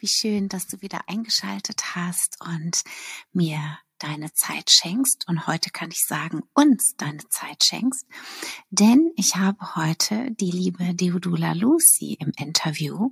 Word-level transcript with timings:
wie 0.00 0.08
schön, 0.08 0.48
dass 0.48 0.66
du 0.66 0.80
wieder 0.80 1.00
eingeschaltet 1.08 1.94
hast 1.94 2.38
und 2.40 2.82
mir 3.32 3.78
deine 3.98 4.32
Zeit 4.32 4.70
schenkst 4.70 5.28
und 5.28 5.46
heute 5.46 5.68
kann 5.70 5.90
ich 5.90 6.06
sagen, 6.06 6.40
uns 6.54 6.94
deine 6.96 7.22
Zeit 7.28 7.62
schenkst, 7.64 8.06
denn 8.70 9.12
ich 9.16 9.36
habe 9.36 9.76
heute 9.76 10.30
die 10.40 10.50
liebe 10.50 10.94
Deodula 10.94 11.52
Lucy 11.52 12.16
im 12.18 12.32
Interview, 12.38 13.10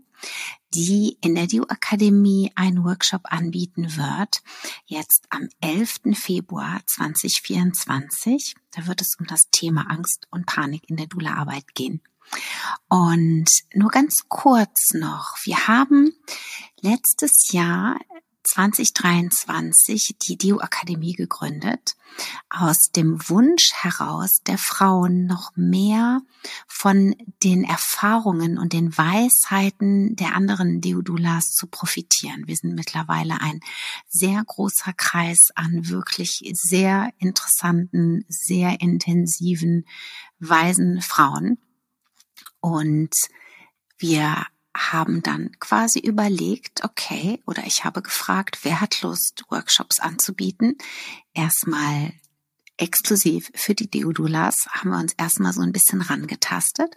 die 0.72 1.18
in 1.20 1.34
der 1.34 1.46
Dio 1.46 1.64
Akademie 1.64 2.52
einen 2.54 2.84
Workshop 2.84 3.22
anbieten 3.24 3.96
wird, 3.96 4.42
jetzt 4.86 5.26
am 5.28 5.48
11. 5.60 6.14
Februar 6.14 6.80
2024. 6.86 8.54
Da 8.70 8.86
wird 8.86 9.02
es 9.02 9.14
um 9.18 9.26
das 9.26 9.50
Thema 9.50 9.90
Angst 9.90 10.26
und 10.30 10.46
Panik 10.46 10.88
in 10.88 10.96
der 10.96 11.06
Dula-Arbeit 11.06 11.74
gehen. 11.74 12.00
Und 12.88 13.50
nur 13.74 13.90
ganz 13.90 14.28
kurz 14.28 14.94
noch, 14.94 15.36
wir 15.44 15.68
haben 15.68 16.12
letztes 16.80 17.52
Jahr 17.52 17.96
2023 18.48 20.16
die 20.22 20.38
Dio 20.38 20.58
Akademie 20.60 21.12
gegründet, 21.12 21.96
aus 22.48 22.90
dem 22.90 23.28
Wunsch 23.28 23.72
heraus 23.74 24.42
der 24.46 24.56
Frauen 24.56 25.26
noch 25.26 25.52
mehr 25.54 26.22
von 26.66 27.14
den 27.44 27.64
Erfahrungen 27.64 28.56
und 28.58 28.72
den 28.72 28.96
Weisheiten 28.96 30.16
der 30.16 30.34
anderen 30.34 30.80
Deodulas 30.80 31.50
zu 31.50 31.66
profitieren. 31.66 32.46
Wir 32.46 32.56
sind 32.56 32.74
mittlerweile 32.74 33.40
ein 33.40 33.60
sehr 34.06 34.42
großer 34.44 34.94
Kreis 34.94 35.50
an 35.54 35.88
wirklich 35.88 36.42
sehr 36.54 37.10
interessanten, 37.18 38.24
sehr 38.28 38.80
intensiven, 38.80 39.84
weisen 40.38 41.02
Frauen. 41.02 41.58
Und 42.60 43.14
wir 43.98 44.46
haben 44.76 45.22
dann 45.22 45.50
quasi 45.58 45.98
überlegt, 45.98 46.84
okay, 46.84 47.40
oder 47.46 47.64
ich 47.66 47.84
habe 47.84 48.02
gefragt, 48.02 48.60
wer 48.62 48.80
hat 48.80 49.02
Lust, 49.02 49.44
Workshops 49.48 49.98
anzubieten? 49.98 50.76
Erstmal 51.34 52.12
exklusiv 52.78 53.50
für 53.54 53.74
die 53.74 53.90
Deodulas 53.90 54.66
haben 54.70 54.90
wir 54.90 54.98
uns 54.98 55.12
erstmal 55.14 55.52
so 55.52 55.60
ein 55.60 55.72
bisschen 55.72 56.00
rangetastet. 56.00 56.96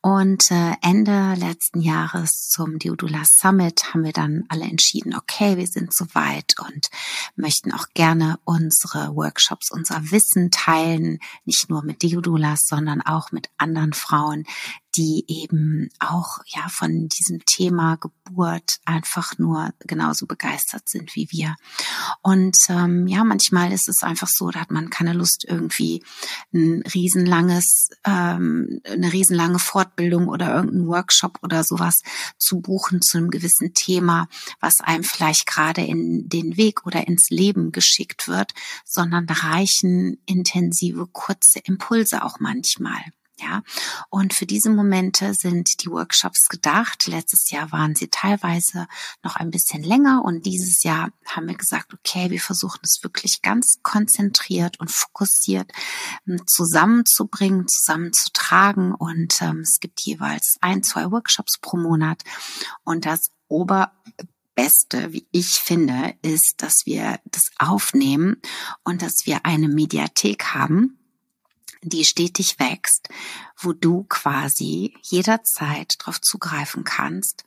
Und 0.00 0.50
äh, 0.50 0.72
Ende 0.80 1.34
letzten 1.34 1.80
Jahres 1.80 2.48
zum 2.48 2.78
Deodulas 2.78 3.36
Summit 3.38 3.92
haben 3.92 4.02
wir 4.02 4.12
dann 4.12 4.44
alle 4.48 4.64
entschieden, 4.64 5.14
okay, 5.14 5.58
wir 5.58 5.66
sind 5.66 5.94
soweit 5.94 6.54
und 6.66 6.88
möchten 7.36 7.72
auch 7.72 7.88
gerne 7.94 8.38
unsere 8.44 9.14
Workshops, 9.14 9.70
unser 9.70 10.10
Wissen 10.10 10.50
teilen, 10.50 11.18
nicht 11.44 11.68
nur 11.68 11.84
mit 11.84 12.02
Deodulas, 12.02 12.66
sondern 12.66 13.02
auch 13.02 13.30
mit 13.30 13.50
anderen 13.58 13.92
Frauen, 13.92 14.46
die 14.96 15.24
eben 15.28 15.88
auch 16.00 16.38
ja 16.46 16.68
von 16.68 17.08
diesem 17.08 17.44
Thema 17.44 17.96
Geburt 17.96 18.78
einfach 18.84 19.38
nur 19.38 19.72
genauso 19.80 20.26
begeistert 20.26 20.88
sind 20.88 21.14
wie 21.14 21.28
wir. 21.30 21.54
Und 22.22 22.56
ähm, 22.68 23.06
ja, 23.06 23.24
manchmal 23.24 23.72
ist 23.72 23.88
es 23.88 24.02
einfach 24.02 24.28
so, 24.28 24.50
da 24.50 24.60
hat 24.60 24.70
man 24.70 24.90
keine 24.90 25.12
Lust 25.12 25.44
irgendwie 25.46 26.02
ein 26.52 26.82
riesenlanges, 26.94 27.90
ähm, 28.04 28.80
eine 28.84 29.12
riesenlange 29.12 29.58
Fortbildung 29.58 30.28
oder 30.28 30.54
irgendeinen 30.54 30.88
Workshop 30.88 31.38
oder 31.42 31.62
sowas 31.62 32.02
zu 32.38 32.60
buchen 32.60 33.00
zu 33.00 33.18
einem 33.18 33.30
gewissen 33.30 33.74
Thema, 33.74 34.28
was 34.60 34.80
einem 34.80 35.04
vielleicht 35.04 35.46
gerade 35.46 35.82
in 35.82 36.28
den 36.28 36.56
Weg 36.56 36.84
oder 36.86 37.06
ins 37.06 37.30
Leben 37.30 37.70
geschickt 37.70 38.26
wird, 38.26 38.52
sondern 38.84 39.26
reichen 39.28 40.18
intensive 40.26 41.06
kurze 41.06 41.60
Impulse 41.60 42.24
auch 42.24 42.40
manchmal. 42.40 43.00
Ja, 43.40 43.62
und 44.10 44.34
für 44.34 44.44
diese 44.44 44.68
Momente 44.70 45.32
sind 45.32 45.82
die 45.82 45.90
Workshops 45.90 46.48
gedacht. 46.48 47.06
Letztes 47.06 47.50
Jahr 47.50 47.72
waren 47.72 47.94
sie 47.94 48.08
teilweise 48.08 48.86
noch 49.22 49.36
ein 49.36 49.50
bisschen 49.50 49.82
länger 49.82 50.22
und 50.24 50.44
dieses 50.44 50.82
Jahr 50.82 51.10
haben 51.26 51.48
wir 51.48 51.56
gesagt, 51.56 51.94
okay, 51.94 52.30
wir 52.30 52.40
versuchen 52.40 52.80
es 52.82 53.02
wirklich 53.02 53.40
ganz 53.40 53.78
konzentriert 53.82 54.78
und 54.78 54.90
fokussiert 54.90 55.72
ähm, 56.28 56.42
zusammenzubringen, 56.46 57.66
zusammenzutragen. 57.66 58.94
Und 58.94 59.40
ähm, 59.40 59.60
es 59.60 59.80
gibt 59.80 60.00
jeweils 60.02 60.56
ein, 60.60 60.82
zwei 60.82 61.10
Workshops 61.10 61.58
pro 61.60 61.78
Monat. 61.78 62.22
Und 62.84 63.06
das 63.06 63.30
Ober 63.48 63.92
Beste, 64.54 65.12
wie 65.14 65.26
ich 65.32 65.52
finde, 65.52 66.14
ist, 66.20 66.62
dass 66.62 66.84
wir 66.84 67.18
das 67.24 67.44
aufnehmen 67.58 68.42
und 68.84 69.00
dass 69.00 69.22
wir 69.24 69.46
eine 69.46 69.68
Mediathek 69.68 70.52
haben, 70.52 70.99
die 71.82 72.04
stetig 72.04 72.58
wächst, 72.58 73.08
wo 73.56 73.72
du 73.72 74.04
quasi 74.04 74.94
jederzeit 75.02 75.94
darauf 76.00 76.20
zugreifen 76.20 76.84
kannst. 76.84 77.44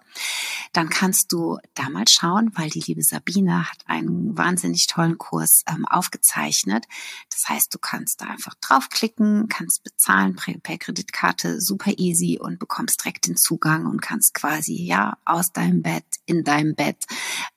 dann 0.72 0.88
kannst 0.88 1.32
du 1.32 1.58
da 1.74 1.88
mal 1.90 2.04
schauen, 2.08 2.52
weil 2.54 2.70
die 2.70 2.84
liebe 2.86 3.02
Sabine 3.02 3.68
hat 3.70 3.78
ein 3.86 4.03
einen 4.06 4.36
wahnsinnig 4.36 4.86
tollen 4.86 5.18
Kurs 5.18 5.62
ähm, 5.68 5.86
aufgezeichnet. 5.86 6.86
Das 7.30 7.48
heißt, 7.48 7.74
du 7.74 7.78
kannst 7.78 8.20
da 8.20 8.26
einfach 8.26 8.54
draufklicken, 8.60 9.48
kannst 9.48 9.82
bezahlen 9.84 10.36
per 10.62 10.78
Kreditkarte, 10.78 11.60
super 11.60 11.92
easy 11.96 12.38
und 12.40 12.58
bekommst 12.58 13.04
direkt 13.04 13.26
den 13.26 13.36
Zugang 13.36 13.86
und 13.86 14.02
kannst 14.02 14.34
quasi 14.34 14.74
ja 14.74 15.16
aus 15.24 15.52
deinem 15.52 15.82
Bett, 15.82 16.04
in 16.26 16.44
deinem 16.44 16.74
Bett, 16.74 17.04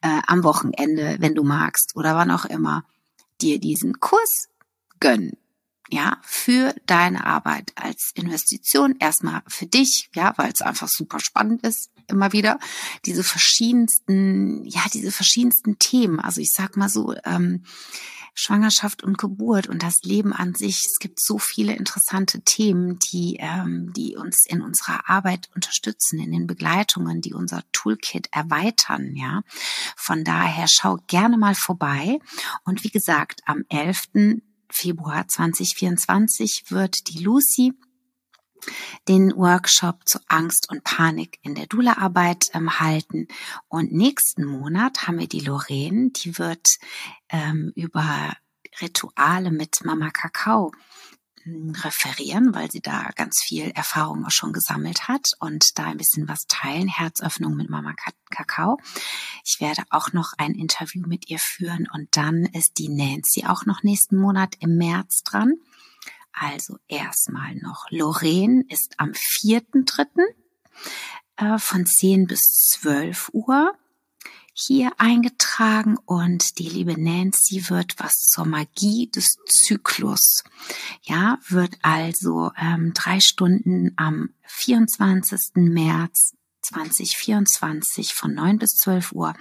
äh, 0.02 0.22
am 0.28 0.44
Wochenende, 0.44 1.18
wenn 1.20 1.36
du 1.36 1.44
magst 1.44 1.96
oder 1.96 2.16
wann 2.16 2.32
auch 2.32 2.46
immer, 2.46 2.84
dir 3.42 3.60
diesen 3.60 4.00
Kurs 4.00 4.50
gönnen 5.00 5.38
ja, 5.90 6.18
für 6.24 6.76
deine 6.86 7.26
Arbeit 7.26 7.72
als 7.76 8.12
Investition, 8.16 8.96
erstmal 9.00 9.42
für 9.48 9.66
dich, 9.66 10.10
ja, 10.14 10.34
weil 10.38 10.52
es 10.52 10.62
einfach 10.62 10.88
super 10.88 11.20
spannend 11.20 11.64
ist, 11.64 11.90
immer 12.08 12.34
wieder, 12.34 12.60
diese 13.06 13.24
verschiedensten, 13.24 14.66
ja, 14.66 14.82
diese 14.94 15.12
verschiedensten 15.12 15.80
Themen. 15.80 16.20
Also 16.20 16.42
ich 16.42 16.52
sag 16.52 16.78
mal 16.78 16.90
so, 16.90 17.16
ähm, 17.24 17.64
Schwangerschaft 18.40 19.04
und 19.04 19.18
Geburt 19.18 19.68
und 19.68 19.82
das 19.82 20.04
Leben 20.04 20.32
an 20.32 20.54
sich. 20.54 20.86
Es 20.86 21.00
gibt 21.00 21.20
so 21.20 21.40
viele 21.40 21.76
interessante 21.76 22.42
Themen, 22.42 23.00
die, 23.00 23.38
ähm, 23.40 23.92
die 23.94 24.16
uns 24.16 24.46
in 24.46 24.62
unserer 24.62 25.10
Arbeit 25.10 25.50
unterstützen, 25.56 26.20
in 26.20 26.32
den 26.32 26.46
Begleitungen, 26.46 27.22
die 27.22 27.34
unser 27.34 27.64
Toolkit 27.72 28.30
erweitern, 28.32 29.16
ja. 29.16 29.42
Von 29.96 30.24
daher 30.24 30.68
schau 30.68 31.00
gerne 31.08 31.38
mal 31.38 31.56
vorbei. 31.56 32.20
Und 32.64 32.84
wie 32.84 32.92
gesagt, 32.92 33.42
am 33.46 33.66
11. 33.70 34.42
Februar 34.70 35.28
2024 35.28 36.66
wird 36.70 37.10
die 37.10 37.24
Lucy 37.24 37.74
den 39.08 39.36
Workshop 39.36 40.08
zu 40.08 40.20
Angst 40.28 40.70
und 40.70 40.84
Panik 40.84 41.40
in 41.42 41.56
der 41.56 41.68
Dula-Arbeit 41.68 42.50
ähm, 42.54 42.80
halten. 42.80 43.28
Und 43.68 43.94
nächsten 43.94 44.46
Monat 44.46 45.08
haben 45.08 45.20
wir 45.20 45.28
die 45.28 45.42
Lorraine, 45.42 46.12
die 46.12 46.38
wird 46.38 46.78
ähm, 47.30 47.72
über 47.76 48.34
Rituale 48.82 49.52
mit 49.52 49.84
Mama 49.84 50.10
Kakao 50.12 50.72
referieren, 51.84 52.54
weil 52.54 52.70
sie 52.72 52.82
da 52.82 53.10
ganz 53.16 53.42
viel 53.44 53.72
Erfahrung 53.72 54.26
auch 54.26 54.32
schon 54.32 54.54
gesammelt 54.54 55.08
hat 55.08 55.32
und 55.40 55.78
da 55.78 55.86
ein 55.86 55.98
bisschen 55.98 56.28
was 56.28 56.46
teilen. 56.48 56.88
Herzöffnung 56.88 57.56
mit 57.56 57.70
Mama 57.70 57.94
Kakao. 58.30 58.80
Ich 59.44 59.60
werde 59.60 59.84
auch 59.90 60.14
noch 60.14 60.34
ein 60.38 60.54
Interview 60.54 61.08
mit 61.08 61.30
ihr 61.30 61.40
führen 61.40 61.88
und 61.94 62.16
dann 62.18 62.46
ist 62.46 62.78
die 62.78 62.90
Nancy 62.90 63.46
auch 63.46 63.66
noch 63.66 63.84
nächsten 63.84 64.18
Monat 64.18 64.56
im 64.60 64.78
März 64.78 65.24
dran. 65.24 65.54
Also 66.32 66.78
erstmal 66.88 67.56
noch. 67.56 67.86
Lorraine 67.90 68.64
ist 68.70 68.96
am 68.98 69.12
4.3. 69.12 70.24
Äh, 71.38 71.60
von 71.60 71.86
10 71.86 72.28
bis 72.28 72.42
12 72.80 73.30
Uhr 73.34 73.74
hier 74.60 74.92
eingetragen 74.98 75.98
und 76.06 76.58
die 76.58 76.68
liebe 76.68 77.00
Nancy 77.00 77.70
wird 77.70 77.94
was 78.00 78.26
zur 78.26 78.46
Magie 78.46 79.08
des 79.12 79.38
Zyklus. 79.46 80.44
Ja, 81.04 81.38
wird 81.48 81.78
also 81.84 82.52
ähm, 82.60 82.92
drei 82.96 83.20
Stunden 83.20 83.94
am 83.98 84.32
24. 84.48 85.58
März 85.58 86.34
2024 86.64 88.16
von 88.16 88.34
9 88.34 88.58
bis 88.58 88.78
12 88.78 89.12
Uhr 89.12 89.36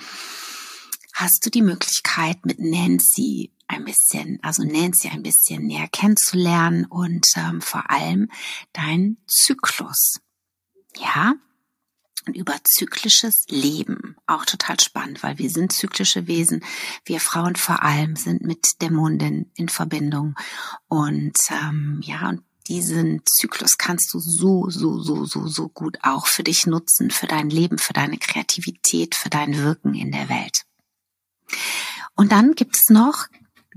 hast 1.15 1.47
du 1.47 1.51
die 1.51 1.63
Möglichkeit 1.63 2.45
mit 2.45 2.59
Nancy 2.59 3.53
ein 3.69 3.87
bisschen, 3.87 4.39
also 4.43 4.65
Nancy 4.65 5.09
ein 5.09 5.23
bisschen 5.23 5.67
näher 5.67 5.89
kennenzulernen 5.89 6.85
und 6.85 7.27
ähm, 7.37 7.63
vor 7.63 7.91
allem 7.91 8.31
dein 8.75 9.17
Zyklus. 9.27 10.21
Ja, 10.99 11.37
und 12.27 12.37
über 12.37 12.57
Leben. 13.49 14.17
Auch 14.27 14.45
total 14.45 14.79
spannend, 14.81 15.23
weil 15.23 15.39
wir 15.39 15.51
sind 15.51 15.73
zyklische 15.73 16.27
Wesen. 16.27 16.65
Wir 17.05 17.21
Frauen 17.21 17.57
vor 17.57 17.83
allem 17.83 18.17
sind 18.17 18.43
mit 18.43 18.81
der 18.81 18.91
in 19.55 19.69
Verbindung. 19.69 20.35
Und 20.89 21.39
ähm, 21.51 22.01
ja, 22.03 22.29
und 22.29 22.43
diesen 22.69 23.23
Zyklus 23.25 23.79
kannst 23.79 24.13
du 24.13 24.19
so, 24.19 24.69
so, 24.71 25.01
so, 25.01 25.25
so, 25.25 25.47
so 25.47 25.69
gut 25.69 25.99
auch 26.03 26.27
für 26.27 26.43
dich 26.43 26.67
nutzen, 26.67 27.11
für 27.11 27.27
dein 27.27 27.49
Leben, 27.49 27.79
für 27.79 27.93
deine 27.93 28.19
Kreativität, 28.19 29.15
für 29.15 29.31
dein 29.31 29.57
Wirken 29.57 29.95
in 29.95 30.11
der 30.11 30.29
Welt. 30.29 30.63
Und 32.17 32.33
dann 32.33 32.55
gibt 32.55 32.77
es 32.77 32.91
noch 32.91 33.27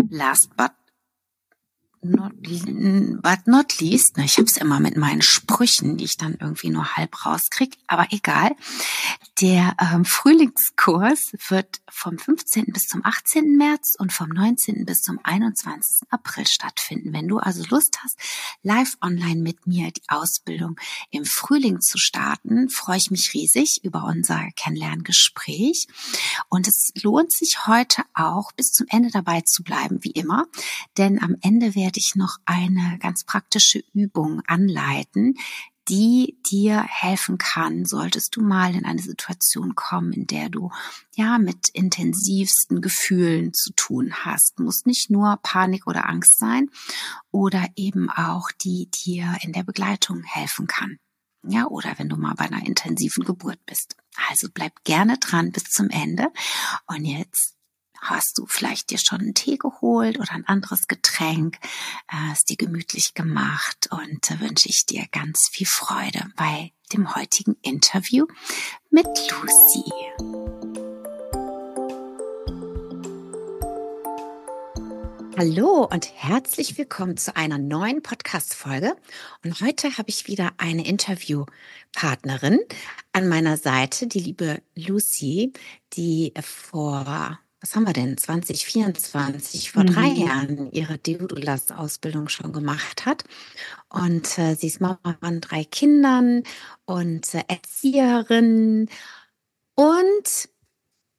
last 0.10 0.56
but 0.56 0.72
not, 2.02 2.32
but 3.22 3.40
not 3.46 3.80
least, 3.80 4.18
ich 4.18 4.38
habe 4.38 4.48
es 4.48 4.58
immer 4.58 4.80
mit 4.80 4.98
meinen 4.98 5.22
Sprüchen, 5.22 5.98
die 5.98 6.06
ich 6.06 6.18
dann 6.18 6.36
irgendwie 6.40 6.70
nur 6.70 6.96
halb 6.96 7.26
rauskrieg, 7.26 7.78
aber 7.88 8.08
egal. 8.12 8.56
Der 9.42 9.76
ähm, 9.80 10.04
Frühlingskurs 10.04 11.32
wird 11.48 11.80
vom 11.90 12.18
15. 12.18 12.66
bis 12.68 12.88
zum 12.88 13.06
18. 13.06 13.56
März 13.56 13.96
und 13.98 14.12
vom 14.12 14.30
19. 14.30 14.86
bis 14.86 15.02
zum 15.02 15.20
21. 15.24 16.10
April 16.10 16.46
stattfinden. 16.46 17.14
Wenn 17.14 17.28
du 17.28 17.38
also 17.38 17.64
Lust 17.70 18.00
hast, 18.04 18.18
live 18.64 18.98
online 19.02 19.42
mit 19.42 19.66
mir 19.66 19.92
die 19.92 20.04
Ausbildung 20.10 20.78
im 21.10 21.26
Frühling 21.26 21.80
zu 21.80 21.98
starten, 21.98 22.70
freue 22.70 22.98
ich 22.98 23.12
mich 23.12 23.34
riesig 23.34 23.84
über 23.84 24.04
unser 24.04 24.50
Kennenlerngespräch. 24.56 25.88
Und 26.50 26.68
es 26.68 26.92
lohnt 27.02 27.32
sich 27.32 27.66
heute 27.68 28.04
auch 28.14 28.52
bis 28.52 28.72
zum 28.74 28.88
Ende 28.90 29.10
dabei 29.10 29.42
zu 29.42 29.64
bleiben, 29.64 30.04
wie 30.04 30.12
immer, 30.12 30.48
denn 30.98 31.22
am 31.22 31.36
Ende 31.42 31.76
werde 31.90 31.98
ich 31.98 32.14
noch 32.14 32.38
eine 32.46 33.00
ganz 33.00 33.24
praktische 33.24 33.84
Übung 33.94 34.44
anleiten, 34.46 35.40
die 35.88 36.38
dir 36.48 36.84
helfen 36.84 37.40
kann, 37.40 37.84
solltest 37.84 38.36
du 38.36 38.42
mal 38.42 38.76
in 38.76 38.86
eine 38.86 39.02
Situation 39.02 39.74
kommen, 39.74 40.14
in 40.14 40.28
der 40.28 40.50
du 40.50 40.70
ja 41.16 41.40
mit 41.40 41.70
intensivsten 41.70 42.80
Gefühlen 42.84 43.56
zu 43.56 43.74
tun 43.74 44.14
hast. 44.24 44.60
Muss 44.60 44.86
nicht 44.86 45.10
nur 45.10 45.40
Panik 45.42 45.88
oder 45.88 46.08
Angst 46.08 46.38
sein 46.38 46.70
oder 47.32 47.66
eben 47.76 48.12
auch 48.12 48.52
die 48.52 48.88
dir 48.92 49.36
in 49.42 49.52
der 49.52 49.64
Begleitung 49.64 50.22
helfen 50.22 50.68
kann. 50.68 51.00
Ja, 51.42 51.66
oder 51.66 51.98
wenn 51.98 52.10
du 52.10 52.18
mal 52.18 52.36
bei 52.36 52.46
einer 52.46 52.68
intensiven 52.68 53.24
Geburt 53.24 53.66
bist. 53.66 53.96
Also 54.30 54.48
bleib 54.54 54.84
gerne 54.84 55.18
dran 55.18 55.52
bis 55.52 55.64
zum 55.64 55.90
Ende. 55.90 56.28
Und 56.86 57.06
jetzt 57.06 57.56
hast 58.02 58.38
du 58.38 58.46
vielleicht 58.46 58.90
dir 58.92 58.98
schon 58.98 59.22
einen 59.22 59.34
Tee 59.34 59.58
geholt 59.58 60.20
oder 60.20 60.32
ein 60.32 60.48
anderes 60.48 60.88
Getränk, 60.88 61.58
äh, 62.12 62.34
es 62.34 62.46
dir 62.46 62.58
gemütlich 62.58 63.14
gemacht 63.14 63.90
und 63.92 64.32
äh, 64.32 64.40
wünsche 64.40 64.70
ich 64.70 64.86
dir 64.86 65.06
ganz 65.12 65.50
viel 65.52 65.68
Freude 65.68 66.26
bei 66.36 66.72
dem 66.94 67.16
heutigen 67.16 67.56
Interview 67.62 68.26
mit 68.90 69.06
Lucy. 69.06 69.84
Hallo 75.38 75.88
und 75.90 76.12
herzlich 76.16 76.78
willkommen 76.78 77.16
zu 77.16 77.34
einer 77.38 77.58
neuen 77.58 78.04
Podcast-Folge. 78.04 78.94
Und 79.42 79.62
heute 79.62 79.98
habe 79.98 80.10
ich 80.10 80.28
wieder 80.28 80.52
eine 80.58 80.86
Interviewpartnerin 80.86 82.60
an 83.14 83.30
meiner 83.30 83.56
Seite, 83.56 84.08
die 84.08 84.20
liebe 84.20 84.62
Lucy, 84.76 85.54
die 85.94 86.34
vor 86.42 87.40
was 87.62 87.76
haben 87.76 87.86
wir 87.86 87.94
denn, 87.94 88.18
2024, 88.18 89.72
vor 89.72 89.84
mhm. 89.84 89.88
drei 89.88 90.08
Jahren 90.08 90.72
ihre 90.72 90.98
Deodulas-Ausbildung 90.98 92.30
schon 92.30 92.54
gemacht 92.54 93.06
hat. 93.06 93.24
Und 93.90 94.38
äh, 94.38 94.56
sie 94.56 94.68
ist 94.68 94.80
Mama 94.80 95.18
von 95.20 95.42
drei 95.42 95.66
Kindern 95.66 96.44
und 96.86 97.34
äh, 97.34 97.44
Erzieherin 97.48 98.90
und 99.76 100.50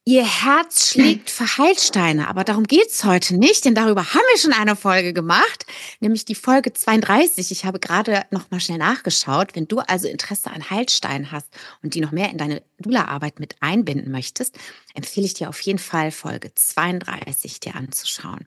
Ihr 0.06 0.24
Herz 0.24 0.90
schlägt 0.90 1.28
für 1.28 1.44
Heilsteine, 1.58 2.26
aber 2.26 2.42
darum 2.42 2.64
geht's 2.64 3.04
heute 3.04 3.36
nicht, 3.36 3.66
denn 3.66 3.74
darüber 3.74 4.02
haben 4.14 4.22
wir 4.32 4.38
schon 4.40 4.54
eine 4.54 4.74
Folge 4.74 5.12
gemacht, 5.12 5.66
nämlich 6.00 6.24
die 6.24 6.34
Folge 6.34 6.72
32. 6.72 7.52
Ich 7.52 7.66
habe 7.66 7.78
gerade 7.78 8.24
noch 8.30 8.50
mal 8.50 8.60
schnell 8.60 8.78
nachgeschaut. 8.78 9.54
Wenn 9.54 9.68
du 9.68 9.78
also 9.78 10.08
Interesse 10.08 10.50
an 10.50 10.68
Heilsteinen 10.68 11.30
hast 11.30 11.48
und 11.82 11.94
die 11.94 12.00
noch 12.00 12.12
mehr 12.12 12.30
in 12.30 12.38
deine 12.38 12.62
Dula-Arbeit 12.78 13.40
mit 13.40 13.56
einbinden 13.60 14.10
möchtest, 14.10 14.56
empfehle 14.94 15.26
ich 15.26 15.34
dir 15.34 15.48
auf 15.48 15.60
jeden 15.60 15.78
Fall 15.78 16.10
Folge 16.10 16.52
32 16.54 17.60
dir 17.60 17.74
anzuschauen. 17.74 18.46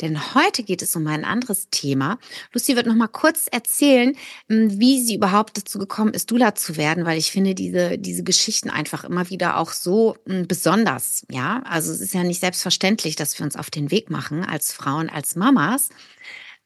Denn 0.00 0.34
heute 0.34 0.62
geht 0.62 0.82
es 0.82 0.94
um 0.96 1.06
ein 1.06 1.24
anderes 1.24 1.68
Thema. 1.70 2.18
Lucy 2.52 2.76
wird 2.76 2.86
noch 2.86 2.94
mal 2.94 3.08
kurz 3.08 3.46
erzählen, 3.50 4.16
hm, 4.48 4.80
wie 4.80 5.02
sie 5.04 5.16
überhaupt 5.16 5.56
dazu 5.56 5.78
gekommen 5.78 6.14
ist, 6.14 6.30
Dula 6.30 6.54
zu 6.54 6.76
werden, 6.76 7.04
weil 7.04 7.18
ich 7.18 7.30
finde 7.30 7.54
diese, 7.54 7.98
diese 7.98 8.22
Geschichten 8.22 8.70
einfach 8.70 9.04
immer 9.04 9.30
wieder 9.30 9.58
auch 9.58 9.72
so 9.72 10.16
hm, 10.26 10.46
besonders 10.46 11.24
ja. 11.30 11.62
Also 11.64 11.92
es 11.92 12.00
ist 12.00 12.14
ja 12.14 12.22
nicht 12.22 12.40
selbstverständlich, 12.40 13.16
dass 13.16 13.38
wir 13.38 13.44
uns 13.44 13.56
auf 13.56 13.70
den 13.70 13.90
Weg 13.90 14.10
machen 14.10 14.44
als 14.44 14.72
Frauen, 14.72 15.08
als 15.08 15.36
Mamas, 15.36 15.88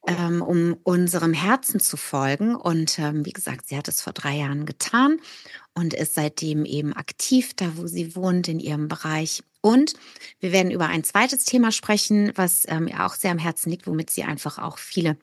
ähm, 0.07 0.43
um 0.43 0.76
unserem 0.85 1.33
Herzen 1.33 1.81
zu 1.81 1.97
folgen. 1.97 2.55
Und 2.55 2.99
ähm, 2.99 3.25
wie 3.25 3.33
gesagt, 3.33 3.69
sie 3.69 3.76
hat 3.76 3.88
es 3.88 4.00
vor 4.00 4.12
drei 4.12 4.37
Jahren 4.37 4.67
getan 4.67 5.21
und 5.75 5.95
ist 5.95 6.14
seitdem 6.14 6.64
eben 6.64 6.93
aktiv 6.93 7.55
da, 7.55 7.76
wo 7.76 7.87
sie 7.87 8.14
wohnt, 8.14 8.49
in 8.49 8.61
ihrem 8.61 8.88
Bereich. 8.88 9.43
Und 9.61 9.95
wir 10.40 10.52
werden 10.52 10.71
über 10.71 10.87
ein 10.87 11.05
zweites 11.05 11.45
Thema 11.45 11.73
sprechen, 11.73 12.33
was 12.37 12.64
ähm, 12.69 12.87
ihr 12.88 13.05
auch 13.05 13.14
sehr 13.14 13.33
am 13.33 13.38
Herzen 13.38 13.71
liegt, 13.71 13.87
womit 13.87 14.11
sie 14.11 14.25
einfach 14.25 14.59
auch 14.59 14.78
viele 14.78 15.17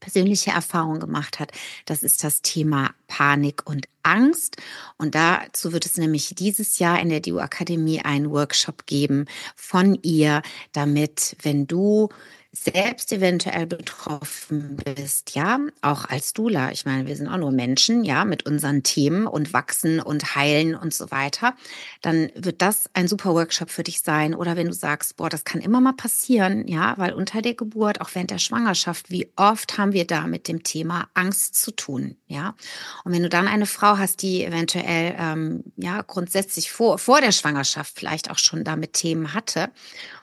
persönliche 0.00 0.50
Erfahrung 0.50 0.98
gemacht 0.98 1.38
hat. 1.38 1.52
Das 1.84 2.02
ist 2.02 2.24
das 2.24 2.42
Thema 2.42 2.90
Panik 3.06 3.68
und 3.68 3.86
Angst. 4.02 4.56
Und 4.96 5.14
dazu 5.14 5.72
wird 5.72 5.86
es 5.86 5.96
nämlich 5.98 6.34
dieses 6.34 6.78
Jahr 6.78 7.00
in 7.00 7.10
der 7.10 7.20
DU 7.20 7.38
Akademie 7.38 8.00
einen 8.00 8.30
Workshop 8.30 8.86
geben 8.86 9.26
von 9.54 9.98
ihr, 10.02 10.42
damit, 10.72 11.36
wenn 11.42 11.66
du 11.66 12.08
selbst 12.52 13.12
eventuell 13.12 13.66
betroffen 13.66 14.76
bist, 14.76 15.36
ja, 15.36 15.60
auch 15.82 16.06
als 16.06 16.32
Dula. 16.32 16.72
Ich 16.72 16.84
meine, 16.84 17.06
wir 17.06 17.14
sind 17.14 17.28
auch 17.28 17.36
nur 17.36 17.52
Menschen, 17.52 18.02
ja, 18.02 18.24
mit 18.24 18.44
unseren 18.44 18.82
Themen 18.82 19.28
und 19.28 19.52
wachsen 19.52 20.00
und 20.00 20.34
heilen 20.34 20.74
und 20.74 20.92
so 20.92 21.12
weiter. 21.12 21.54
Dann 22.02 22.30
wird 22.34 22.60
das 22.60 22.90
ein 22.92 23.06
super 23.06 23.34
Workshop 23.34 23.70
für 23.70 23.84
dich 23.84 24.02
sein. 24.02 24.34
Oder 24.34 24.56
wenn 24.56 24.66
du 24.66 24.72
sagst, 24.72 25.16
boah, 25.16 25.28
das 25.28 25.44
kann 25.44 25.60
immer 25.60 25.80
mal 25.80 25.92
passieren, 25.92 26.66
ja, 26.66 26.94
weil 26.98 27.12
unter 27.12 27.40
der 27.40 27.54
Geburt, 27.54 28.00
auch 28.00 28.10
während 28.14 28.32
der 28.32 28.38
Schwangerschaft, 28.38 29.10
wie 29.10 29.30
oft 29.36 29.78
haben 29.78 29.92
wir 29.92 30.06
da 30.06 30.26
mit 30.26 30.48
dem 30.48 30.64
Thema 30.64 31.08
Angst 31.14 31.54
zu 31.54 31.70
tun, 31.70 32.16
ja. 32.26 32.56
Und 33.04 33.12
wenn 33.12 33.22
du 33.22 33.28
dann 33.28 33.46
eine 33.46 33.66
Frau 33.66 33.96
hast, 33.96 34.22
die 34.22 34.44
eventuell, 34.44 35.14
ähm, 35.16 35.62
ja, 35.76 36.02
grundsätzlich 36.02 36.72
vor, 36.72 36.98
vor 36.98 37.20
der 37.20 37.32
Schwangerschaft 37.32 37.92
vielleicht 37.96 38.28
auch 38.30 38.38
schon 38.38 38.64
damit 38.64 38.94
Themen 38.94 39.34
hatte 39.34 39.70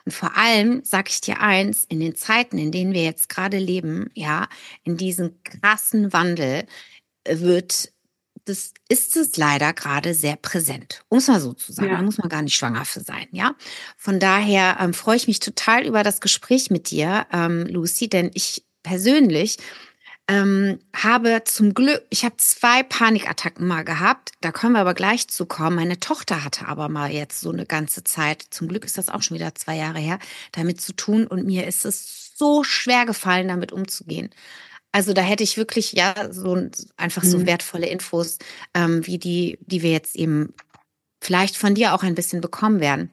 und 0.08 0.14
vor 0.14 0.38
allem 0.38 0.82
sage 0.84 1.10
ich 1.10 1.20
dir 1.20 1.42
eins, 1.42 1.84
in 1.84 2.00
den 2.00 2.14
Zeiten, 2.14 2.56
in 2.56 2.72
denen 2.72 2.94
wir 2.94 3.02
jetzt 3.02 3.28
gerade 3.28 3.58
leben, 3.58 4.08
ja, 4.14 4.48
in 4.82 4.96
diesem 4.96 5.42
krassen 5.42 6.14
Wandel 6.14 6.64
äh, 7.24 7.40
wird 7.40 7.92
das 8.46 8.72
ist 8.88 9.18
es 9.18 9.36
leider 9.36 9.74
gerade 9.74 10.14
sehr 10.14 10.36
präsent, 10.36 11.02
um 11.10 11.18
es 11.18 11.28
mal 11.28 11.42
so 11.42 11.52
zu 11.52 11.74
sagen. 11.74 11.90
Ja. 11.90 11.96
Da 11.98 12.02
muss 12.02 12.16
man 12.16 12.30
gar 12.30 12.40
nicht 12.40 12.54
schwanger 12.54 12.86
für 12.86 13.00
sein, 13.00 13.26
ja. 13.32 13.54
Von 13.98 14.18
daher 14.18 14.78
ähm, 14.80 14.94
freue 14.94 15.16
ich 15.16 15.28
mich 15.28 15.40
total 15.40 15.84
über 15.84 16.02
das 16.02 16.22
Gespräch 16.22 16.70
mit 16.70 16.88
dir, 16.88 17.26
ähm, 17.30 17.66
Lucy, 17.66 18.08
denn 18.08 18.30
ich 18.32 18.64
persönlich 18.82 19.58
ähm, 20.28 20.78
habe 20.94 21.42
zum 21.44 21.72
Glück, 21.72 22.02
ich 22.10 22.24
habe 22.24 22.36
zwei 22.36 22.82
Panikattacken 22.82 23.66
mal 23.66 23.82
gehabt, 23.82 24.32
da 24.42 24.52
können 24.52 24.74
wir 24.74 24.80
aber 24.80 24.94
gleich 24.94 25.26
zu 25.28 25.46
kommen. 25.46 25.76
Meine 25.76 25.98
Tochter 25.98 26.44
hatte 26.44 26.68
aber 26.68 26.90
mal 26.90 27.10
jetzt 27.10 27.40
so 27.40 27.50
eine 27.50 27.64
ganze 27.64 28.04
Zeit, 28.04 28.44
zum 28.50 28.68
Glück 28.68 28.84
ist 28.84 28.98
das 28.98 29.08
auch 29.08 29.22
schon 29.22 29.36
wieder 29.36 29.54
zwei 29.54 29.76
Jahre 29.76 29.98
her, 29.98 30.18
damit 30.52 30.82
zu 30.82 30.92
tun 30.92 31.26
und 31.26 31.46
mir 31.46 31.66
ist 31.66 31.86
es 31.86 32.32
so 32.36 32.62
schwer 32.62 33.06
gefallen, 33.06 33.48
damit 33.48 33.72
umzugehen. 33.72 34.30
Also 34.92 35.14
da 35.14 35.22
hätte 35.22 35.44
ich 35.44 35.56
wirklich 35.56 35.92
ja 35.92 36.14
so 36.30 36.70
einfach 36.96 37.24
so 37.24 37.38
mhm. 37.38 37.46
wertvolle 37.46 37.86
Infos, 37.86 38.38
ähm, 38.74 39.06
wie 39.06 39.18
die, 39.18 39.58
die 39.62 39.82
wir 39.82 39.92
jetzt 39.92 40.14
eben 40.14 40.54
vielleicht 41.22 41.56
von 41.56 41.74
dir 41.74 41.94
auch 41.94 42.02
ein 42.02 42.14
bisschen 42.14 42.40
bekommen 42.40 42.80
werden, 42.80 43.10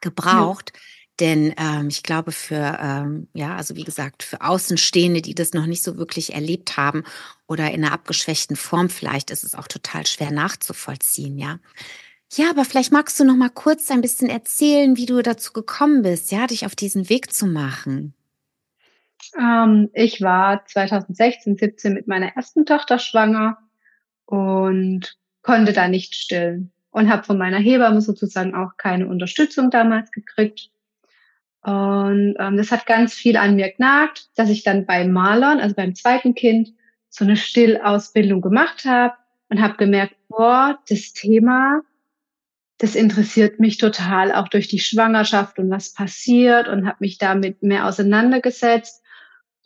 gebraucht. 0.00 0.72
Ja 0.74 0.80
denn 1.20 1.54
ähm, 1.58 1.88
ich 1.88 2.02
glaube, 2.02 2.32
für, 2.32 2.78
ähm, 2.80 3.28
ja, 3.32 3.56
also 3.56 3.76
wie 3.76 3.84
gesagt, 3.84 4.22
für 4.22 4.42
Außenstehende, 4.42 5.22
die 5.22 5.34
das 5.34 5.52
noch 5.52 5.66
nicht 5.66 5.82
so 5.82 5.96
wirklich 5.96 6.34
erlebt 6.34 6.76
haben 6.76 7.04
oder 7.46 7.70
in 7.70 7.84
einer 7.84 7.92
abgeschwächten 7.92 8.56
Form 8.56 8.90
vielleicht, 8.90 9.30
ist 9.30 9.44
es 9.44 9.54
auch 9.54 9.68
total 9.68 10.06
schwer 10.06 10.30
nachzuvollziehen, 10.30 11.38
ja. 11.38 11.58
Ja, 12.32 12.50
aber 12.50 12.64
vielleicht 12.64 12.92
magst 12.92 13.18
du 13.20 13.24
noch 13.24 13.36
mal 13.36 13.50
kurz 13.50 13.90
ein 13.90 14.00
bisschen 14.00 14.28
erzählen, 14.28 14.96
wie 14.96 15.06
du 15.06 15.22
dazu 15.22 15.52
gekommen 15.52 16.02
bist, 16.02 16.32
ja, 16.32 16.46
dich 16.46 16.66
auf 16.66 16.74
diesen 16.74 17.08
Weg 17.08 17.32
zu 17.32 17.46
machen. 17.46 18.14
Ähm, 19.38 19.90
ich 19.94 20.20
war 20.20 20.66
2016, 20.66 21.56
17 21.56 21.94
mit 21.94 22.08
meiner 22.08 22.36
ersten 22.36 22.66
Tochter 22.66 22.98
schwanger 22.98 23.58
und 24.24 25.16
konnte 25.42 25.72
da 25.72 25.88
nicht 25.88 26.14
stillen 26.14 26.72
und 26.90 27.08
habe 27.08 27.24
von 27.24 27.38
meiner 27.38 27.58
Hebamme 27.58 28.00
sozusagen 28.00 28.54
auch 28.54 28.76
keine 28.76 29.06
Unterstützung 29.06 29.70
damals 29.70 30.10
gekriegt. 30.10 30.70
Und 31.66 32.36
ähm, 32.38 32.56
das 32.56 32.70
hat 32.70 32.86
ganz 32.86 33.12
viel 33.12 33.36
an 33.36 33.56
mir 33.56 33.72
genagt, 33.72 34.28
dass 34.36 34.50
ich 34.50 34.62
dann 34.62 34.86
beim 34.86 35.10
Malern, 35.10 35.58
also 35.58 35.74
beim 35.74 35.96
zweiten 35.96 36.36
Kind, 36.36 36.68
so 37.08 37.24
eine 37.24 37.36
Stillausbildung 37.36 38.40
gemacht 38.40 38.84
habe 38.84 39.14
und 39.48 39.60
habe 39.60 39.76
gemerkt, 39.76 40.14
boah, 40.28 40.78
das 40.88 41.12
Thema, 41.12 41.80
das 42.78 42.94
interessiert 42.94 43.58
mich 43.58 43.78
total, 43.78 44.32
auch 44.32 44.46
durch 44.46 44.68
die 44.68 44.78
Schwangerschaft 44.78 45.58
und 45.58 45.68
was 45.68 45.92
passiert 45.92 46.68
und 46.68 46.86
habe 46.86 46.98
mich 47.00 47.18
damit 47.18 47.64
mehr 47.64 47.86
auseinandergesetzt. 47.86 49.02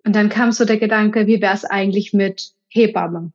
Und 0.07 0.16
dann 0.16 0.30
kam 0.30 0.52
so 0.52 0.64
der 0.64 0.78
Gedanke, 0.78 1.26
wie 1.26 1.42
wäre 1.42 1.52
es 1.54 1.66
eigentlich 1.66 2.14
mit 2.14 2.52
Hebamme? 2.69 3.30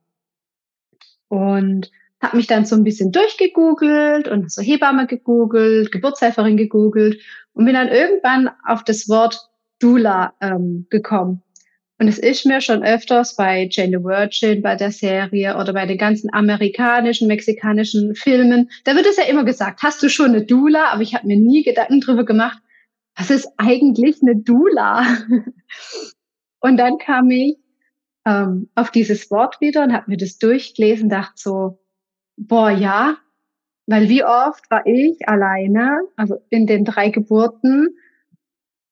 Und 1.27 1.91
habe 2.25 2.37
mich 2.37 2.47
dann 2.47 2.65
so 2.65 2.75
ein 2.75 2.83
bisschen 2.83 3.11
durchgegoogelt 3.11 4.27
und 4.27 4.51
so 4.51 4.61
Hebamme 4.61 5.05
gegoogelt, 5.05 5.91
Geburtshelferin 5.91 6.57
gegoogelt 6.57 7.21
und 7.53 7.65
bin 7.65 7.75
dann 7.75 7.87
irgendwann 7.87 8.49
auf 8.65 8.83
das 8.83 9.07
Wort 9.07 9.49
Dula 9.79 10.33
ähm, 10.41 10.87
gekommen. 10.89 11.43
Und 11.99 12.07
es 12.07 12.17
ist 12.17 12.45
mir 12.45 12.59
schon 12.61 12.83
öfters 12.83 13.35
bei 13.35 13.69
Jane 13.71 13.99
the 13.99 14.03
Virgin, 14.03 14.61
bei 14.61 14.75
der 14.75 14.91
Serie 14.91 15.55
oder 15.57 15.71
bei 15.71 15.85
den 15.85 15.97
ganzen 15.97 16.33
amerikanischen, 16.33 17.27
mexikanischen 17.27 18.15
Filmen, 18.15 18.69
da 18.83 18.95
wird 18.95 19.05
es 19.05 19.17
ja 19.17 19.25
immer 19.25 19.45
gesagt, 19.45 19.81
hast 19.83 20.01
du 20.03 20.09
schon 20.09 20.31
eine 20.31 20.45
Dula? 20.45 20.89
Aber 20.89 21.03
ich 21.03 21.13
habe 21.13 21.27
mir 21.27 21.37
nie 21.37 21.63
Gedanken 21.63 22.01
drüber 22.01 22.25
gemacht, 22.25 22.57
was 23.15 23.29
ist 23.29 23.47
eigentlich 23.57 24.17
eine 24.21 24.35
Dula? 24.35 25.05
und 26.59 26.77
dann 26.77 26.97
kam 26.97 27.29
ich 27.29 27.57
ähm, 28.25 28.69
auf 28.75 28.89
dieses 28.89 29.29
Wort 29.31 29.61
wieder 29.61 29.83
und 29.83 29.93
habe 29.93 30.09
mir 30.09 30.17
das 30.17 30.37
durchgelesen, 30.37 31.07
dachte 31.07 31.33
so, 31.35 31.79
boah, 32.37 32.69
ja, 32.69 33.17
weil 33.87 34.09
wie 34.09 34.23
oft 34.23 34.69
war 34.71 34.85
ich 34.85 35.27
alleine, 35.27 35.99
also 36.15 36.37
in 36.49 36.65
den 36.67 36.85
drei 36.85 37.09
Geburten, 37.09 37.97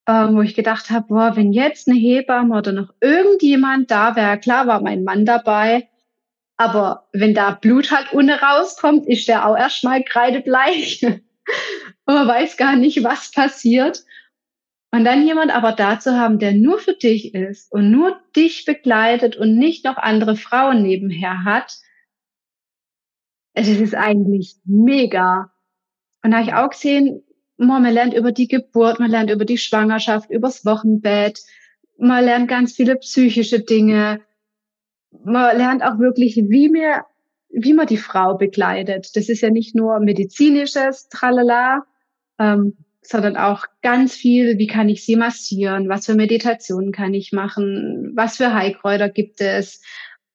ähm, 0.06 0.36
wo 0.36 0.42
ich 0.42 0.54
gedacht 0.54 0.90
habe, 0.90 1.06
boah, 1.08 1.36
wenn 1.36 1.52
jetzt 1.52 1.88
eine 1.88 1.98
Hebamme 1.98 2.56
oder 2.56 2.72
noch 2.72 2.92
irgendjemand 3.00 3.90
da 3.90 4.16
wäre, 4.16 4.38
klar 4.38 4.66
war 4.66 4.80
mein 4.80 5.02
Mann 5.04 5.24
dabei, 5.24 5.88
aber 6.56 7.08
wenn 7.12 7.34
da 7.34 7.50
Blut 7.50 7.90
halt 7.90 8.12
ohne 8.12 8.40
rauskommt, 8.40 9.06
ist 9.06 9.28
der 9.28 9.48
auch 9.48 9.56
erstmal 9.56 10.04
kreidebleich. 10.04 11.02
und 11.04 11.22
man 12.06 12.28
weiß 12.28 12.56
gar 12.56 12.76
nicht, 12.76 13.02
was 13.02 13.32
passiert. 13.32 14.04
Und 14.92 15.04
dann 15.04 15.26
jemand 15.26 15.52
aber 15.52 15.72
da 15.72 15.98
zu 15.98 16.16
haben, 16.16 16.38
der 16.38 16.52
nur 16.52 16.78
für 16.78 16.94
dich 16.94 17.34
ist 17.34 17.72
und 17.72 17.90
nur 17.90 18.20
dich 18.36 18.64
begleitet 18.64 19.36
und 19.36 19.56
nicht 19.58 19.84
noch 19.84 19.96
andere 19.96 20.36
Frauen 20.36 20.82
nebenher 20.82 21.44
hat, 21.44 21.78
es 23.54 23.68
ist 23.68 23.94
eigentlich 23.94 24.56
mega. 24.64 25.50
Und 26.22 26.32
da 26.32 26.38
habe 26.38 26.46
ich 26.46 26.54
auch 26.54 26.70
gesehen, 26.70 27.22
man 27.56 27.84
lernt 27.84 28.14
über 28.14 28.32
die 28.32 28.48
Geburt, 28.48 28.98
man 28.98 29.10
lernt 29.10 29.30
über 29.30 29.44
die 29.44 29.58
Schwangerschaft, 29.58 30.30
übers 30.30 30.64
Wochenbett, 30.64 31.40
man 31.96 32.24
lernt 32.24 32.48
ganz 32.48 32.72
viele 32.74 32.96
psychische 32.96 33.60
Dinge. 33.60 34.20
Man 35.24 35.56
lernt 35.56 35.84
auch 35.84 35.98
wirklich, 35.98 36.36
wie 36.36 36.68
mir, 36.68 37.04
wie 37.50 37.72
man 37.72 37.86
die 37.86 37.96
Frau 37.96 38.36
begleitet. 38.36 39.14
Das 39.14 39.28
ist 39.28 39.42
ja 39.42 39.50
nicht 39.50 39.76
nur 39.76 40.00
medizinisches 40.00 41.08
Tralala, 41.08 41.84
ähm, 42.40 42.76
sondern 43.02 43.36
auch 43.36 43.66
ganz 43.82 44.14
viel, 44.14 44.58
wie 44.58 44.66
kann 44.66 44.88
ich 44.88 45.04
sie 45.04 45.14
massieren, 45.14 45.88
was 45.88 46.06
für 46.06 46.14
Meditationen 46.14 46.90
kann 46.90 47.14
ich 47.14 47.32
machen, 47.32 48.12
was 48.16 48.38
für 48.38 48.52
Heilkräuter 48.52 49.08
gibt 49.10 49.40
es, 49.40 49.82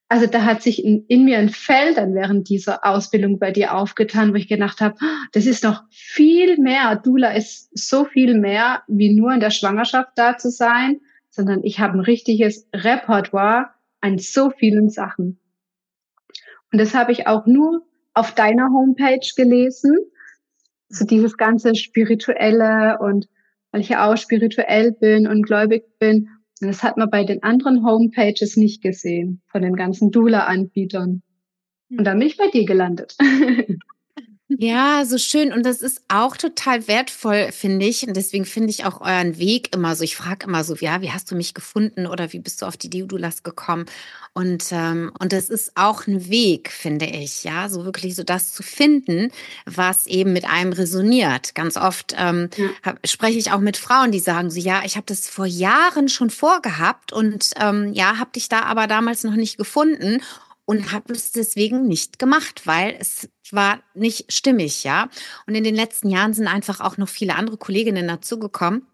also 0.09 0.25
da 0.25 0.43
hat 0.43 0.63
sich 0.63 0.83
in, 0.83 1.05
in, 1.07 1.23
mir 1.23 1.37
ein 1.37 1.49
Feld 1.49 1.97
dann 1.97 2.15
während 2.15 2.49
dieser 2.49 2.83
Ausbildung 2.83 3.37
bei 3.37 3.51
dir 3.51 3.75
aufgetan, 3.75 4.31
wo 4.31 4.37
ich 4.37 4.47
gedacht 4.47 4.81
habe, 4.81 4.95
das 5.33 5.45
ist 5.45 5.63
noch 5.63 5.83
viel 5.91 6.57
mehr. 6.57 6.95
Dula 6.95 7.31
ist 7.33 7.69
so 7.77 8.05
viel 8.05 8.33
mehr, 8.33 8.81
wie 8.87 9.13
nur 9.13 9.31
in 9.31 9.39
der 9.39 9.51
Schwangerschaft 9.51 10.09
da 10.15 10.35
zu 10.35 10.49
sein, 10.49 10.99
sondern 11.29 11.63
ich 11.63 11.79
habe 11.79 11.93
ein 11.93 11.99
richtiges 11.99 12.67
Repertoire 12.73 13.69
an 14.01 14.17
so 14.17 14.49
vielen 14.49 14.89
Sachen. 14.89 15.39
Und 16.71 16.81
das 16.81 16.95
habe 16.95 17.11
ich 17.11 17.27
auch 17.27 17.45
nur 17.45 17.85
auf 18.15 18.33
deiner 18.33 18.69
Homepage 18.69 19.27
gelesen. 19.35 19.95
So 20.87 21.05
dieses 21.05 21.37
ganze 21.37 21.75
Spirituelle 21.75 22.97
und 22.99 23.27
weil 23.71 23.81
ich 23.81 23.89
ja 23.89 24.09
auch 24.09 24.17
spirituell 24.17 24.91
bin 24.91 25.27
und 25.27 25.43
gläubig 25.43 25.83
bin, 25.99 26.29
das 26.59 26.83
hat 26.83 26.97
man 26.97 27.09
bei 27.09 27.23
den 27.23 27.43
anderen 27.43 27.85
Homepages 27.85 28.57
nicht 28.57 28.81
gesehen, 28.81 29.41
von 29.47 29.61
den 29.61 29.75
ganzen 29.75 30.11
Dula-Anbietern. 30.11 31.21
Und 31.89 32.03
dann 32.03 32.19
bin 32.19 32.27
ich 32.27 32.37
bei 32.37 32.47
dir 32.47 32.65
gelandet. 32.65 33.15
Ja, 34.51 35.05
so 35.05 35.19
schön. 35.19 35.53
Und 35.53 35.63
das 35.63 35.83
ist 35.83 36.01
auch 36.07 36.35
total 36.35 36.87
wertvoll, 36.87 37.51
finde 37.51 37.85
ich. 37.85 38.07
Und 38.07 38.17
deswegen 38.17 38.45
finde 38.45 38.71
ich 38.71 38.83
auch 38.83 38.99
euren 38.99 39.37
Weg 39.37 39.75
immer 39.75 39.95
so. 39.95 40.03
Ich 40.03 40.15
frage 40.15 40.47
immer 40.47 40.63
so, 40.63 40.73
ja, 40.75 41.01
wie 41.01 41.11
hast 41.11 41.29
du 41.29 41.35
mich 41.35 41.53
gefunden 41.53 42.07
oder 42.07 42.33
wie 42.33 42.39
bist 42.39 42.63
du 42.63 42.65
auf 42.65 42.75
die 42.75 42.89
Deodulas 42.89 43.43
gekommen? 43.43 43.85
Und, 44.33 44.65
ähm, 44.71 45.11
und 45.19 45.33
das 45.33 45.49
ist 45.49 45.73
auch 45.75 46.07
ein 46.07 46.29
Weg, 46.29 46.71
finde 46.71 47.05
ich, 47.05 47.43
ja, 47.43 47.69
so 47.69 47.85
wirklich 47.85 48.15
so 48.15 48.23
das 48.23 48.51
zu 48.51 48.63
finden, 48.63 49.31
was 49.65 50.07
eben 50.07 50.33
mit 50.33 50.45
einem 50.45 50.73
resoniert. 50.73 51.53
Ganz 51.53 51.77
oft 51.77 52.15
ähm, 52.17 52.49
ja. 52.57 52.69
hab, 52.81 53.07
spreche 53.07 53.37
ich 53.37 53.51
auch 53.51 53.59
mit 53.59 53.77
Frauen, 53.77 54.11
die 54.11 54.19
sagen 54.19 54.49
so, 54.49 54.59
ja, 54.59 54.81
ich 54.83 54.95
habe 54.95 55.05
das 55.05 55.27
vor 55.29 55.45
Jahren 55.45 56.09
schon 56.09 56.31
vorgehabt 56.31 57.13
und 57.13 57.51
ähm, 57.61 57.93
ja, 57.93 58.17
habe 58.17 58.31
dich 58.31 58.49
da 58.49 58.63
aber 58.63 58.87
damals 58.87 59.23
noch 59.23 59.35
nicht 59.35 59.57
gefunden 59.57 60.21
und 60.69 60.91
habe 60.91 61.13
es 61.13 61.31
deswegen 61.31 61.87
nicht 61.87 62.19
gemacht, 62.19 62.61
weil 62.65 62.95
es 62.99 63.27
war 63.53 63.79
nicht 63.93 64.31
stimmig, 64.31 64.83
ja. 64.83 65.09
Und 65.47 65.55
in 65.55 65.63
den 65.63 65.75
letzten 65.75 66.09
Jahren 66.09 66.33
sind 66.33 66.47
einfach 66.47 66.79
auch 66.79 66.97
noch 66.97 67.09
viele 67.09 67.35
andere 67.35 67.57
Kolleginnen 67.57 68.07
dazugekommen. 68.07 68.85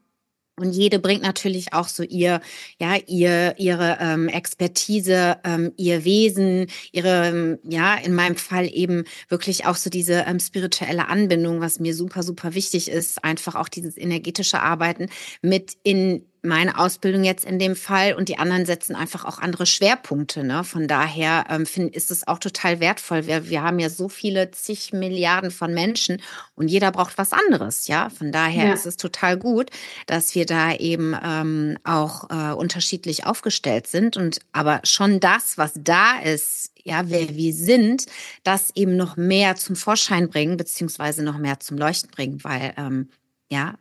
Und 0.58 0.72
jede 0.72 1.00
bringt 1.00 1.22
natürlich 1.22 1.74
auch 1.74 1.90
so 1.90 2.02
ihr, 2.02 2.40
ja, 2.80 2.96
ihr, 3.08 3.56
ihre 3.58 3.98
ähm, 4.00 4.30
Expertise, 4.30 5.38
ähm, 5.44 5.74
ihr 5.76 6.06
Wesen, 6.06 6.68
ihre, 6.94 7.28
ähm, 7.28 7.60
ja, 7.64 7.96
in 7.96 8.16
meinem 8.16 8.38
Fall 8.38 8.70
eben 8.74 9.04
wirklich 9.28 9.66
auch 9.66 9.76
so 9.76 9.90
diese 9.90 10.24
ähm, 10.26 10.40
spirituelle 10.40 11.10
Anbindung, 11.10 11.60
was 11.60 11.82
mir 11.82 11.94
super, 11.94 12.24
super 12.24 12.54
wichtig 12.54 12.90
ist, 12.90 13.22
einfach 13.22 13.56
auch 13.56 13.68
dieses 13.68 13.98
energetische 13.98 14.62
Arbeiten 14.62 15.10
mit 15.42 15.76
in 15.84 16.24
meine 16.46 16.78
Ausbildung 16.78 17.24
jetzt 17.24 17.46
in 17.46 17.60
dem 17.60 17.76
Fall 17.76 18.14
und 18.14 18.30
die 18.30 18.38
anderen 18.38 18.66
setzen 18.66 18.96
einfach 18.96 19.26
auch 19.26 19.40
andere 19.40 19.66
Schwerpunkte. 19.66 20.44
Ne? 20.44 20.64
Von 20.64 20.88
daher 20.88 21.46
ähm, 21.50 21.66
find, 21.66 21.96
ist 21.96 22.12
es 22.12 22.28
auch 22.28 22.40
total 22.40 22.80
wertvoll. 22.80 23.28
Wir, 23.28 23.50
wir 23.50 23.64
haben 23.64 23.80
ja 23.80 23.90
so 23.90 24.10
viele 24.10 24.52
zig 24.52 24.94
Milliarden 24.94 25.52
von 25.52 25.74
Menschen 25.74 26.22
und 26.56 26.68
jeder 26.68 26.92
braucht 26.92 27.18
was 27.18 27.34
anderes. 27.34 27.88
Ja, 27.88 28.10
von 28.10 28.32
daher 28.32 28.68
ja. 28.68 28.74
ist 28.74 28.86
es 28.86 28.98
total 28.98 29.38
gut, 29.38 29.70
dass 30.06 30.36
wir 30.36 30.46
da 30.46 30.74
eben 30.74 31.16
ähm, 31.24 31.78
auch 31.84 32.30
äh, 32.30 32.54
unterschiedlich 32.54 33.26
aufgestellt 33.26 33.88
sind 33.88 34.18
und 34.18 34.40
aber 34.52 34.82
schon 34.84 35.20
das, 35.20 35.58
was 35.58 35.74
da 35.76 36.20
ist, 36.20 36.72
ja, 36.84 37.10
wer 37.10 37.36
wir 37.36 37.54
sind, 37.54 38.06
das 38.44 38.72
eben 38.76 38.96
noch 38.96 39.18
mehr 39.18 39.56
zum 39.56 39.76
Vorschein 39.76 40.30
bringen 40.30 40.56
beziehungsweise 40.56 41.24
noch 41.24 41.38
mehr 41.38 41.60
zum 41.60 41.78
Leuchten 41.78 42.12
bringen, 42.12 42.44
weil 42.44 42.74
ähm, 42.78 43.10
ja, 43.50 43.76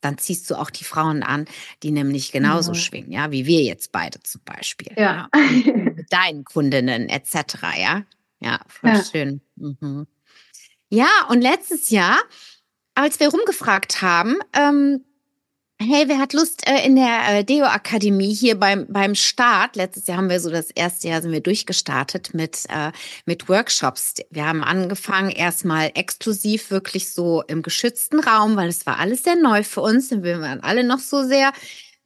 dann 0.00 0.18
ziehst 0.18 0.50
du 0.50 0.56
auch 0.56 0.70
die 0.70 0.84
Frauen 0.84 1.22
an, 1.22 1.46
die 1.82 1.90
nämlich 1.90 2.32
genauso 2.32 2.72
mhm. 2.72 2.76
schwingen, 2.76 3.12
ja, 3.12 3.30
wie 3.30 3.46
wir 3.46 3.62
jetzt 3.62 3.92
beide 3.92 4.22
zum 4.22 4.42
Beispiel. 4.44 4.92
Ja. 4.96 5.28
ja. 5.34 5.72
Mit 5.74 6.12
deinen 6.12 6.44
Kundinnen 6.44 7.08
etc. 7.08 7.34
Ja, 7.78 8.02
ja, 8.40 8.60
voll 8.68 8.90
ja. 8.90 9.04
schön. 9.04 9.40
Mhm. 9.56 10.06
Ja, 10.88 11.08
und 11.30 11.40
letztes 11.40 11.90
Jahr, 11.90 12.18
als 12.94 13.18
wir 13.18 13.28
rumgefragt 13.28 14.02
haben, 14.02 14.36
ähm, 14.52 15.04
Hey, 15.78 16.08
wer 16.08 16.18
hat 16.18 16.32
Lust 16.32 16.66
äh, 16.66 16.86
in 16.86 16.96
der 16.96 17.20
äh, 17.28 17.44
Deo-Akademie 17.44 18.32
hier 18.32 18.58
beim, 18.58 18.86
beim 18.88 19.14
Start? 19.14 19.76
Letztes 19.76 20.06
Jahr 20.06 20.16
haben 20.16 20.30
wir 20.30 20.40
so 20.40 20.48
das 20.48 20.70
erste 20.70 21.08
Jahr 21.08 21.20
sind 21.20 21.32
wir 21.32 21.42
durchgestartet 21.42 22.32
mit, 22.32 22.64
äh, 22.70 22.92
mit 23.26 23.50
Workshops. 23.50 24.14
Wir 24.30 24.46
haben 24.46 24.64
angefangen 24.64 25.28
erstmal 25.28 25.90
exklusiv 25.94 26.70
wirklich 26.70 27.12
so 27.12 27.42
im 27.42 27.60
geschützten 27.60 28.20
Raum, 28.20 28.56
weil 28.56 28.70
es 28.70 28.86
war 28.86 28.98
alles 28.98 29.24
sehr 29.24 29.36
neu 29.36 29.64
für 29.64 29.82
uns 29.82 30.10
und 30.12 30.22
wir 30.22 30.40
waren 30.40 30.60
alle 30.60 30.82
noch 30.82 30.98
so 30.98 31.22
sehr 31.22 31.52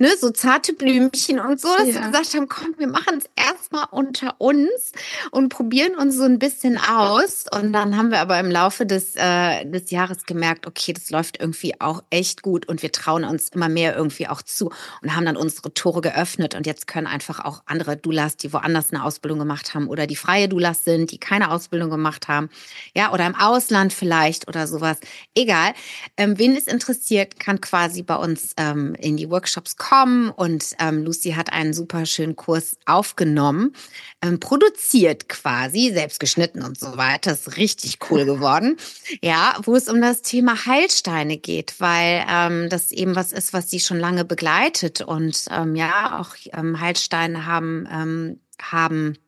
ne, 0.01 0.09
so 0.19 0.31
zarte 0.31 0.73
Blümchen 0.73 1.39
und 1.39 1.61
so, 1.61 1.69
dass 1.77 1.89
ja. 1.89 1.95
wir 1.95 2.01
gesagt 2.07 2.35
haben, 2.35 2.49
komm, 2.49 2.75
wir 2.79 2.89
machen 2.89 3.19
es 3.19 3.31
erstmal 3.37 3.85
unter 3.91 4.35
uns 4.39 4.93
und 5.31 5.51
probieren 5.51 5.95
uns 5.95 6.17
so 6.17 6.25
ein 6.25 6.39
bisschen 6.39 6.79
aus. 6.79 7.45
Und 7.53 7.73
dann 7.75 7.97
haben 7.97 8.11
wir 8.11 8.21
aber 8.21 8.41
im 8.41 8.51
Laufe 8.51 8.87
des, 8.87 9.15
äh, 9.17 9.67
des 9.67 9.91
Jahres 9.91 10.25
gemerkt, 10.25 10.67
okay, 10.67 10.95
das 10.95 11.11
läuft 11.11 11.39
irgendwie 11.39 11.79
auch 11.81 12.03
echt 12.09 12.43
gut 12.43 12.67
und 12.67 12.83
wir 12.83 12.91
trauen 12.93 13.25
uns 13.25 13.51
immer 13.51 13.69
mehr 13.69 13.95
irgendwie 13.95 14.27
auch 14.27 14.41
zu 14.41 14.73
und 15.03 15.15
haben 15.15 15.27
dann 15.27 15.37
unsere 15.37 15.75
Tore 15.75 16.01
geöffnet. 16.01 16.55
Und 16.55 16.67
jetzt 16.67 16.87
können 16.87 17.07
einfach 17.07 17.45
auch 17.45 17.63
andere 17.67 17.99
Doulas, 17.99 18.39
die 18.39 18.53
woanders 18.55 18.93
eine 18.93 19.05
Ausbildung 19.05 19.39
gemacht 19.39 19.75
haben 19.75 19.87
oder 19.87 20.07
die 20.07 20.17
freie 20.17 20.49
Doulas 20.49 20.83
sind, 20.85 21.11
die 21.11 21.19
keine 21.19 21.51
Ausbildung 21.51 21.91
gemacht 21.91 22.27
haben, 22.27 22.49
ja, 22.97 23.13
oder 23.13 23.27
im 23.27 23.35
Ausland 23.35 23.93
vielleicht 23.93 24.49
oder 24.49 24.67
sowas. 24.67 24.99
Egal. 25.35 25.75
Ähm, 26.17 26.39
wen 26.39 26.57
es 26.57 26.67
interessiert, 26.67 27.39
kann 27.39 27.61
quasi 27.61 28.03
bei 28.03 28.17
uns 28.17 28.55
ähm, 28.57 28.95
in 28.95 29.19
die 29.19 29.29
Workshops 29.29 29.77
kommen 29.77 29.90
kommen 29.91 30.31
und 30.31 30.77
ähm, 30.79 31.05
Lucy 31.05 31.33
hat 31.33 31.53
einen 31.53 31.73
super 31.73 32.07
schönen 32.07 32.37
Kurs 32.37 32.77
aufgenommen, 32.87 33.75
ähm, 34.23 34.39
produziert 34.39 35.29
quasi, 35.29 35.91
selbst 35.93 36.21
geschnitten 36.21 36.63
und 36.63 36.79
so 36.79 36.97
weiter. 36.97 37.33
ist 37.33 37.57
richtig 37.57 37.99
cool 38.09 38.25
geworden. 38.27 38.77
Ja, 39.21 39.57
wo 39.65 39.75
es 39.75 39.89
um 39.89 40.01
das 40.01 40.23
Thema 40.23 40.65
Heilsteine 40.65 41.39
geht, 41.39 41.75
weil 41.81 42.25
ähm, 42.31 42.69
das 42.69 42.93
eben 42.93 43.17
was 43.17 43.33
ist, 43.33 43.53
was 43.53 43.69
sie 43.69 43.81
schon 43.81 43.99
lange 43.99 44.25
begleitet 44.25 45.01
und 45.01 45.47
ähm, 45.51 45.75
ja, 45.75 46.21
auch 46.21 46.37
ähm, 46.53 46.81
Heilsteine 46.81 47.47
haben 47.47 47.89
ähm, 47.91 48.41
haben 48.63 49.19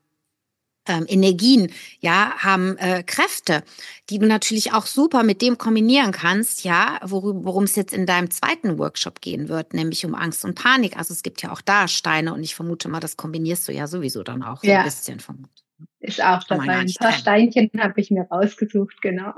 ähm, 0.86 1.04
Energien, 1.08 1.70
ja, 2.00 2.32
haben 2.38 2.76
äh, 2.78 3.02
Kräfte, 3.02 3.62
die 4.10 4.18
du 4.18 4.26
natürlich 4.26 4.72
auch 4.72 4.86
super 4.86 5.22
mit 5.22 5.42
dem 5.42 5.58
kombinieren 5.58 6.12
kannst, 6.12 6.64
ja, 6.64 6.98
worum 7.02 7.64
es 7.64 7.76
jetzt 7.76 7.92
in 7.92 8.06
deinem 8.06 8.30
zweiten 8.30 8.78
Workshop 8.78 9.20
gehen 9.20 9.48
wird, 9.48 9.74
nämlich 9.74 10.04
um 10.04 10.14
Angst 10.14 10.44
und 10.44 10.54
Panik. 10.54 10.96
Also 10.96 11.14
es 11.14 11.22
gibt 11.22 11.42
ja 11.42 11.52
auch 11.52 11.60
da 11.60 11.88
Steine 11.88 12.34
und 12.34 12.42
ich 12.42 12.54
vermute 12.54 12.88
mal, 12.88 13.00
das 13.00 13.16
kombinierst 13.16 13.68
du 13.68 13.72
ja 13.72 13.86
sowieso 13.86 14.22
dann 14.22 14.42
auch 14.42 14.62
ja. 14.64 14.80
ein 14.80 14.84
bisschen 14.84 15.20
vermutlich. 15.20 15.62
Ist 16.00 16.22
auch 16.22 16.42
dabei. 16.44 16.78
Ein 16.78 16.92
paar 16.98 17.12
Steinchen 17.12 17.70
habe 17.78 18.00
ich 18.00 18.10
mir 18.10 18.26
rausgesucht, 18.30 19.00
genau. 19.00 19.32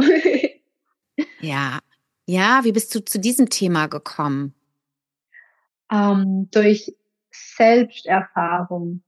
ja. 1.41 1.79
Ja, 2.27 2.61
wie 2.65 2.73
bist 2.73 2.95
du 2.95 3.05
zu 3.05 3.21
diesem 3.21 3.51
Thema 3.51 3.87
gekommen? 3.87 4.55
Ähm, 5.93 6.49
durch 6.51 6.95
Selbsterfahrung 7.31 9.03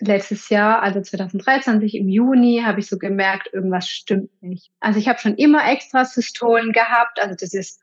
letztes 0.00 0.48
Jahr, 0.48 0.82
also 0.82 1.00
2023 1.00 1.94
im 1.94 2.08
Juni, 2.08 2.62
habe 2.64 2.80
ich 2.80 2.88
so 2.88 2.98
gemerkt, 2.98 3.50
irgendwas 3.52 3.88
stimmt 3.88 4.30
nicht. 4.42 4.70
Also 4.80 4.98
ich 4.98 5.08
habe 5.08 5.18
schon 5.18 5.36
immer 5.36 5.70
extra 5.70 6.04
Systolen 6.04 6.72
gehabt. 6.72 7.20
Also 7.22 7.34
das 7.38 7.54
ist, 7.54 7.80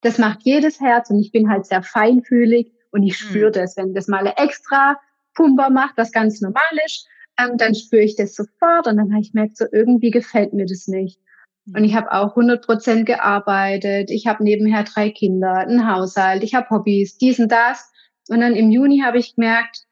das 0.00 0.18
macht 0.18 0.40
jedes 0.42 0.80
Herz 0.80 1.10
und 1.10 1.20
ich 1.20 1.32
bin 1.32 1.50
halt 1.50 1.66
sehr 1.66 1.82
feinfühlig 1.82 2.72
und 2.90 3.02
ich 3.02 3.16
spüre 3.16 3.48
mhm. 3.48 3.54
das, 3.54 3.76
wenn 3.76 3.94
das 3.94 4.08
mal 4.08 4.32
extra 4.36 4.98
Pumper 5.34 5.70
macht, 5.70 5.96
was 5.96 6.12
ganz 6.12 6.40
normal 6.40 6.62
ist, 6.86 7.06
ähm, 7.38 7.56
dann 7.56 7.74
spüre 7.74 8.02
ich 8.02 8.16
das 8.16 8.34
sofort 8.34 8.86
und 8.86 8.96
dann 8.96 9.12
habe 9.12 9.20
ich 9.20 9.32
gemerkt, 9.32 9.56
so 9.56 9.66
irgendwie 9.70 10.10
gefällt 10.10 10.52
mir 10.52 10.66
das 10.66 10.88
nicht. 10.88 11.20
Mhm. 11.66 11.76
Und 11.76 11.84
ich 11.84 11.94
habe 11.94 12.12
auch 12.12 12.30
100 12.30 12.64
Prozent 12.64 13.06
gearbeitet. 13.06 14.10
Ich 14.10 14.26
habe 14.26 14.42
nebenher 14.42 14.84
drei 14.84 15.10
Kinder, 15.10 15.54
einen 15.54 15.88
Haushalt, 15.88 16.42
ich 16.42 16.54
habe 16.54 16.70
Hobbys, 16.70 17.18
dies 17.18 17.38
und 17.38 17.52
das. 17.52 17.90
Und 18.28 18.40
dann 18.40 18.54
im 18.54 18.70
Juni 18.70 19.02
habe 19.04 19.18
ich 19.18 19.34
gemerkt, 19.34 19.86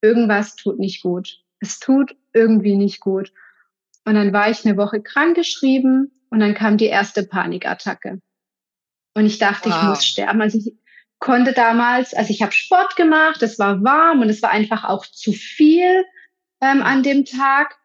irgendwas 0.00 0.56
tut 0.56 0.78
nicht 0.78 1.02
gut. 1.02 1.42
Es 1.60 1.78
tut 1.78 2.16
irgendwie 2.32 2.76
nicht 2.76 3.00
gut. 3.00 3.32
Und 4.04 4.14
dann 4.14 4.32
war 4.32 4.50
ich 4.50 4.64
eine 4.64 4.76
Woche 4.76 5.02
krankgeschrieben 5.02 6.10
und 6.30 6.40
dann 6.40 6.54
kam 6.54 6.76
die 6.76 6.86
erste 6.86 7.24
Panikattacke. 7.24 8.20
Und 9.14 9.26
ich 9.26 9.38
dachte, 9.38 9.70
wow. 9.70 9.76
ich 9.76 9.88
muss 9.88 10.06
sterben. 10.06 10.40
Also 10.40 10.58
ich 10.58 10.74
konnte 11.18 11.52
damals, 11.52 12.14
also 12.14 12.30
ich 12.30 12.42
habe 12.42 12.52
Sport 12.52 12.96
gemacht, 12.96 13.42
es 13.42 13.58
war 13.58 13.82
warm 13.82 14.20
und 14.20 14.28
es 14.28 14.42
war 14.42 14.50
einfach 14.50 14.84
auch 14.84 15.04
zu 15.04 15.32
viel 15.32 16.04
ähm, 16.60 16.82
an 16.82 17.02
dem 17.02 17.24
Tag. 17.24 17.76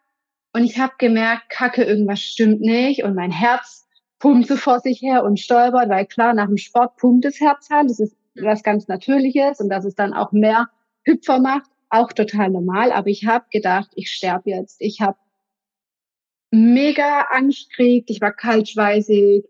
Und 0.54 0.64
ich 0.64 0.78
habe 0.78 0.94
gemerkt, 1.00 1.50
Kacke, 1.50 1.84
irgendwas 1.84 2.22
stimmt 2.22 2.62
nicht. 2.62 3.04
Und 3.04 3.16
mein 3.16 3.32
Herz 3.32 3.88
pumpt 4.20 4.48
so 4.48 4.56
vor 4.56 4.80
sich 4.80 5.02
her 5.02 5.24
und 5.24 5.40
stolpert, 5.40 5.90
weil 5.90 6.06
klar, 6.06 6.34
nach 6.34 6.48
dem 6.48 6.58
Sport 6.58 6.98
pumpt 6.98 7.26
das 7.26 7.40
Herz 7.40 7.70
halt. 7.70 7.90
Das 7.90 8.00
ist 8.00 8.16
was 8.36 8.64
ganz 8.64 8.88
Natürliches 8.88 9.60
und 9.60 9.70
dass 9.70 9.86
es 9.86 9.96
dann 9.96 10.14
auch 10.14 10.32
mehr 10.32 10.70
Hüpfer 11.04 11.40
macht 11.40 11.73
auch 11.94 12.12
total 12.12 12.50
normal, 12.50 12.92
aber 12.92 13.08
ich 13.08 13.26
habe 13.26 13.46
gedacht, 13.52 13.92
ich 13.96 14.10
sterbe 14.10 14.50
jetzt. 14.50 14.78
Ich 14.80 15.02
habe 15.02 15.18
mega 16.52 17.28
Angst 17.32 17.70
gekriegt, 17.70 18.10
ich 18.10 18.22
war 18.22 18.34
kaltschweißig, 18.34 19.46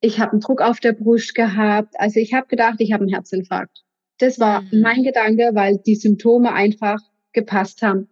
ich 0.00 0.20
habe 0.20 0.32
einen 0.32 0.40
Druck 0.40 0.60
auf 0.60 0.80
der 0.80 0.92
Brust 0.92 1.34
gehabt. 1.34 1.94
Also 1.98 2.20
ich 2.20 2.34
habe 2.34 2.46
gedacht, 2.46 2.76
ich 2.78 2.92
habe 2.92 3.02
einen 3.02 3.12
Herzinfarkt. 3.12 3.82
Das 4.18 4.38
war 4.38 4.62
mhm. 4.62 4.80
mein 4.82 5.02
Gedanke, 5.02 5.50
weil 5.54 5.78
die 5.78 5.96
Symptome 5.96 6.52
einfach 6.52 7.00
gepasst 7.32 7.82
haben. 7.82 8.08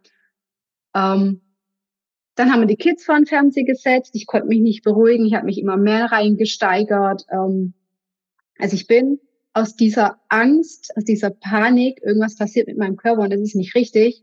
Ähm, 0.94 1.40
dann 2.37 2.53
haben 2.53 2.61
wir 2.61 2.66
die 2.66 2.77
Kids 2.77 3.05
vor 3.05 3.14
den 3.14 3.27
Fernseher 3.27 3.64
gesetzt. 3.64 4.14
Ich 4.14 4.27
konnte 4.27 4.49
mich 4.49 4.61
nicht 4.61 4.83
beruhigen. 4.83 5.25
Ich 5.25 5.35
habe 5.35 5.47
mich 5.47 5.59
immer 5.59 5.77
mehr 5.77 6.07
reingesteigert. 6.07 7.25
Ähm, 7.31 7.75
also 8.59 8.75
ich 8.75 8.87
bin 8.87 9.20
aus 9.55 9.77
dieser 9.77 10.19
Angst, 10.29 10.93
aus 10.97 11.05
dieser 11.05 11.31
Panik, 11.31 12.03
irgendwas 12.03 12.37
passiert 12.37 12.67
mit 12.67 12.77
meinem 12.77 12.97
Körper 12.97 13.23
und 13.23 13.33
das 13.33 13.40
ist 13.40 13.55
nicht 13.55 13.75
richtig, 13.75 14.23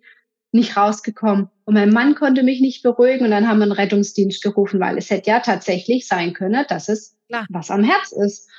nicht 0.51 0.75
rausgekommen. 0.75 1.49
Und 1.63 1.73
mein 1.73 1.89
Mann 1.91 2.15
konnte 2.15 2.43
mich 2.43 2.59
nicht 2.59 2.83
beruhigen 2.83 3.25
und 3.25 3.31
dann 3.31 3.47
haben 3.47 3.59
wir 3.59 3.63
einen 3.63 3.71
Rettungsdienst 3.71 4.43
gerufen, 4.43 4.79
weil 4.81 4.97
es 4.97 5.09
hätte 5.09 5.31
ja 5.31 5.39
tatsächlich 5.39 6.05
sein 6.05 6.33
können, 6.33 6.65
dass 6.67 6.89
es 6.89 7.17
Klar. 7.29 7.45
was 7.49 7.71
am 7.71 7.83
Herz 7.83 8.11
ist. 8.11 8.49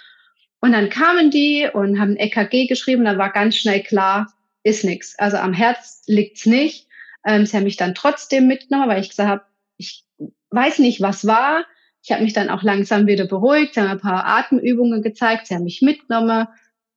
Und 0.61 0.73
dann 0.73 0.89
kamen 0.89 1.31
die 1.31 1.69
und 1.73 2.01
haben 2.01 2.13
ein 2.13 2.17
EKG 2.17 2.67
geschrieben, 2.67 3.05
dann 3.05 3.19
war 3.19 3.33
ganz 3.33 3.57
schnell 3.57 3.83
klar, 3.83 4.33
ist 4.63 4.85
nichts. 4.85 5.19
Also 5.19 5.37
am 5.37 5.53
Herz 5.53 6.03
liegt's 6.07 6.47
nicht. 6.47 6.89
Ähm, 7.27 7.45
sie 7.45 7.57
haben 7.57 7.65
mich 7.65 7.77
dann 7.77 7.95
trotzdem 7.95 8.47
mitgenommen, 8.47 8.89
weil 8.89 9.01
ich 9.01 9.11
gesagt 9.11 9.29
habe, 9.29 9.43
ich 9.77 10.05
weiß 10.51 10.79
nicht, 10.79 11.01
was 11.01 11.27
war. 11.27 11.67
Ich 12.03 12.13
habe 12.13 12.23
mich 12.23 12.33
dann 12.33 12.49
auch 12.49 12.63
langsam 12.63 13.07
wieder 13.07 13.27
beruhigt, 13.27 13.75
sie 13.75 13.81
haben 13.81 13.91
ein 13.91 14.01
paar 14.01 14.25
Atemübungen 14.25 15.03
gezeigt, 15.03 15.47
sie 15.47 15.55
haben 15.55 15.65
mich 15.65 15.83
mitgenommen, 15.83 16.49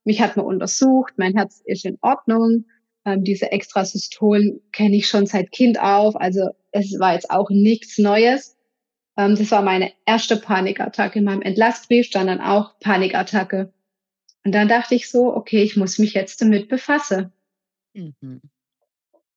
mich 0.06 0.22
hat 0.22 0.38
man 0.38 0.46
untersucht, 0.46 1.14
mein 1.18 1.36
Herz 1.36 1.62
ist 1.66 1.86
in 1.86 1.98
Ordnung. 2.02 2.66
Ähm, 3.06 3.24
diese 3.24 3.52
Extrasystolen 3.52 4.62
kenne 4.72 4.96
ich 4.96 5.08
schon 5.08 5.26
seit 5.26 5.52
Kind 5.52 5.80
auf, 5.80 6.16
also 6.16 6.50
es 6.72 6.98
war 7.00 7.14
jetzt 7.14 7.30
auch 7.30 7.50
nichts 7.50 7.98
Neues. 7.98 8.58
Ähm, 9.18 9.36
das 9.36 9.52
war 9.52 9.62
meine 9.62 9.92
erste 10.06 10.38
Panikattacke. 10.38 11.20
In 11.20 11.26
meinem 11.26 11.42
Entlastbrief 11.42 12.08
stand 12.08 12.30
dann 12.30 12.42
auch 12.42 12.80
Panikattacke. 12.80 13.74
Und 14.44 14.54
dann 14.54 14.68
dachte 14.68 14.96
ich 14.96 15.10
so, 15.10 15.36
okay, 15.36 15.64
ich 15.64 15.76
muss 15.76 15.98
mich 15.98 16.14
jetzt 16.14 16.42
damit 16.42 16.70
befassen. 16.70 17.34
Mhm. 17.94 18.42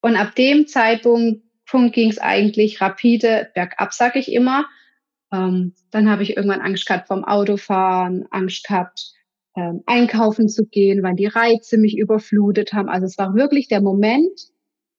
Und 0.01 0.15
ab 0.15 0.35
dem 0.35 0.67
Zeitpunkt 0.67 1.43
ging 1.93 2.09
es 2.09 2.19
eigentlich 2.19 2.81
rapide 2.81 3.49
bergab, 3.53 3.93
sag 3.93 4.15
ich 4.15 4.31
immer. 4.31 4.65
Ähm, 5.31 5.73
dann 5.91 6.09
habe 6.09 6.23
ich 6.23 6.35
irgendwann 6.35 6.61
Angst 6.61 6.85
gehabt 6.85 7.07
vom 7.07 7.23
Autofahren, 7.23 8.25
Angst 8.31 8.67
gehabt, 8.67 9.13
ähm, 9.59 9.83
einkaufen 9.85 10.47
zu 10.47 10.65
gehen, 10.65 11.03
weil 11.03 11.15
die 11.15 11.25
Reize 11.25 11.77
mich 11.77 11.97
überflutet 11.97 12.71
haben. 12.73 12.87
Also 12.87 13.05
es 13.05 13.17
war 13.17 13.35
wirklich 13.35 13.67
der 13.67 13.81
Moment, 13.81 14.39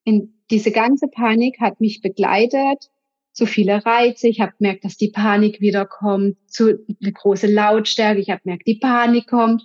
in 0.03 0.41
diese 0.49 0.71
ganze 0.71 1.07
Panik 1.07 1.59
hat 1.59 1.79
mich 1.79 2.01
begleitet. 2.01 2.89
Zu 3.33 3.45
viele 3.45 3.85
Reize. 3.85 4.27
Ich 4.27 4.41
habe 4.41 4.53
gemerkt, 4.57 4.83
dass 4.83 4.97
die 4.97 5.09
Panik 5.09 5.61
wiederkommt. 5.61 6.37
Zu 6.47 6.85
eine 7.01 7.13
große 7.13 7.47
Lautstärke. 7.47 8.19
Ich 8.19 8.29
habe 8.29 8.41
gemerkt, 8.41 8.67
die 8.67 8.77
Panik 8.77 9.27
kommt. 9.27 9.63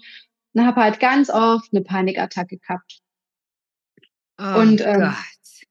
Und 0.52 0.64
habe 0.64 0.80
halt 0.80 1.00
ganz 1.00 1.28
oft 1.28 1.72
eine 1.72 1.82
Panikattacke 1.82 2.58
gehabt. 2.58 3.00
Oh 4.38 4.60
und 4.60 4.80
ähm, 4.80 5.00
Gott. 5.00 5.66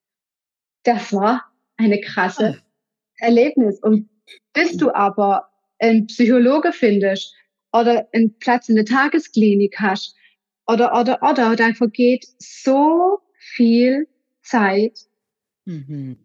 das 0.84 1.14
war 1.14 1.46
eine 1.78 2.02
krasse 2.02 2.58
oh. 2.60 2.64
Erlebnis. 3.18 3.80
Und 3.82 4.10
bis 4.54 4.76
du 4.78 4.94
aber 4.94 5.50
einen 5.80 6.08
Psychologe 6.08 6.74
findest, 6.74 7.34
oder 7.76 8.08
einen 8.14 8.38
Platz 8.40 8.70
in 8.70 8.76
der 8.76 8.86
Tagesklinik 8.86 9.80
hast 9.80 10.16
oder, 10.68 11.00
oder, 11.00 11.22
oder, 11.22 11.56
dann 11.56 11.76
vergeht 11.76 12.26
so 12.40 13.20
viel 13.38 14.08
Zeit, 14.42 14.98
mhm. 15.66 16.18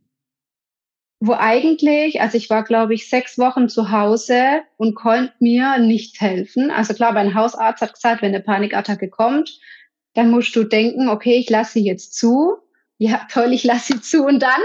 wo 1.18 1.34
eigentlich, 1.34 2.20
also 2.20 2.36
ich 2.36 2.48
war, 2.48 2.64
glaube 2.64 2.94
ich, 2.94 3.08
sechs 3.08 3.36
Wochen 3.38 3.68
zu 3.68 3.90
Hause 3.90 4.62
und 4.76 4.94
konnte 4.94 5.34
mir 5.40 5.78
nicht 5.78 6.20
helfen. 6.20 6.70
Also 6.70 6.94
klar, 6.94 7.12
mein 7.12 7.34
Hausarzt 7.34 7.82
hat 7.82 7.94
gesagt, 7.94 8.22
wenn 8.22 8.34
eine 8.34 8.42
Panikattacke 8.42 9.10
kommt, 9.10 9.58
dann 10.14 10.30
musst 10.30 10.56
du 10.56 10.64
denken, 10.64 11.08
okay, 11.08 11.36
ich 11.36 11.50
lasse 11.50 11.74
sie 11.74 11.84
jetzt 11.84 12.14
zu. 12.14 12.56
Ja, 12.98 13.26
toll, 13.30 13.52
ich 13.52 13.64
lasse 13.64 13.94
sie 13.94 14.00
zu 14.00 14.24
und 14.24 14.40
dann. 14.40 14.60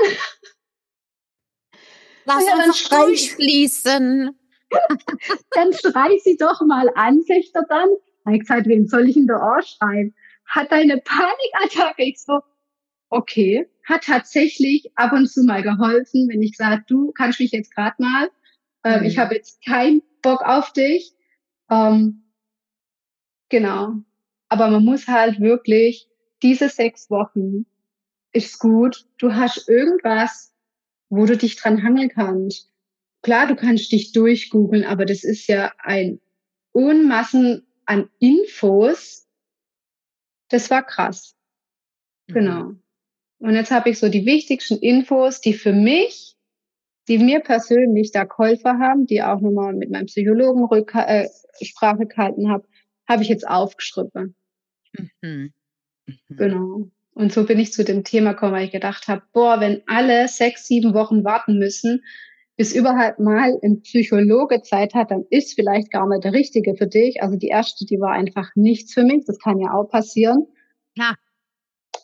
Lass 2.25 2.45
ja, 2.45 2.65
uns 2.65 2.89
durchfließen. 2.89 4.35
Dann 5.51 5.73
schrei 5.73 6.17
sie 6.23 6.37
doch 6.37 6.61
mal 6.61 6.89
an, 6.95 7.21
sagt 7.21 7.51
er 7.53 7.65
dann. 7.67 7.89
habe 8.25 8.35
ich 8.35 8.41
gesagt, 8.41 8.67
wem 8.67 8.87
soll 8.87 9.09
ich 9.09 9.17
in 9.17 9.27
der 9.27 9.41
Ohr 9.41 9.61
schreiben? 9.61 10.13
Hat 10.45 10.71
eine 10.71 10.97
Panikattacke. 10.97 12.03
Ich 12.03 12.21
so, 12.21 12.41
okay, 13.09 13.67
hat 13.83 14.03
tatsächlich 14.03 14.91
ab 14.95 15.13
und 15.13 15.27
zu 15.27 15.43
mal 15.43 15.61
geholfen, 15.61 16.27
wenn 16.29 16.41
ich 16.41 16.51
gesagt, 16.51 16.89
du 16.89 17.11
kannst 17.11 17.39
mich 17.39 17.51
jetzt 17.51 17.73
gerade 17.73 17.95
mal, 17.99 18.29
ähm, 18.83 19.01
mhm. 19.01 19.05
ich 19.05 19.17
habe 19.17 19.35
jetzt 19.35 19.63
keinen 19.65 20.01
Bock 20.21 20.41
auf 20.43 20.73
dich. 20.73 21.13
Ähm, 21.69 22.23
genau. 23.49 23.93
Aber 24.49 24.69
man 24.69 24.83
muss 24.85 25.07
halt 25.07 25.39
wirklich 25.39 26.07
diese 26.41 26.69
sechs 26.69 27.09
Wochen 27.09 27.65
ist 28.31 28.59
gut. 28.59 29.05
Du 29.17 29.33
hast 29.33 29.67
irgendwas, 29.69 30.53
wo 31.09 31.25
du 31.25 31.37
dich 31.37 31.55
dran 31.55 31.83
hangeln 31.83 32.09
kannst. 32.09 32.71
Klar, 33.25 33.47
du 33.47 33.55
kannst 33.55 33.91
dich 33.91 34.11
durchgoogeln, 34.11 34.83
aber 34.83 35.03
das 35.03 35.23
ist 35.23 35.47
ja 35.47 35.73
ein 35.79 36.19
Unmassen 36.73 37.65
an 37.85 38.07
Infos. 38.19 39.27
Das 40.49 40.69
war 40.69 40.85
krass. 40.85 41.35
Mhm. 42.27 42.33
Genau. 42.35 42.73
Und 43.39 43.55
jetzt 43.55 43.71
habe 43.71 43.89
ich 43.89 43.97
so 43.97 44.09
die 44.09 44.27
wichtigsten 44.27 44.77
Infos, 44.77 45.41
die 45.41 45.55
für 45.55 45.73
mich, 45.73 46.35
die 47.07 47.17
mir 47.17 47.39
persönlich 47.39 48.11
da 48.11 48.25
Käufer 48.25 48.77
haben, 48.77 49.07
die 49.07 49.23
auch 49.23 49.41
nochmal 49.41 49.73
mit 49.73 49.89
meinem 49.89 50.05
Psychologen 50.05 50.63
Rück 50.65 50.93
äh, 50.93 51.27
Sprache 51.63 52.05
gehalten 52.05 52.51
habe, 52.51 52.67
habe 53.09 53.23
ich 53.23 53.29
jetzt 53.29 53.47
aufgeschrieben. 53.47 54.35
Mhm. 55.23 55.51
Mhm. 56.05 56.15
Genau. 56.29 56.91
Und 57.15 57.33
so 57.33 57.43
bin 57.47 57.57
ich 57.57 57.73
zu 57.73 57.83
dem 57.83 58.03
Thema 58.03 58.33
gekommen, 58.33 58.53
weil 58.53 58.65
ich 58.65 58.71
gedacht 58.71 59.07
habe, 59.07 59.23
boah, 59.33 59.59
wenn 59.59 59.81
alle 59.87 60.27
sechs, 60.27 60.67
sieben 60.67 60.93
Wochen 60.93 61.23
warten 61.23 61.57
müssen, 61.57 62.03
bis 62.57 62.73
überhaupt 62.73 63.19
mal 63.19 63.57
ein 63.63 63.81
Psychologe 63.81 64.61
Zeit 64.61 64.93
hat, 64.93 65.11
dann 65.11 65.25
ist 65.29 65.55
vielleicht 65.55 65.91
gar 65.91 66.07
nicht 66.07 66.23
der 66.23 66.33
richtige 66.33 66.75
für 66.75 66.87
dich. 66.87 67.21
Also 67.21 67.37
die 67.37 67.47
erste, 67.47 67.85
die 67.85 67.99
war 67.99 68.11
einfach 68.11 68.49
nichts 68.55 68.93
für 68.93 69.03
mich. 69.03 69.25
Das 69.25 69.39
kann 69.39 69.59
ja 69.59 69.73
auch 69.73 69.89
passieren. 69.89 70.47
Ja. 70.95 71.15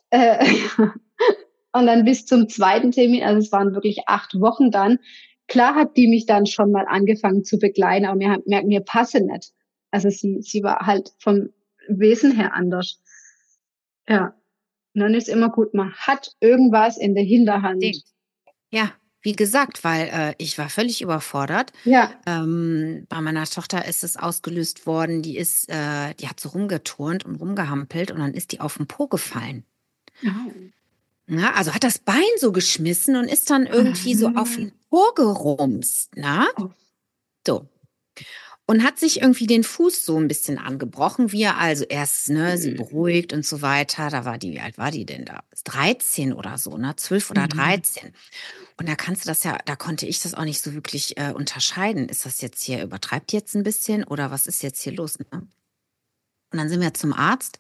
Äh, 0.09 0.45
und 1.73 1.85
dann 1.85 2.03
bis 2.03 2.25
zum 2.25 2.49
zweiten 2.49 2.91
Termin, 2.91 3.23
also 3.23 3.39
es 3.39 3.51
waren 3.51 3.73
wirklich 3.73 4.07
acht 4.07 4.39
Wochen 4.41 4.71
dann. 4.71 4.99
Klar 5.47 5.75
hat 5.75 5.95
die 5.95 6.07
mich 6.07 6.25
dann 6.25 6.45
schon 6.45 6.71
mal 6.71 6.85
angefangen 6.87 7.43
zu 7.43 7.57
begleiten, 7.57 8.05
aber 8.05 8.17
mir, 8.17 8.41
mir, 8.45 8.63
mir 8.63 8.81
passe 8.81 9.21
nicht. 9.21 9.53
Also 9.89 10.09
sie, 10.09 10.41
sie 10.41 10.63
war 10.63 10.85
halt 10.85 11.11
vom 11.19 11.49
Wesen 11.87 12.35
her 12.35 12.53
anders. 12.53 13.01
Ja. 14.07 14.35
Und 14.93 15.01
dann 15.01 15.13
ist 15.13 15.29
immer 15.29 15.49
gut, 15.49 15.73
man 15.73 15.93
hat 15.93 16.35
irgendwas 16.41 16.97
in 16.97 17.15
der 17.15 17.23
Hinterhand. 17.23 17.85
Ja, 18.71 18.91
wie 19.21 19.33
gesagt, 19.33 19.83
weil 19.83 20.09
äh, 20.11 20.35
ich 20.37 20.57
war 20.57 20.69
völlig 20.69 21.01
überfordert. 21.01 21.71
Ja. 21.85 22.11
Ähm, 22.25 23.05
bei 23.07 23.21
meiner 23.21 23.45
Tochter 23.45 23.85
ist 23.85 24.03
es 24.03 24.17
ausgelöst 24.17 24.85
worden, 24.85 25.21
die 25.21 25.37
ist, 25.37 25.69
äh, 25.69 26.13
die 26.15 26.27
hat 26.27 26.39
so 26.39 26.49
rumgeturnt 26.49 27.25
und 27.25 27.35
rumgehampelt 27.35 28.11
und 28.11 28.19
dann 28.19 28.33
ist 28.33 28.51
die 28.51 28.59
auf 28.59 28.77
den 28.77 28.87
Po 28.87 29.07
gefallen. 29.07 29.63
Oh. 30.23 30.51
Na, 31.27 31.53
also 31.53 31.73
hat 31.73 31.83
das 31.83 31.99
Bein 31.99 32.23
so 32.39 32.51
geschmissen 32.51 33.15
und 33.15 33.25
ist 33.25 33.49
dann 33.49 33.65
irgendwie 33.65 34.15
so 34.15 34.29
auf 34.29 34.55
den 34.55 34.73
Po 34.89 35.13
gerumst. 35.15 36.11
Na? 36.15 36.47
Oh. 36.57 36.69
So. 37.45 37.67
Und 38.71 38.85
hat 38.85 38.97
sich 38.97 39.19
irgendwie 39.19 39.47
den 39.47 39.65
Fuß 39.65 40.05
so 40.05 40.17
ein 40.17 40.29
bisschen 40.29 40.57
angebrochen, 40.57 41.33
wie 41.33 41.41
er 41.41 41.57
also 41.57 41.83
erst, 41.83 42.29
ne, 42.29 42.57
sie 42.57 42.71
mhm. 42.71 42.77
beruhigt 42.77 43.33
und 43.33 43.45
so 43.45 43.61
weiter. 43.61 44.09
Da 44.09 44.23
war 44.23 44.37
die, 44.37 44.53
wie 44.53 44.61
alt 44.61 44.77
war 44.77 44.91
die 44.91 45.05
denn 45.05 45.25
da? 45.25 45.43
13 45.65 46.31
oder 46.31 46.57
so, 46.57 46.77
ne? 46.77 46.95
12 46.95 47.31
oder 47.31 47.49
13. 47.49 48.07
Mhm. 48.07 48.13
Und 48.77 48.87
da 48.87 48.95
kannst 48.95 49.25
du 49.25 49.27
das 49.27 49.43
ja, 49.43 49.57
da 49.65 49.75
konnte 49.75 50.05
ich 50.05 50.21
das 50.21 50.35
auch 50.35 50.45
nicht 50.45 50.61
so 50.61 50.73
wirklich 50.73 51.17
äh, 51.17 51.33
unterscheiden. 51.33 52.07
Ist 52.07 52.25
das 52.25 52.39
jetzt 52.39 52.63
hier, 52.63 52.81
übertreibt 52.81 53.33
jetzt 53.33 53.55
ein 53.55 53.63
bisschen 53.63 54.05
oder 54.05 54.31
was 54.31 54.47
ist 54.47 54.63
jetzt 54.63 54.81
hier 54.81 54.93
los? 54.93 55.19
Ne? 55.19 55.45
Und 56.51 56.57
dann 56.57 56.69
sind 56.69 56.81
wir 56.81 56.93
zum 56.93 57.13
Arzt 57.13 57.59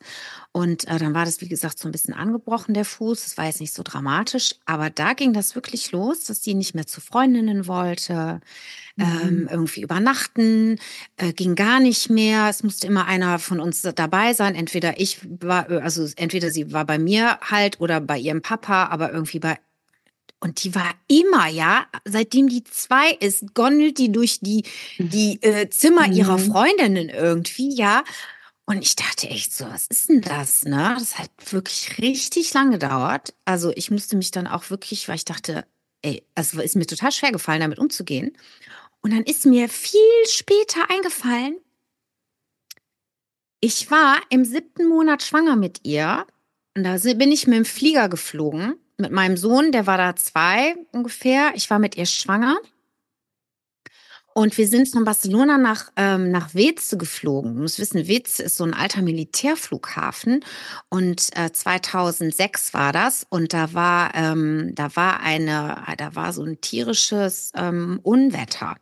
und 0.53 0.85
äh, 0.89 0.99
dann 0.99 1.13
war 1.13 1.23
das, 1.23 1.39
wie 1.39 1.47
gesagt, 1.47 1.79
so 1.79 1.87
ein 1.87 1.93
bisschen 1.93 2.13
angebrochen, 2.13 2.73
der 2.73 2.83
Fuß. 2.83 3.23
Das 3.23 3.37
war 3.37 3.45
jetzt 3.45 3.61
nicht 3.61 3.73
so 3.73 3.83
dramatisch, 3.83 4.55
aber 4.65 4.89
da 4.89 5.13
ging 5.13 5.31
das 5.31 5.55
wirklich 5.55 5.93
los, 5.93 6.25
dass 6.25 6.41
die 6.41 6.55
nicht 6.55 6.75
mehr 6.75 6.85
zu 6.85 6.99
Freundinnen 6.99 7.67
wollte, 7.67 8.41
mhm. 8.97 9.05
ähm, 9.05 9.47
irgendwie 9.49 9.81
übernachten, 9.81 10.77
äh, 11.15 11.31
ging 11.31 11.55
gar 11.55 11.79
nicht 11.79 12.09
mehr. 12.09 12.49
Es 12.49 12.63
musste 12.63 12.85
immer 12.87 13.05
einer 13.05 13.39
von 13.39 13.61
uns 13.61 13.81
dabei 13.81 14.33
sein. 14.33 14.55
Entweder 14.55 14.99
ich 14.99 15.19
war, 15.39 15.69
also 15.69 16.05
entweder 16.17 16.51
sie 16.51 16.73
war 16.73 16.85
bei 16.85 16.99
mir 16.99 17.39
halt 17.39 17.79
oder 17.79 18.01
bei 18.01 18.17
ihrem 18.17 18.41
Papa, 18.41 18.87
aber 18.87 19.13
irgendwie 19.13 19.39
bei 19.39 19.57
und 20.43 20.63
die 20.63 20.73
war 20.73 20.89
immer, 21.07 21.47
ja, 21.47 21.85
seitdem 22.03 22.49
die 22.49 22.63
zwei 22.63 23.11
ist, 23.11 23.53
gondelt 23.53 23.99
die 23.99 24.11
durch 24.11 24.39
die, 24.41 24.63
die 24.97 25.37
äh, 25.43 25.69
Zimmer 25.69 26.07
ihrer 26.07 26.39
mhm. 26.39 26.51
Freundinnen 26.51 27.09
irgendwie, 27.09 27.75
ja. 27.75 28.03
Und 28.65 28.81
ich 28.81 28.95
dachte 28.95 29.27
echt 29.27 29.53
so, 29.53 29.65
was 29.65 29.87
ist 29.87 30.09
denn 30.09 30.21
das, 30.21 30.63
ne? 30.63 30.95
Das 30.97 31.17
hat 31.17 31.31
wirklich 31.51 31.97
richtig 31.97 32.53
lange 32.53 32.71
gedauert. 32.71 33.33
Also 33.43 33.71
ich 33.75 33.91
musste 33.91 34.15
mich 34.15 34.31
dann 34.31 34.47
auch 34.47 34.69
wirklich, 34.69 35.07
weil 35.07 35.15
ich 35.15 35.25
dachte, 35.25 35.65
ey, 36.01 36.23
es 36.35 36.53
ist 36.53 36.75
mir 36.75 36.85
total 36.85 37.11
schwer 37.11 37.31
gefallen, 37.31 37.61
damit 37.61 37.79
umzugehen. 37.79 38.37
Und 39.01 39.11
dann 39.11 39.23
ist 39.23 39.45
mir 39.45 39.67
viel 39.67 39.99
später 40.27 40.89
eingefallen, 40.89 41.57
ich 43.63 43.91
war 43.91 44.19
im 44.29 44.43
siebten 44.43 44.87
Monat 44.87 45.21
schwanger 45.21 45.55
mit 45.55 45.81
ihr. 45.85 46.25
Und 46.75 46.83
da 46.83 46.97
bin 46.97 47.31
ich 47.31 47.45
mit 47.45 47.57
dem 47.57 47.65
Flieger 47.65 48.09
geflogen, 48.09 48.75
mit 48.97 49.11
meinem 49.11 49.37
Sohn, 49.37 49.71
der 49.71 49.85
war 49.85 49.97
da 49.97 50.15
zwei 50.15 50.75
ungefähr. 50.91 51.51
Ich 51.55 51.69
war 51.69 51.77
mit 51.77 51.95
ihr 51.95 52.07
schwanger. 52.07 52.57
Und 54.33 54.57
wir 54.57 54.67
sind 54.67 54.89
von 54.89 55.03
Barcelona 55.03 55.57
nach, 55.57 55.91
ähm, 55.95 56.31
nach 56.31 56.53
Weze 56.53 56.97
geflogen. 56.97 57.55
Du 57.55 57.61
musst 57.61 57.79
wissen, 57.79 58.07
Weze 58.07 58.43
ist 58.43 58.57
so 58.57 58.63
ein 58.63 58.73
alter 58.73 59.01
Militärflughafen. 59.01 60.45
Und 60.89 61.29
äh, 61.35 61.51
2006 61.51 62.73
war 62.73 62.93
das. 62.93 63.25
Und 63.29 63.53
da 63.53 63.73
war, 63.73 64.15
ähm, 64.15 64.71
da 64.73 64.95
war 64.95 65.19
eine, 65.19 65.83
da 65.97 66.15
war 66.15 66.33
so 66.33 66.43
ein 66.43 66.61
tierisches 66.61 67.51
ähm, 67.55 67.99
Unwetter. 68.03 68.77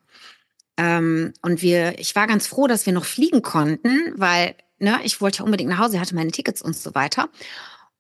Ähm, 0.78 1.34
und 1.42 1.62
wir, 1.62 2.00
ich 2.00 2.16
war 2.16 2.28
ganz 2.28 2.48
froh, 2.48 2.68
dass 2.68 2.86
wir 2.86 2.94
noch 2.94 3.06
fliegen 3.06 3.42
konnten, 3.42 4.14
weil 4.16 4.56
ne, 4.80 5.00
ich 5.04 5.20
wollte 5.22 5.40
ja 5.40 5.46
unbedingt 5.46 5.70
nach 5.70 5.80
Hause, 5.80 6.00
hatte 6.00 6.16
meine 6.16 6.32
Tickets 6.32 6.62
und 6.62 6.76
so 6.76 6.96
weiter. 6.96 7.30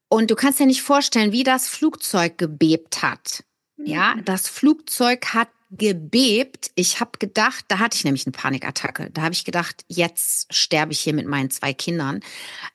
Und 0.07 0.31
du 0.31 0.35
kannst 0.35 0.59
dir 0.59 0.65
nicht 0.65 0.81
vorstellen, 0.81 1.31
wie 1.31 1.43
das 1.43 1.67
Flugzeug 1.67 2.37
gebebt 2.37 3.03
hat. 3.03 3.43
Ja, 3.77 4.15
mhm. 4.15 4.25
das 4.25 4.47
Flugzeug 4.47 5.33
hat 5.33 5.49
gebebt. 5.71 6.71
Ich 6.75 6.99
habe 6.99 7.11
gedacht, 7.19 7.65
da 7.67 7.79
hatte 7.79 7.95
ich 7.95 8.03
nämlich 8.03 8.25
eine 8.25 8.31
Panikattacke. 8.31 9.09
Da 9.13 9.21
habe 9.21 9.33
ich 9.33 9.45
gedacht, 9.45 9.85
jetzt 9.87 10.53
sterbe 10.53 10.91
ich 10.91 10.99
hier 10.99 11.13
mit 11.13 11.27
meinen 11.27 11.51
zwei 11.51 11.73
Kindern. 11.73 12.21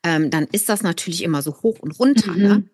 Ähm, 0.03 0.31
dann 0.31 0.47
ist 0.53 0.69
das 0.69 0.83
natürlich 0.83 1.23
immer 1.23 1.43
so 1.43 1.63
hoch 1.63 1.81
und 1.81 1.99
runter. 1.99 2.33
Ne? 2.33 2.49
Mhm. 2.49 2.49
Ne? 2.49 2.65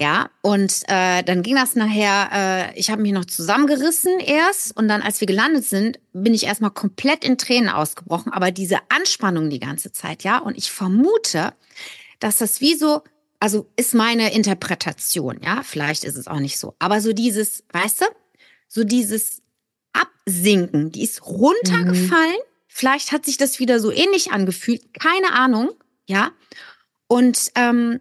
Ja, 0.00 0.30
und 0.42 0.82
äh, 0.86 1.24
dann 1.24 1.42
ging 1.42 1.56
das 1.56 1.74
nachher, 1.74 2.28
äh, 2.32 2.78
ich 2.78 2.88
habe 2.88 3.02
mich 3.02 3.10
noch 3.10 3.24
zusammengerissen 3.24 4.20
erst 4.20 4.76
und 4.76 4.86
dann, 4.86 5.02
als 5.02 5.20
wir 5.20 5.26
gelandet 5.26 5.64
sind, 5.64 5.98
bin 6.12 6.34
ich 6.34 6.44
erstmal 6.44 6.70
komplett 6.70 7.24
in 7.24 7.36
Tränen 7.36 7.68
ausgebrochen, 7.68 8.32
aber 8.32 8.52
diese 8.52 8.78
Anspannung 8.90 9.50
die 9.50 9.58
ganze 9.58 9.90
Zeit, 9.90 10.22
ja, 10.22 10.38
und 10.38 10.56
ich 10.56 10.70
vermute, 10.70 11.52
dass 12.20 12.36
das 12.36 12.60
wie 12.60 12.76
so, 12.76 13.02
also 13.40 13.66
ist 13.74 13.92
meine 13.92 14.32
Interpretation, 14.32 15.40
ja, 15.42 15.64
vielleicht 15.64 16.04
ist 16.04 16.16
es 16.16 16.28
auch 16.28 16.38
nicht 16.38 16.60
so, 16.60 16.76
aber 16.78 17.00
so 17.00 17.12
dieses, 17.12 17.64
weißt 17.72 18.02
du, 18.02 18.04
so 18.68 18.84
dieses 18.84 19.42
Absinken, 19.92 20.92
die 20.92 21.02
ist 21.02 21.26
runtergefallen. 21.26 22.32
Mhm. 22.32 22.48
Vielleicht 22.68 23.10
hat 23.10 23.24
sich 23.24 23.38
das 23.38 23.58
wieder 23.58 23.80
so 23.80 23.90
ähnlich 23.90 24.30
angefühlt, 24.30 24.94
keine 24.94 25.32
Ahnung, 25.32 25.70
ja. 26.06 26.30
Und 27.08 27.50
ähm, 27.56 28.00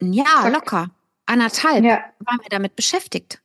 ja, 0.00 0.24
Zack. 0.24 0.52
locker, 0.52 0.90
anderthalb 1.26 1.84
ja. 1.84 2.04
waren 2.18 2.40
wir 2.40 2.48
damit 2.48 2.74
beschäftigt. 2.74 3.40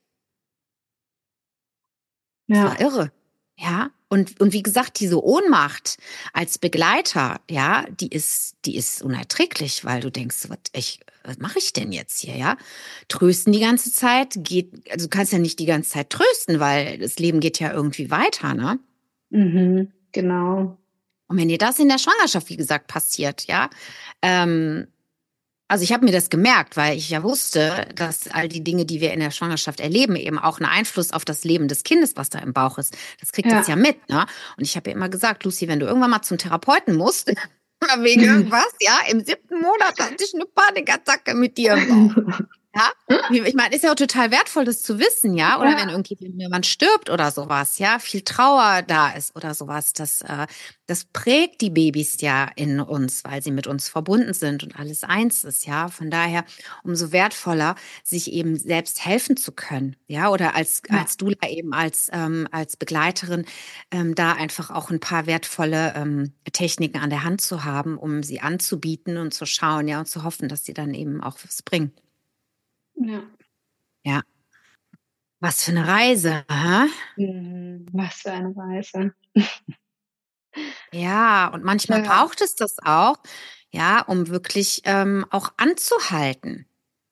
Ja. 2.48 2.64
Das 2.64 2.72
war 2.72 2.82
irre, 2.82 3.12
ja. 3.58 3.92
Und, 4.08 4.42
und 4.42 4.54
wie 4.54 4.64
gesagt, 4.64 5.00
diese 5.00 5.24
Ohnmacht 5.24 5.98
als 6.34 6.58
Begleiter, 6.58 7.40
ja, 7.48 7.86
die 7.92 8.08
ist, 8.08 8.56
die 8.66 8.76
ist 8.76 9.04
unerträglich, 9.04 9.86
weil 9.86 10.02
du 10.02 10.10
denkst, 10.10 10.50
was, 10.50 10.58
ich, 10.74 11.00
was 11.24 11.38
mache 11.40 11.60
ich 11.60 11.74
denn 11.74 11.92
jetzt 11.92 12.20
hier, 12.20 12.36
ja? 12.36 12.58
Trösten 13.08 13.54
die 13.54 13.60
ganze 13.60 13.92
Zeit 13.92 14.36
geht, 14.38 14.90
also 14.92 15.06
du 15.06 15.10
kannst 15.10 15.34
ja 15.34 15.40
nicht 15.40 15.60
die 15.60 15.66
ganze 15.66 15.92
Zeit 15.92 16.10
trösten, 16.10 16.60
weil 16.60 16.98
das 16.98 17.20
Leben 17.20 17.40
geht 17.40 17.60
ja 17.60 17.74
irgendwie 17.74 18.10
weiter, 18.12 18.54
ne? 18.54 18.80
Mhm, 19.30 19.92
genau. 20.12 20.78
Und 21.28 21.38
wenn 21.38 21.48
dir 21.48 21.58
das 21.58 21.80
in 21.80 21.90
der 21.90 22.00
Schwangerschaft, 22.00 22.50
wie 22.50 22.58
gesagt, 22.58 22.88
passiert, 22.88 23.46
ja, 23.48 23.70
ähm, 24.22 24.88
also 25.70 25.84
ich 25.84 25.94
habe 25.94 26.04
mir 26.04 26.12
das 26.12 26.32
gemerkt, 26.32 26.78
weil 26.78 26.98
ich 26.98 27.12
ja 27.12 27.22
wusste, 27.22 27.88
dass 27.94 28.28
all 28.28 28.50
die 28.50 28.64
Dinge, 28.64 28.86
die 28.86 29.02
wir 29.02 29.14
in 29.14 29.20
der 29.20 29.30
Schwangerschaft 29.30 29.80
erleben, 29.80 30.16
eben 30.16 30.40
auch 30.40 30.60
einen 30.60 30.68
Einfluss 30.68 31.14
auf 31.14 31.26
das 31.26 31.44
Leben 31.44 31.68
des 31.68 31.84
Kindes, 31.84 32.14
was 32.16 32.32
da 32.32 32.40
im 32.40 32.54
Bauch 32.54 32.80
ist. 32.80 32.98
Das 33.20 33.32
kriegt 33.32 33.52
ja. 33.52 33.60
es 33.60 33.68
ja 33.68 33.76
mit. 33.76 34.10
Ne? 34.10 34.26
Und 34.58 34.64
ich 34.64 34.76
habe 34.76 34.90
ja 34.90 34.96
immer 34.96 35.10
gesagt, 35.10 35.44
Lucy, 35.44 35.68
wenn 35.68 35.80
du 35.80 35.86
irgendwann 35.86 36.10
mal 36.10 36.24
zum 36.24 36.40
Therapeuten 36.40 36.96
musst, 36.96 37.32
wegen 38.00 38.24
irgendwas, 38.26 38.74
ja, 38.80 39.00
im 39.10 39.24
siebten 39.24 39.62
Monat 39.62 40.00
hatte 40.00 40.24
ich 40.24 40.34
eine 40.34 40.46
Panikattacke 40.46 41.34
mit 41.34 41.58
dir 41.58 41.74
im 41.74 42.14
Bauch. 42.14 42.40
Ja, 42.76 42.92
ich 43.32 43.56
meine, 43.56 43.76
ist 43.76 43.84
ja 43.84 43.92
auch 43.92 43.96
total 43.96 44.30
wertvoll, 44.30 44.64
das 44.64 44.84
zu 44.84 45.00
wissen, 45.00 45.34
ja. 45.34 45.60
Oder 45.60 45.72
ja. 45.72 45.78
wenn 45.82 45.90
irgendwie 45.90 46.16
jemand 46.38 46.68
stirbt 46.68 47.10
oder 47.10 47.32
sowas, 47.32 47.80
ja, 47.80 47.98
viel 47.98 48.22
Trauer 48.22 48.84
da 48.84 49.10
ist 49.10 49.36
oder 49.36 49.56
sowas, 49.56 49.94
das, 49.94 50.22
äh, 50.22 50.46
das 50.86 51.06
prägt 51.06 51.62
die 51.62 51.72
Babys 51.72 52.22
ja 52.22 52.48
in 52.56 52.80
uns, 52.80 53.24
weil 53.24 53.42
sie 53.42 53.50
mit 53.50 53.66
uns 53.66 53.90
verbunden 53.90 54.34
sind 54.36 54.64
und 54.64 54.80
alles 54.80 55.04
eins 55.04 55.44
ist, 55.44 55.66
ja. 55.66 55.88
Von 55.88 56.12
daher 56.12 56.46
umso 56.84 57.12
wertvoller, 57.12 57.74
sich 58.04 58.32
eben 58.32 58.56
selbst 58.56 59.04
helfen 59.04 59.36
zu 59.36 59.52
können, 59.52 59.96
ja. 60.08 60.30
Oder 60.30 60.54
als 60.56 60.84
ja. 60.88 61.00
als 61.00 61.18
Dula 61.18 61.50
eben 61.50 61.74
als 61.74 62.10
ähm, 62.14 62.48
als 62.52 62.78
Begleiterin 62.78 63.46
ähm, 63.90 64.14
da 64.14 64.34
einfach 64.34 64.70
auch 64.70 64.92
ein 64.92 65.00
paar 65.00 65.26
wertvolle 65.26 65.94
ähm, 65.96 66.34
Techniken 66.54 67.00
an 67.00 67.10
der 67.10 67.24
Hand 67.24 67.42
zu 67.42 67.64
haben, 67.64 67.98
um 67.98 68.22
sie 68.22 68.42
anzubieten 68.42 69.18
und 69.18 69.34
zu 69.34 69.48
schauen, 69.48 69.88
ja, 69.88 70.00
und 70.00 70.08
zu 70.08 70.24
hoffen, 70.24 70.50
dass 70.50 70.66
sie 70.66 70.74
dann 70.76 70.94
eben 70.94 71.22
auch 71.24 71.40
was 71.44 71.64
bringen. 71.64 71.94
Ja. 73.00 73.24
Ja. 74.04 74.22
Was 75.40 75.64
für 75.64 75.72
eine 75.72 75.88
Reise, 75.88 76.44
hä? 76.50 76.88
Mhm, 77.16 77.88
was 77.94 78.16
für 78.16 78.32
eine 78.32 78.54
Reise. 78.56 79.14
ja, 80.92 81.48
und 81.48 81.64
manchmal 81.64 82.04
ja. 82.04 82.08
braucht 82.08 82.42
es 82.42 82.56
das 82.56 82.78
auch, 82.84 83.18
ja, 83.72 84.02
um 84.02 84.28
wirklich 84.28 84.82
ähm, 84.84 85.26
auch 85.30 85.54
anzuhalten. 85.56 86.66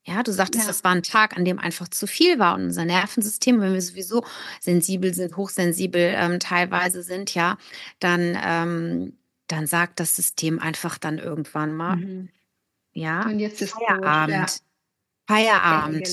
Ja, 0.04 0.24
du 0.24 0.32
sagtest, 0.32 0.66
ja. 0.66 0.68
das 0.68 0.84
war 0.84 0.92
ein 0.92 1.04
Tag, 1.04 1.36
an 1.36 1.46
dem 1.46 1.60
einfach 1.60 1.88
zu 1.90 2.08
viel 2.08 2.40
war 2.40 2.56
und 2.56 2.64
unser 2.64 2.86
Nervensystem, 2.86 3.60
wenn 3.60 3.74
wir 3.74 3.82
sowieso 3.82 4.26
sensibel 4.62 5.14
sind, 5.14 5.36
hochsensibel 5.36 6.14
ähm, 6.16 6.40
teilweise 6.40 7.04
sind, 7.04 7.34
ja, 7.34 7.58
dann, 8.00 8.38
ähm, 8.42 9.18
dann 9.48 9.68
sagt 9.68 10.00
das 10.00 10.16
System 10.16 10.60
einfach 10.60 10.98
dann 10.98 11.18
irgendwann 11.18 11.76
mal, 11.76 11.98
mhm. 11.98 12.30
ja, 12.94 13.26
und 13.26 13.40
jetzt 13.40 13.62
ist 13.62 13.74
Feierabend. 13.74 14.50
Ja. 14.50 14.67
Feierabend. 15.28 16.08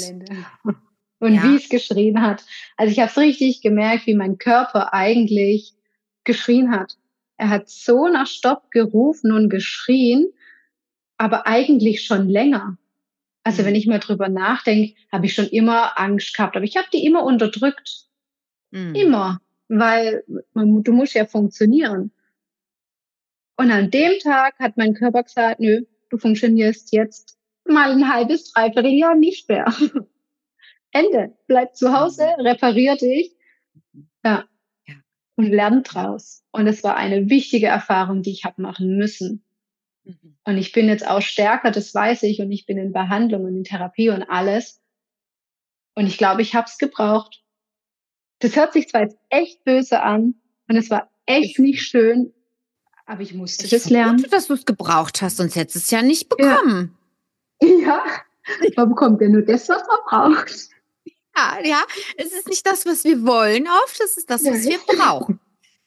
Und 1.20 1.34
ja. 1.34 1.42
wie 1.44 1.56
es 1.56 1.68
geschrien 1.68 2.20
hat. 2.20 2.44
Also 2.76 2.92
ich 2.92 2.98
habe 2.98 3.10
es 3.10 3.16
richtig 3.16 3.62
gemerkt, 3.62 4.06
wie 4.06 4.14
mein 4.14 4.36
Körper 4.36 4.92
eigentlich 4.92 5.74
geschrien 6.24 6.70
hat. 6.70 6.98
Er 7.36 7.48
hat 7.48 7.68
so 7.68 8.08
nach 8.08 8.26
Stopp 8.26 8.70
gerufen 8.70 9.32
und 9.32 9.48
geschrien, 9.48 10.32
aber 11.16 11.46
eigentlich 11.46 12.04
schon 12.04 12.28
länger. 12.28 12.76
Also 13.44 13.62
mhm. 13.62 13.66
wenn 13.66 13.74
ich 13.74 13.86
mal 13.86 14.00
drüber 14.00 14.28
nachdenke, 14.28 14.94
habe 15.10 15.26
ich 15.26 15.34
schon 15.34 15.46
immer 15.46 15.98
Angst 15.98 16.36
gehabt, 16.36 16.56
aber 16.56 16.64
ich 16.64 16.76
habe 16.76 16.88
die 16.92 17.04
immer 17.06 17.24
unterdrückt. 17.24 18.06
Mhm. 18.70 18.94
Immer, 18.94 19.40
weil 19.68 20.24
man, 20.52 20.82
du 20.82 20.92
musst 20.92 21.14
ja 21.14 21.26
funktionieren. 21.26 22.10
Und 23.56 23.70
an 23.70 23.90
dem 23.90 24.18
Tag 24.20 24.58
hat 24.58 24.76
mein 24.76 24.94
Körper 24.94 25.22
gesagt, 25.22 25.60
nö, 25.60 25.84
du 26.10 26.18
funktionierst 26.18 26.92
jetzt 26.92 27.38
mal 27.66 27.90
ein 27.90 28.12
halbes, 28.12 28.52
dreiviertel 28.52 28.92
Jahr 28.92 29.14
nicht 29.14 29.48
mehr. 29.48 29.66
Ende. 30.92 31.36
Bleib 31.46 31.76
zu 31.76 31.92
Hause, 31.92 32.26
reparier 32.38 32.96
dich. 32.96 33.34
Ja. 34.24 34.44
Und 35.36 35.50
lern 35.50 35.82
draus. 35.82 36.44
Und 36.52 36.66
es 36.68 36.84
war 36.84 36.96
eine 36.96 37.28
wichtige 37.28 37.66
Erfahrung, 37.66 38.22
die 38.22 38.30
ich 38.30 38.44
habe 38.44 38.62
machen 38.62 38.96
müssen. 38.96 39.44
Mhm. 40.04 40.36
Und 40.44 40.58
ich 40.58 40.72
bin 40.72 40.88
jetzt 40.88 41.06
auch 41.06 41.22
stärker, 41.22 41.72
das 41.72 41.92
weiß 41.92 42.22
ich. 42.22 42.40
Und 42.40 42.52
ich 42.52 42.66
bin 42.66 42.78
in 42.78 42.92
Behandlung 42.92 43.44
und 43.44 43.56
in 43.56 43.64
Therapie 43.64 44.10
und 44.10 44.22
alles. 44.22 44.80
Und 45.94 46.06
ich 46.06 46.18
glaube, 46.18 46.42
ich 46.42 46.54
habe 46.54 46.66
es 46.68 46.78
gebraucht. 46.78 47.42
Das 48.40 48.56
hört 48.56 48.72
sich 48.72 48.88
zwar 48.88 49.02
jetzt 49.02 49.18
echt 49.30 49.64
böse 49.64 50.02
an 50.02 50.34
und 50.68 50.76
es 50.76 50.90
war 50.90 51.10
echt 51.26 51.58
nicht 51.58 51.82
schön, 51.82 52.32
aber 53.06 53.22
ich 53.22 53.34
musste 53.34 53.64
es 53.74 53.90
lernen. 53.90 54.22
Gut, 54.22 54.32
dass 54.32 54.48
du 54.48 54.54
es 54.54 54.66
gebraucht 54.66 55.22
hast, 55.22 55.36
sonst 55.36 55.56
hättest 55.56 55.76
du 55.76 55.78
es 55.78 55.90
ja 55.90 56.02
nicht 56.02 56.28
bekommen. 56.28 56.90
Ja, 56.92 57.03
man 58.76 58.88
bekommt 58.88 59.20
ja 59.20 59.28
nur 59.28 59.42
das, 59.42 59.68
was 59.68 59.82
man 59.86 60.34
braucht. 60.34 60.68
Ja, 61.36 61.58
ja, 61.64 61.82
es 62.16 62.32
ist 62.32 62.48
nicht 62.48 62.66
das, 62.66 62.86
was 62.86 63.04
wir 63.04 63.24
wollen 63.26 63.66
oft, 63.66 64.00
es 64.00 64.16
ist 64.16 64.30
das, 64.30 64.44
was 64.44 64.64
wir 64.64 64.78
brauchen. 64.86 65.40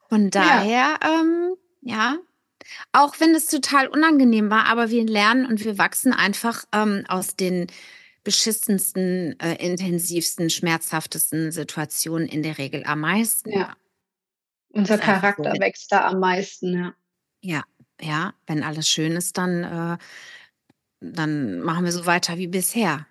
Von 0.09 0.29
daher, 0.29 0.69
ja. 0.69 0.99
Ähm, 1.01 1.55
ja, 1.81 2.17
auch 2.91 3.19
wenn 3.19 3.33
es 3.33 3.47
total 3.47 3.87
unangenehm 3.87 4.49
war, 4.49 4.65
aber 4.65 4.89
wir 4.89 5.05
lernen 5.05 5.45
und 5.45 5.63
wir 5.63 5.77
wachsen 5.77 6.13
einfach 6.13 6.65
ähm, 6.73 7.05
aus 7.07 7.35
den 7.35 7.67
beschissensten, 8.23 9.39
äh, 9.39 9.55
intensivsten, 9.65 10.49
schmerzhaftesten 10.49 11.51
Situationen 11.51 12.27
in 12.27 12.43
der 12.43 12.57
Regel 12.57 12.83
am 12.85 13.01
meisten. 13.01 13.51
Ja. 13.51 13.75
Unser 14.69 14.97
Charakter 14.97 15.53
so. 15.55 15.61
wächst 15.61 15.91
da 15.91 16.07
am 16.07 16.19
meisten, 16.19 16.77
ja. 16.77 16.93
Ja, 17.41 17.63
ja, 18.01 18.33
wenn 18.47 18.63
alles 18.63 18.89
schön 18.89 19.13
ist, 19.13 19.37
dann 19.37 19.63
äh, 19.63 19.97
dann 20.99 21.61
machen 21.61 21.85
wir 21.85 21.91
so 21.91 22.05
weiter 22.05 22.37
wie 22.37 22.47
bisher. 22.47 23.07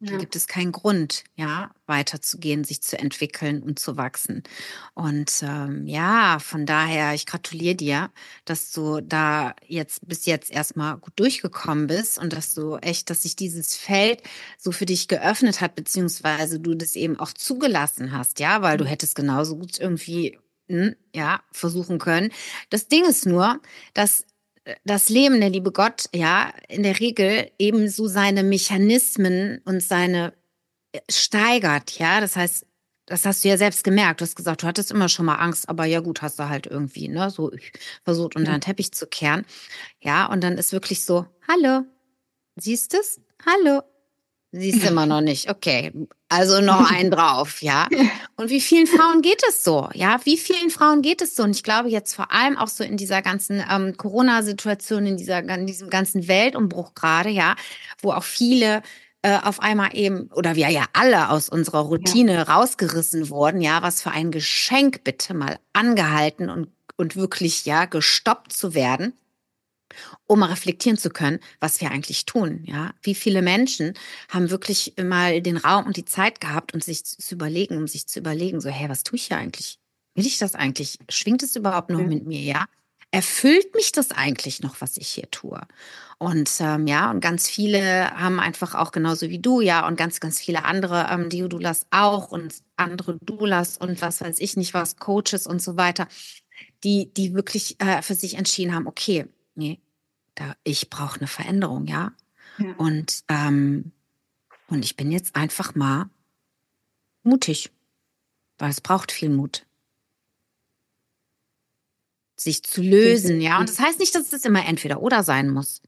Ja. 0.00 0.10
Dann 0.10 0.18
gibt 0.18 0.36
es 0.36 0.48
keinen 0.48 0.72
Grund, 0.72 1.24
ja, 1.34 1.70
weiterzugehen, 1.86 2.64
sich 2.64 2.82
zu 2.82 2.98
entwickeln 2.98 3.62
und 3.62 3.78
zu 3.78 3.96
wachsen. 3.96 4.42
Und 4.92 5.32
ähm, 5.42 5.86
ja, 5.86 6.38
von 6.40 6.66
daher, 6.66 7.14
ich 7.14 7.24
gratuliere 7.24 7.76
dir, 7.76 8.10
dass 8.44 8.72
du 8.72 9.00
da 9.00 9.54
jetzt 9.66 10.06
bis 10.06 10.26
jetzt 10.26 10.50
erstmal 10.50 10.98
gut 10.98 11.14
durchgekommen 11.16 11.86
bist 11.86 12.18
und 12.18 12.34
dass 12.34 12.52
du 12.54 12.76
echt, 12.76 13.08
dass 13.08 13.22
sich 13.22 13.34
dieses 13.36 13.76
Feld 13.76 14.22
so 14.58 14.72
für 14.72 14.84
dich 14.84 15.08
geöffnet 15.08 15.62
hat, 15.62 15.74
beziehungsweise 15.74 16.60
du 16.60 16.74
das 16.74 16.96
eben 16.96 17.18
auch 17.18 17.32
zugelassen 17.32 18.12
hast, 18.12 18.40
ja, 18.40 18.60
weil 18.60 18.76
du 18.76 18.84
mhm. 18.84 18.88
hättest 18.88 19.14
genauso 19.14 19.56
gut 19.56 19.78
irgendwie 19.78 20.38
hm, 20.68 20.96
ja, 21.14 21.40
versuchen 21.52 21.98
können. 21.98 22.30
Das 22.68 22.88
Ding 22.88 23.04
ist 23.04 23.26
nur, 23.26 23.60
dass 23.94 24.26
das 24.84 25.08
Leben, 25.08 25.40
der 25.40 25.50
liebe 25.50 25.72
Gott, 25.72 26.06
ja, 26.14 26.52
in 26.68 26.82
der 26.82 26.98
Regel 27.00 27.50
eben 27.58 27.88
so 27.88 28.06
seine 28.06 28.42
Mechanismen 28.42 29.60
und 29.64 29.82
seine 29.82 30.32
äh, 30.92 31.00
steigert, 31.10 31.98
ja. 31.98 32.20
Das 32.20 32.36
heißt, 32.36 32.66
das 33.06 33.26
hast 33.26 33.44
du 33.44 33.48
ja 33.48 33.58
selbst 33.58 33.84
gemerkt. 33.84 34.20
Du 34.20 34.24
hast 34.24 34.36
gesagt, 34.36 34.62
du 34.62 34.66
hattest 34.66 34.90
immer 34.90 35.08
schon 35.08 35.26
mal 35.26 35.36
Angst, 35.36 35.68
aber 35.68 35.84
ja 35.84 36.00
gut, 36.00 36.22
hast 36.22 36.38
du 36.38 36.48
halt 36.48 36.66
irgendwie, 36.66 37.08
ne, 37.08 37.30
so 37.30 37.52
versucht 38.04 38.36
unter 38.36 38.52
den 38.52 38.62
Teppich 38.62 38.92
zu 38.92 39.06
kehren. 39.06 39.44
Ja, 40.00 40.26
und 40.26 40.42
dann 40.42 40.56
ist 40.56 40.72
wirklich 40.72 41.04
so, 41.04 41.26
hallo, 41.46 41.84
siehst 42.56 42.94
es? 42.94 43.20
Hallo, 43.44 43.82
Siehst 44.56 44.84
du 44.84 44.88
immer 44.88 45.06
noch 45.06 45.20
nicht. 45.20 45.50
Okay. 45.50 45.92
Also 46.28 46.60
noch 46.60 46.88
einen 46.90 47.10
drauf, 47.10 47.60
ja. 47.60 47.88
Und 48.36 48.50
wie 48.50 48.60
vielen 48.60 48.86
Frauen 48.86 49.20
geht 49.20 49.42
es 49.48 49.64
so? 49.64 49.88
Ja, 49.94 50.20
wie 50.24 50.36
vielen 50.36 50.70
Frauen 50.70 51.02
geht 51.02 51.22
es 51.22 51.34
so? 51.34 51.42
Und 51.42 51.56
ich 51.56 51.64
glaube 51.64 51.88
jetzt 51.88 52.14
vor 52.14 52.30
allem 52.30 52.56
auch 52.56 52.68
so 52.68 52.84
in 52.84 52.96
dieser 52.96 53.20
ganzen 53.20 53.64
ähm, 53.68 53.96
Corona-Situation, 53.96 55.06
in 55.06 55.16
dieser, 55.16 55.40
in 55.40 55.66
diesem 55.66 55.90
ganzen 55.90 56.28
Weltumbruch 56.28 56.94
gerade, 56.94 57.30
ja, 57.30 57.56
wo 58.00 58.12
auch 58.12 58.22
viele 58.22 58.82
äh, 59.22 59.38
auf 59.42 59.60
einmal 59.60 59.96
eben, 59.96 60.30
oder 60.32 60.54
wir 60.54 60.68
ja 60.68 60.84
alle 60.92 61.30
aus 61.30 61.48
unserer 61.48 61.80
Routine 61.80 62.34
ja. 62.34 62.42
rausgerissen 62.42 63.30
wurden, 63.30 63.60
ja, 63.60 63.82
was 63.82 64.02
für 64.02 64.12
ein 64.12 64.30
Geschenk 64.30 65.02
bitte 65.02 65.34
mal 65.34 65.58
angehalten 65.72 66.48
und, 66.48 66.68
und 66.96 67.16
wirklich, 67.16 67.64
ja, 67.64 67.86
gestoppt 67.86 68.52
zu 68.52 68.74
werden 68.74 69.14
um 70.26 70.40
mal 70.40 70.50
reflektieren 70.50 70.98
zu 70.98 71.10
können, 71.10 71.40
was 71.60 71.80
wir 71.80 71.90
eigentlich 71.90 72.26
tun. 72.26 72.62
Ja, 72.64 72.92
wie 73.02 73.14
viele 73.14 73.42
Menschen 73.42 73.94
haben 74.28 74.50
wirklich 74.50 74.94
mal 75.02 75.40
den 75.40 75.56
Raum 75.56 75.86
und 75.86 75.96
die 75.96 76.04
Zeit 76.04 76.40
gehabt, 76.40 76.74
um 76.74 76.80
sich 76.80 77.04
zu 77.04 77.34
überlegen, 77.34 77.76
um 77.76 77.88
sich 77.88 78.06
zu 78.06 78.18
überlegen, 78.18 78.60
so, 78.60 78.68
hey, 78.68 78.88
was 78.88 79.02
tue 79.02 79.16
ich 79.16 79.26
hier 79.26 79.38
eigentlich? 79.38 79.78
Will 80.14 80.26
ich 80.26 80.38
das 80.38 80.54
eigentlich? 80.54 80.98
Schwingt 81.08 81.42
es 81.42 81.56
überhaupt 81.56 81.90
noch 81.90 82.00
ja. 82.00 82.06
mit 82.06 82.26
mir? 82.26 82.40
Ja, 82.40 82.66
erfüllt 83.14 83.74
mich 83.76 83.92
das 83.92 84.10
eigentlich 84.10 84.60
noch, 84.60 84.80
was 84.80 84.96
ich 84.96 85.08
hier 85.08 85.30
tue? 85.30 85.60
Und 86.18 86.50
ähm, 86.58 86.88
ja, 86.88 87.10
und 87.10 87.20
ganz 87.20 87.48
viele 87.48 88.10
haben 88.10 88.40
einfach 88.40 88.74
auch 88.74 88.90
genauso 88.90 89.28
wie 89.28 89.38
du, 89.38 89.60
ja, 89.60 89.86
und 89.86 89.96
ganz, 89.96 90.18
ganz 90.18 90.40
viele 90.40 90.64
andere 90.64 91.06
ähm, 91.10 91.28
Diodulas 91.28 91.86
auch 91.90 92.32
und 92.32 92.54
andere 92.76 93.16
Dulas 93.22 93.76
und 93.78 94.02
was 94.02 94.20
weiß 94.20 94.40
ich 94.40 94.56
nicht 94.56 94.74
was, 94.74 94.96
Coaches 94.96 95.46
und 95.46 95.62
so 95.62 95.76
weiter, 95.76 96.08
die, 96.82 97.12
die 97.14 97.34
wirklich 97.34 97.80
äh, 97.80 98.02
für 98.02 98.14
sich 98.14 98.34
entschieden 98.34 98.74
haben, 98.74 98.88
okay, 98.88 99.26
nee, 99.54 99.80
da, 100.34 100.56
ich 100.64 100.90
brauche 100.90 101.18
eine 101.18 101.28
Veränderung, 101.28 101.86
ja. 101.86 102.12
ja. 102.58 102.72
Und, 102.76 103.24
ähm, 103.28 103.92
und 104.68 104.84
ich 104.84 104.96
bin 104.96 105.10
jetzt 105.10 105.36
einfach 105.36 105.74
mal 105.74 106.10
mutig, 107.22 107.70
weil 108.58 108.70
es 108.70 108.80
braucht 108.80 109.12
viel 109.12 109.30
Mut. 109.30 109.66
Sich 112.36 112.64
zu 112.64 112.82
lösen, 112.82 113.40
ja. 113.40 113.60
Und 113.60 113.68
das 113.68 113.78
heißt 113.78 114.00
nicht, 114.00 114.14
dass 114.14 114.32
es 114.32 114.44
immer 114.44 114.66
entweder 114.66 115.00
oder 115.00 115.22
sein 115.22 115.50
muss. 115.50 115.82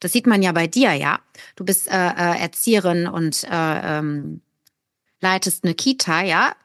Das 0.00 0.12
sieht 0.12 0.26
man 0.26 0.42
ja 0.42 0.52
bei 0.52 0.66
dir, 0.66 0.92
ja. 0.94 1.20
Du 1.54 1.64
bist 1.64 1.88
äh, 1.88 1.92
äh, 1.92 2.40
Erzieherin 2.40 3.06
und 3.06 3.44
äh, 3.44 3.98
ähm, 3.98 4.42
leitest 5.20 5.64
eine 5.64 5.74
Kita, 5.74 6.22
ja. 6.22 6.56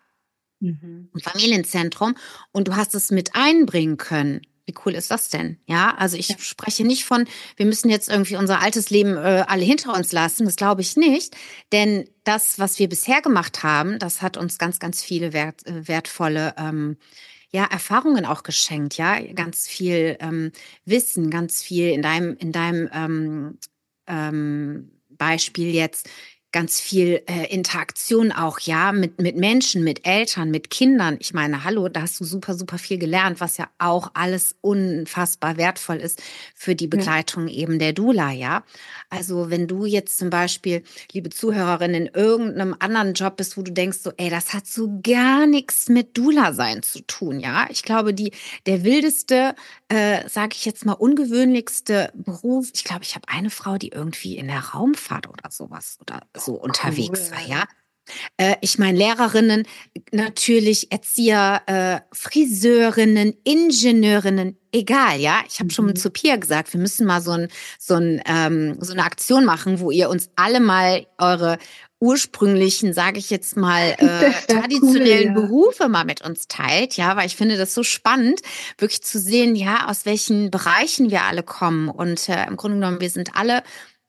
Mhm. 0.60 1.12
Ein 1.14 1.20
Familienzentrum. 1.20 2.16
Und 2.52 2.68
du 2.68 2.76
hast 2.76 2.96
es 2.96 3.12
mit 3.12 3.36
einbringen 3.36 3.98
können 3.98 4.42
wie 4.68 4.76
cool 4.86 4.94
ist 4.94 5.10
das 5.10 5.30
denn? 5.30 5.58
Ja, 5.66 5.96
also 5.98 6.18
ich 6.18 6.28
ja. 6.28 6.36
spreche 6.38 6.84
nicht 6.84 7.06
von, 7.06 7.26
wir 7.56 7.66
müssen 7.66 7.90
jetzt 7.90 8.10
irgendwie 8.10 8.36
unser 8.36 8.62
altes 8.62 8.90
Leben 8.90 9.16
äh, 9.16 9.46
alle 9.48 9.64
hinter 9.64 9.94
uns 9.96 10.12
lassen. 10.12 10.46
Das 10.46 10.58
glaube 10.58 10.82
ich 10.82 10.98
nicht. 10.98 11.36
Denn 11.72 12.08
das, 12.26 12.60
was 12.60 12.78
wir 12.78 12.90
bisher 12.90 13.22
gemacht 13.22 13.64
haben, 13.64 13.98
das 13.98 14.22
hat 14.22 14.36
uns 14.36 14.58
ganz, 14.58 14.80
ganz 14.80 15.02
viele 15.02 15.32
wert, 15.32 15.66
äh, 15.66 15.88
wertvolle 15.88 16.54
ähm, 16.58 16.98
ja, 17.50 17.64
Erfahrungen 17.64 18.26
auch 18.26 18.44
geschenkt, 18.44 18.98
ja, 18.98 19.22
ganz 19.34 19.68
viel 19.68 20.18
ähm, 20.20 20.52
Wissen, 20.84 21.30
ganz 21.30 21.64
viel 21.64 21.92
in 21.92 22.02
deinem, 22.02 22.36
in 22.36 22.52
deinem 22.52 22.90
ähm, 22.92 23.58
ähm, 24.06 24.92
Beispiel 25.12 25.74
jetzt 25.74 26.10
ganz 26.52 26.80
viel 26.80 27.22
äh, 27.28 27.54
Interaktion 27.54 28.32
auch, 28.32 28.60
ja, 28.60 28.92
mit, 28.94 29.22
mit 29.22 29.36
Menschen, 29.36 29.84
mit 29.84 30.08
Eltern, 30.08 30.50
mit 30.50 30.70
Kindern. 30.70 31.18
Ich 31.20 31.34
meine, 31.34 31.66
hallo, 31.66 31.90
da 31.90 32.02
hast 32.02 32.20
du 32.20 32.24
super, 32.24 32.54
super 32.54 32.78
viel 32.78 32.98
gelernt, 32.98 33.42
was 33.42 33.58
ja 33.58 33.68
auch 33.80 34.12
alles 34.14 34.56
unfassbar 34.62 35.58
wertvoll 35.58 35.98
ist 35.98 36.22
für 36.56 36.74
die 36.74 36.88
Begleitung 36.88 37.48
ja. 37.48 37.56
eben 37.56 37.80
der 37.80 37.92
Dula, 37.92 38.32
ja. 38.32 38.64
Also 39.10 39.50
wenn 39.50 39.68
du 39.68 39.86
jetzt 39.86 40.18
zum 40.18 40.30
Beispiel, 40.30 40.84
liebe 41.12 41.30
Zuhörerin, 41.30 41.94
in 41.94 42.08
irgendeinem 42.08 42.76
anderen 42.80 43.14
Job 43.14 43.38
bist, 43.38 43.58
wo 43.58 43.62
du 43.62 43.72
denkst 43.72 43.98
so, 44.02 44.12
ey, 44.16 44.30
das 44.30 44.54
hat 44.54 44.68
so 44.68 45.00
gar 45.04 45.48
nichts 45.48 45.90
mit 45.90 46.18
Dula 46.18 46.54
sein 46.54 46.82
zu 46.82 47.02
tun, 47.02 47.42
ja. 47.42 47.68
Ich 47.70 47.84
glaube, 47.84 48.14
die, 48.14 48.32
der 48.66 48.86
wildeste, 48.86 49.54
äh, 49.90 50.28
sage 50.30 50.54
ich 50.54 50.64
jetzt 50.64 50.86
mal, 50.86 50.94
ungewöhnlichste 50.94 52.12
Beruf, 52.16 52.70
ich 52.74 52.86
glaube, 52.86 53.04
ich 53.04 53.16
habe 53.16 53.28
eine 53.28 53.50
Frau, 53.50 53.78
die 53.78 53.90
irgendwie 53.90 54.38
in 54.38 54.48
der 54.48 54.60
Raumfahrt 54.60 55.28
oder 55.28 55.52
sowas 55.52 55.98
oder 56.02 56.22
so 56.48 56.54
unterwegs 56.54 57.32
war, 57.32 57.46
ja. 57.48 57.66
Äh, 58.38 58.56
ich 58.62 58.80
meine, 58.80 58.98
Lehrerinnen, 58.98 59.68
natürlich 60.12 60.92
Erzieher, 60.92 61.62
äh, 61.66 62.00
Friseurinnen, 62.14 63.34
Ingenieurinnen, 63.44 64.58
egal, 64.72 65.20
ja. 65.20 65.42
Ich 65.48 65.60
habe 65.60 65.72
schon 65.72 65.88
mhm. 65.88 65.96
zu 65.96 66.10
Pia 66.10 66.38
gesagt, 66.38 66.74
wir 66.74 66.80
müssen 66.80 67.06
mal 67.06 67.22
so, 67.22 67.32
ein, 67.32 67.50
so, 67.80 67.96
ein, 67.96 68.22
ähm, 68.26 68.78
so 68.80 68.94
eine 68.94 69.04
Aktion 69.04 69.46
machen, 69.46 69.80
wo 69.80 69.92
ihr 69.92 70.10
uns 70.10 70.30
alle 70.36 70.60
mal 70.60 71.06
eure 71.18 71.58
ursprünglichen, 72.00 72.94
sage 72.94 73.18
ich 73.18 73.30
jetzt 73.30 73.58
mal, 73.58 73.96
äh, 73.98 74.32
traditionellen 74.48 75.36
cool, 75.36 75.42
ja. 75.42 75.48
Berufe 75.48 75.90
mal 75.90 76.06
mit 76.06 76.22
uns 76.22 76.48
teilt, 76.48 76.96
ja, 76.96 77.18
weil 77.18 77.26
ich 77.26 77.36
finde 77.36 77.58
das 77.58 77.74
so 77.74 77.84
spannend, 77.84 78.42
wirklich 78.78 79.04
zu 79.04 79.20
sehen, 79.20 79.56
ja, 79.56 79.90
aus 79.90 80.06
welchen 80.06 80.52
Bereichen 80.52 81.10
wir 81.12 81.24
alle 81.24 81.44
kommen. 81.44 81.90
Und 81.90 82.30
äh, 82.30 82.46
im 82.46 82.56
Grunde 82.56 82.78
genommen, 82.78 83.02
wir 83.02 83.10
sind 83.10 83.36
alle 83.36 83.64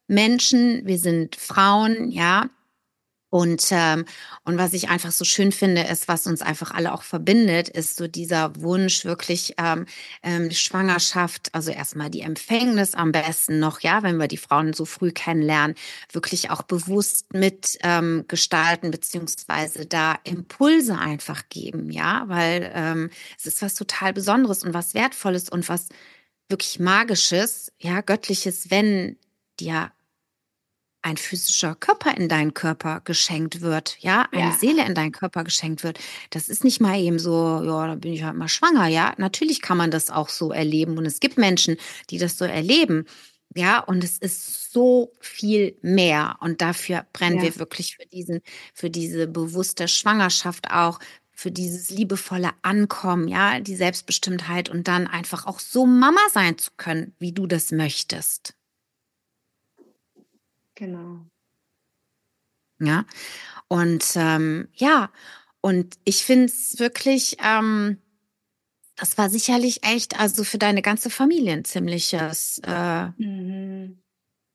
Menschen, 0.08 0.86
wir 0.86 0.98
sind 0.98 1.36
Frauen, 1.36 2.10
ja. 2.10 2.50
Und, 3.30 3.66
ähm, 3.72 4.06
und 4.44 4.56
was 4.56 4.72
ich 4.72 4.88
einfach 4.88 5.12
so 5.12 5.24
schön 5.24 5.52
finde, 5.52 5.82
ist, 5.82 6.08
was 6.08 6.26
uns 6.26 6.40
einfach 6.40 6.70
alle 6.70 6.94
auch 6.94 7.02
verbindet, 7.02 7.68
ist 7.68 7.96
so 7.96 8.08
dieser 8.08 8.56
Wunsch, 8.56 9.04
wirklich 9.04 9.54
ähm, 9.58 9.84
ähm, 10.22 10.48
die 10.48 10.56
Schwangerschaft, 10.56 11.54
also 11.54 11.70
erstmal 11.70 12.08
die 12.08 12.22
Empfängnis 12.22 12.94
am 12.94 13.12
besten 13.12 13.58
noch, 13.58 13.80
ja, 13.80 14.02
wenn 14.02 14.16
wir 14.16 14.28
die 14.28 14.38
Frauen 14.38 14.72
so 14.72 14.86
früh 14.86 15.12
kennenlernen, 15.12 15.76
wirklich 16.10 16.48
auch 16.50 16.62
bewusst 16.62 17.34
mit 17.34 17.76
ähm, 17.82 18.24
gestalten, 18.28 18.90
beziehungsweise 18.90 19.84
da 19.84 20.16
Impulse 20.24 20.96
einfach 20.98 21.50
geben, 21.50 21.90
ja, 21.90 22.24
weil 22.28 22.72
ähm, 22.74 23.10
es 23.38 23.44
ist 23.44 23.60
was 23.60 23.74
total 23.74 24.14
Besonderes 24.14 24.64
und 24.64 24.72
was 24.72 24.94
Wertvolles 24.94 25.50
und 25.50 25.68
was 25.68 25.88
wirklich 26.48 26.80
Magisches, 26.80 27.72
ja, 27.78 28.00
Göttliches, 28.00 28.70
wenn 28.70 29.18
dir 29.60 29.92
ein 31.08 31.16
physischer 31.16 31.74
Körper 31.74 32.16
in 32.16 32.28
deinen 32.28 32.54
Körper 32.54 33.00
geschenkt 33.04 33.60
wird, 33.60 33.96
ja, 34.00 34.26
eine 34.32 34.50
ja. 34.50 34.56
Seele 34.58 34.84
in 34.86 34.94
deinen 34.94 35.12
Körper 35.12 35.44
geschenkt 35.44 35.82
wird. 35.82 35.98
Das 36.30 36.48
ist 36.48 36.64
nicht 36.64 36.80
mal 36.80 36.98
eben 36.98 37.18
so, 37.18 37.62
ja, 37.64 37.86
da 37.86 37.94
bin 37.94 38.12
ich 38.12 38.22
halt 38.22 38.36
mal 38.36 38.48
schwanger, 38.48 38.86
ja. 38.86 39.14
Natürlich 39.16 39.62
kann 39.62 39.78
man 39.78 39.90
das 39.90 40.10
auch 40.10 40.28
so 40.28 40.52
erleben 40.52 40.98
und 40.98 41.06
es 41.06 41.20
gibt 41.20 41.38
Menschen, 41.38 41.76
die 42.10 42.18
das 42.18 42.38
so 42.38 42.44
erleben. 42.44 43.06
Ja, 43.56 43.80
und 43.80 44.04
es 44.04 44.18
ist 44.18 44.72
so 44.72 45.12
viel 45.20 45.76
mehr. 45.80 46.36
Und 46.40 46.60
dafür 46.60 47.06
brennen 47.14 47.38
ja. 47.38 47.44
wir 47.44 47.58
wirklich 47.58 47.96
für 47.96 48.06
diesen, 48.06 48.40
für 48.74 48.90
diese 48.90 49.26
bewusste 49.26 49.88
Schwangerschaft 49.88 50.70
auch, 50.70 51.00
für 51.32 51.50
dieses 51.50 51.88
liebevolle 51.88 52.50
Ankommen, 52.62 53.26
ja, 53.28 53.60
die 53.60 53.76
Selbstbestimmtheit 53.76 54.68
und 54.68 54.86
dann 54.86 55.06
einfach 55.06 55.46
auch 55.46 55.60
so 55.60 55.86
Mama 55.86 56.20
sein 56.32 56.58
zu 56.58 56.72
können, 56.76 57.14
wie 57.18 57.32
du 57.32 57.46
das 57.46 57.70
möchtest. 57.72 58.57
Genau. 60.78 61.26
Ja, 62.80 63.04
und 63.66 64.04
ähm, 64.14 64.68
ja, 64.74 65.10
und 65.60 65.98
ich 66.04 66.24
finde 66.24 66.44
es 66.44 66.78
wirklich, 66.78 67.36
ähm, 67.42 67.98
das 68.94 69.18
war 69.18 69.28
sicherlich 69.28 69.82
echt, 69.82 70.20
also 70.20 70.44
für 70.44 70.58
deine 70.58 70.80
ganze 70.80 71.10
Familie 71.10 71.52
ein 71.54 71.64
ziemliches 71.64 72.60
äh, 72.64 73.06
mhm. 73.16 74.00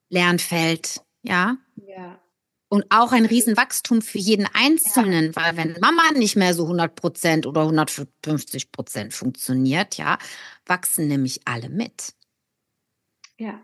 Lernfeld, 0.10 1.02
ja. 1.24 1.58
Ja. 1.76 2.22
Und 2.70 2.86
auch 2.90 3.12
ein 3.12 3.26
Riesenwachstum 3.26 4.02
für 4.02 4.18
jeden 4.18 4.48
Einzelnen, 4.54 5.26
ja. 5.26 5.36
weil 5.36 5.58
wenn 5.58 5.78
Mama 5.82 6.04
nicht 6.16 6.38
mehr 6.38 6.54
so 6.54 6.64
100 6.64 6.96
Prozent 6.96 7.46
oder 7.46 7.64
150 7.64 8.72
Prozent 8.72 9.14
funktioniert, 9.14 9.98
ja, 9.98 10.18
wachsen 10.66 11.10
nämlich 11.10 11.42
alle 11.46 11.68
mit. 11.68 12.14
Ja. 13.38 13.60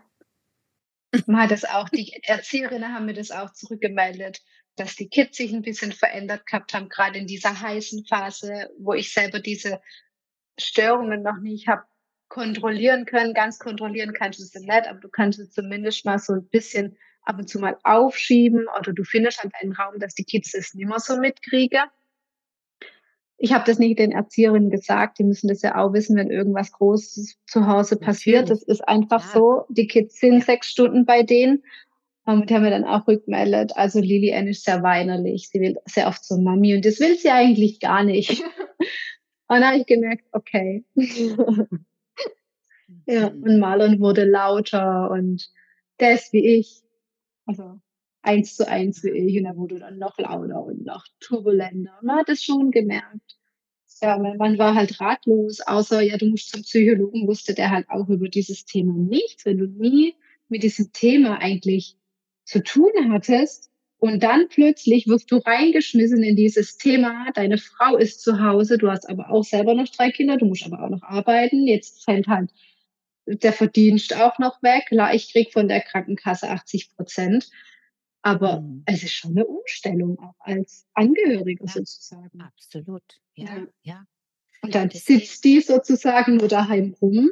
Man 1.26 1.42
hat 1.42 1.50
das 1.50 1.64
auch, 1.64 1.88
die 1.88 2.12
Erzieherinnen 2.22 2.94
haben 2.94 3.06
mir 3.06 3.14
das 3.14 3.30
auch 3.30 3.52
zurückgemeldet, 3.52 4.40
dass 4.76 4.96
die 4.96 5.08
Kids 5.08 5.36
sich 5.36 5.52
ein 5.52 5.62
bisschen 5.62 5.92
verändert 5.92 6.46
gehabt 6.46 6.72
haben, 6.72 6.88
gerade 6.88 7.18
in 7.18 7.26
dieser 7.26 7.60
heißen 7.60 8.06
Phase, 8.06 8.70
wo 8.78 8.94
ich 8.94 9.12
selber 9.12 9.40
diese 9.40 9.80
Störungen 10.58 11.22
noch 11.22 11.38
nicht 11.38 11.68
habe 11.68 11.84
kontrollieren 12.28 13.06
können. 13.06 13.34
Ganz 13.34 13.58
kontrollieren 13.58 14.14
kannst 14.14 14.38
du 14.38 14.44
sie 14.44 14.60
nicht, 14.60 14.86
aber 14.88 15.00
du 15.00 15.08
kannst 15.08 15.38
es 15.38 15.50
zumindest 15.50 16.04
mal 16.06 16.18
so 16.18 16.34
ein 16.34 16.48
bisschen 16.48 16.96
ab 17.22 17.38
und 17.38 17.48
zu 17.48 17.58
mal 17.58 17.76
aufschieben 17.82 18.66
oder 18.78 18.92
du 18.92 19.04
findest 19.04 19.42
halt 19.42 19.52
einen 19.60 19.72
Raum, 19.72 19.98
dass 19.98 20.14
die 20.14 20.24
Kids 20.24 20.52
das 20.52 20.74
nicht 20.74 20.88
mehr 20.88 21.00
so 21.00 21.18
mitkriegen. 21.18 21.82
Ich 23.42 23.54
habe 23.54 23.64
das 23.66 23.78
nicht 23.78 23.98
den 23.98 24.12
Erzieherinnen 24.12 24.68
gesagt, 24.68 25.18
die 25.18 25.24
müssen 25.24 25.48
das 25.48 25.62
ja 25.62 25.76
auch 25.76 25.94
wissen, 25.94 26.14
wenn 26.14 26.30
irgendwas 26.30 26.72
Großes 26.72 27.38
zu 27.46 27.66
Hause 27.66 27.96
passiert. 27.96 28.50
Das 28.50 28.62
ist 28.62 28.86
einfach 28.86 29.24
ja. 29.24 29.30
so. 29.32 29.64
Die 29.70 29.86
Kids 29.86 30.20
sind 30.20 30.44
sechs 30.44 30.68
Stunden 30.68 31.06
bei 31.06 31.22
denen. 31.22 31.62
Und 32.26 32.50
die 32.50 32.54
haben 32.54 32.62
mir 32.62 32.70
dann 32.70 32.84
auch 32.84 33.08
rückmeldet. 33.08 33.72
Also 33.76 33.98
Lili 33.98 34.34
Ann 34.34 34.46
ist 34.46 34.64
sehr 34.64 34.82
weinerlich. 34.82 35.48
Sie 35.48 35.58
will 35.58 35.78
sehr 35.86 36.06
oft 36.08 36.22
zur 36.22 36.38
Mami 36.38 36.74
und 36.74 36.84
das 36.84 37.00
will 37.00 37.16
sie 37.16 37.30
eigentlich 37.30 37.80
gar 37.80 38.04
nicht. 38.04 38.42
Und 39.50 39.56
dann 39.56 39.64
habe 39.66 39.78
ich 39.78 39.86
gemerkt, 39.86 40.26
okay. 40.30 40.84
ja, 43.06 43.26
und 43.26 43.58
Marlon 43.58 43.98
wurde 43.98 44.24
lauter 44.24 45.10
und 45.10 45.50
der 45.98 46.12
ist 46.12 46.32
wie 46.32 46.58
ich. 46.58 46.84
Also 47.46 47.80
eins 48.22 48.56
zu 48.56 48.68
eins 48.68 49.02
wie 49.02 49.10
ich 49.10 49.38
und 49.38 49.46
er 49.46 49.56
wurde 49.56 49.78
dann 49.78 49.98
noch 49.98 50.18
lauter 50.18 50.64
und 50.64 50.84
noch 50.84 51.06
turbulenter. 51.20 51.98
Man 52.02 52.18
hat 52.18 52.28
es 52.28 52.44
schon 52.44 52.70
gemerkt. 52.70 53.36
Ja, 54.02 54.16
man 54.18 54.56
war 54.58 54.74
halt 54.74 54.98
ratlos, 55.00 55.60
außer 55.60 56.00
ja, 56.00 56.16
du 56.16 56.26
musst 56.26 56.50
zum 56.50 56.62
Psychologen, 56.62 57.26
wusste 57.26 57.54
der 57.54 57.70
halt 57.70 57.90
auch 57.90 58.08
über 58.08 58.28
dieses 58.28 58.64
Thema 58.64 58.94
nichts. 58.94 59.44
Wenn 59.44 59.58
du 59.58 59.66
nie 59.66 60.14
mit 60.48 60.62
diesem 60.62 60.92
Thema 60.92 61.38
eigentlich 61.38 61.96
zu 62.44 62.62
tun 62.62 62.90
hattest 63.10 63.70
und 63.98 64.22
dann 64.22 64.48
plötzlich 64.48 65.06
wirst 65.06 65.30
du 65.30 65.36
reingeschmissen 65.36 66.22
in 66.22 66.34
dieses 66.34 66.78
Thema, 66.78 67.26
deine 67.34 67.58
Frau 67.58 67.96
ist 67.98 68.22
zu 68.22 68.40
Hause, 68.42 68.78
du 68.78 68.90
hast 68.90 69.08
aber 69.08 69.30
auch 69.30 69.44
selber 69.44 69.74
noch 69.74 69.88
drei 69.88 70.10
Kinder, 70.10 70.38
du 70.38 70.46
musst 70.46 70.64
aber 70.64 70.82
auch 70.82 70.88
noch 70.88 71.02
arbeiten, 71.02 71.66
jetzt 71.66 72.04
fällt 72.04 72.26
halt 72.26 72.50
der 73.26 73.52
Verdienst 73.52 74.16
auch 74.16 74.38
noch 74.38 74.62
weg. 74.62 74.86
Klar, 74.88 75.14
ich 75.14 75.32
krieg 75.32 75.52
von 75.52 75.68
der 75.68 75.80
Krankenkasse 75.80 76.48
80 76.48 76.96
Prozent. 76.96 77.50
Aber 78.22 78.60
mhm. 78.60 78.82
es 78.86 79.02
ist 79.02 79.14
schon 79.14 79.32
eine 79.32 79.46
Umstellung 79.46 80.18
auch 80.18 80.34
als 80.40 80.86
Angehörige 80.94 81.64
ja, 81.64 81.72
sozusagen. 81.72 82.40
Absolut, 82.40 83.02
ja, 83.34 83.56
ja. 83.56 83.66
ja. 83.82 84.04
Und 84.62 84.74
dann 84.74 84.90
sitzt 84.90 85.44
die 85.44 85.60
sozusagen 85.60 86.36
nur 86.36 86.48
daheim 86.48 86.94
rum 87.00 87.30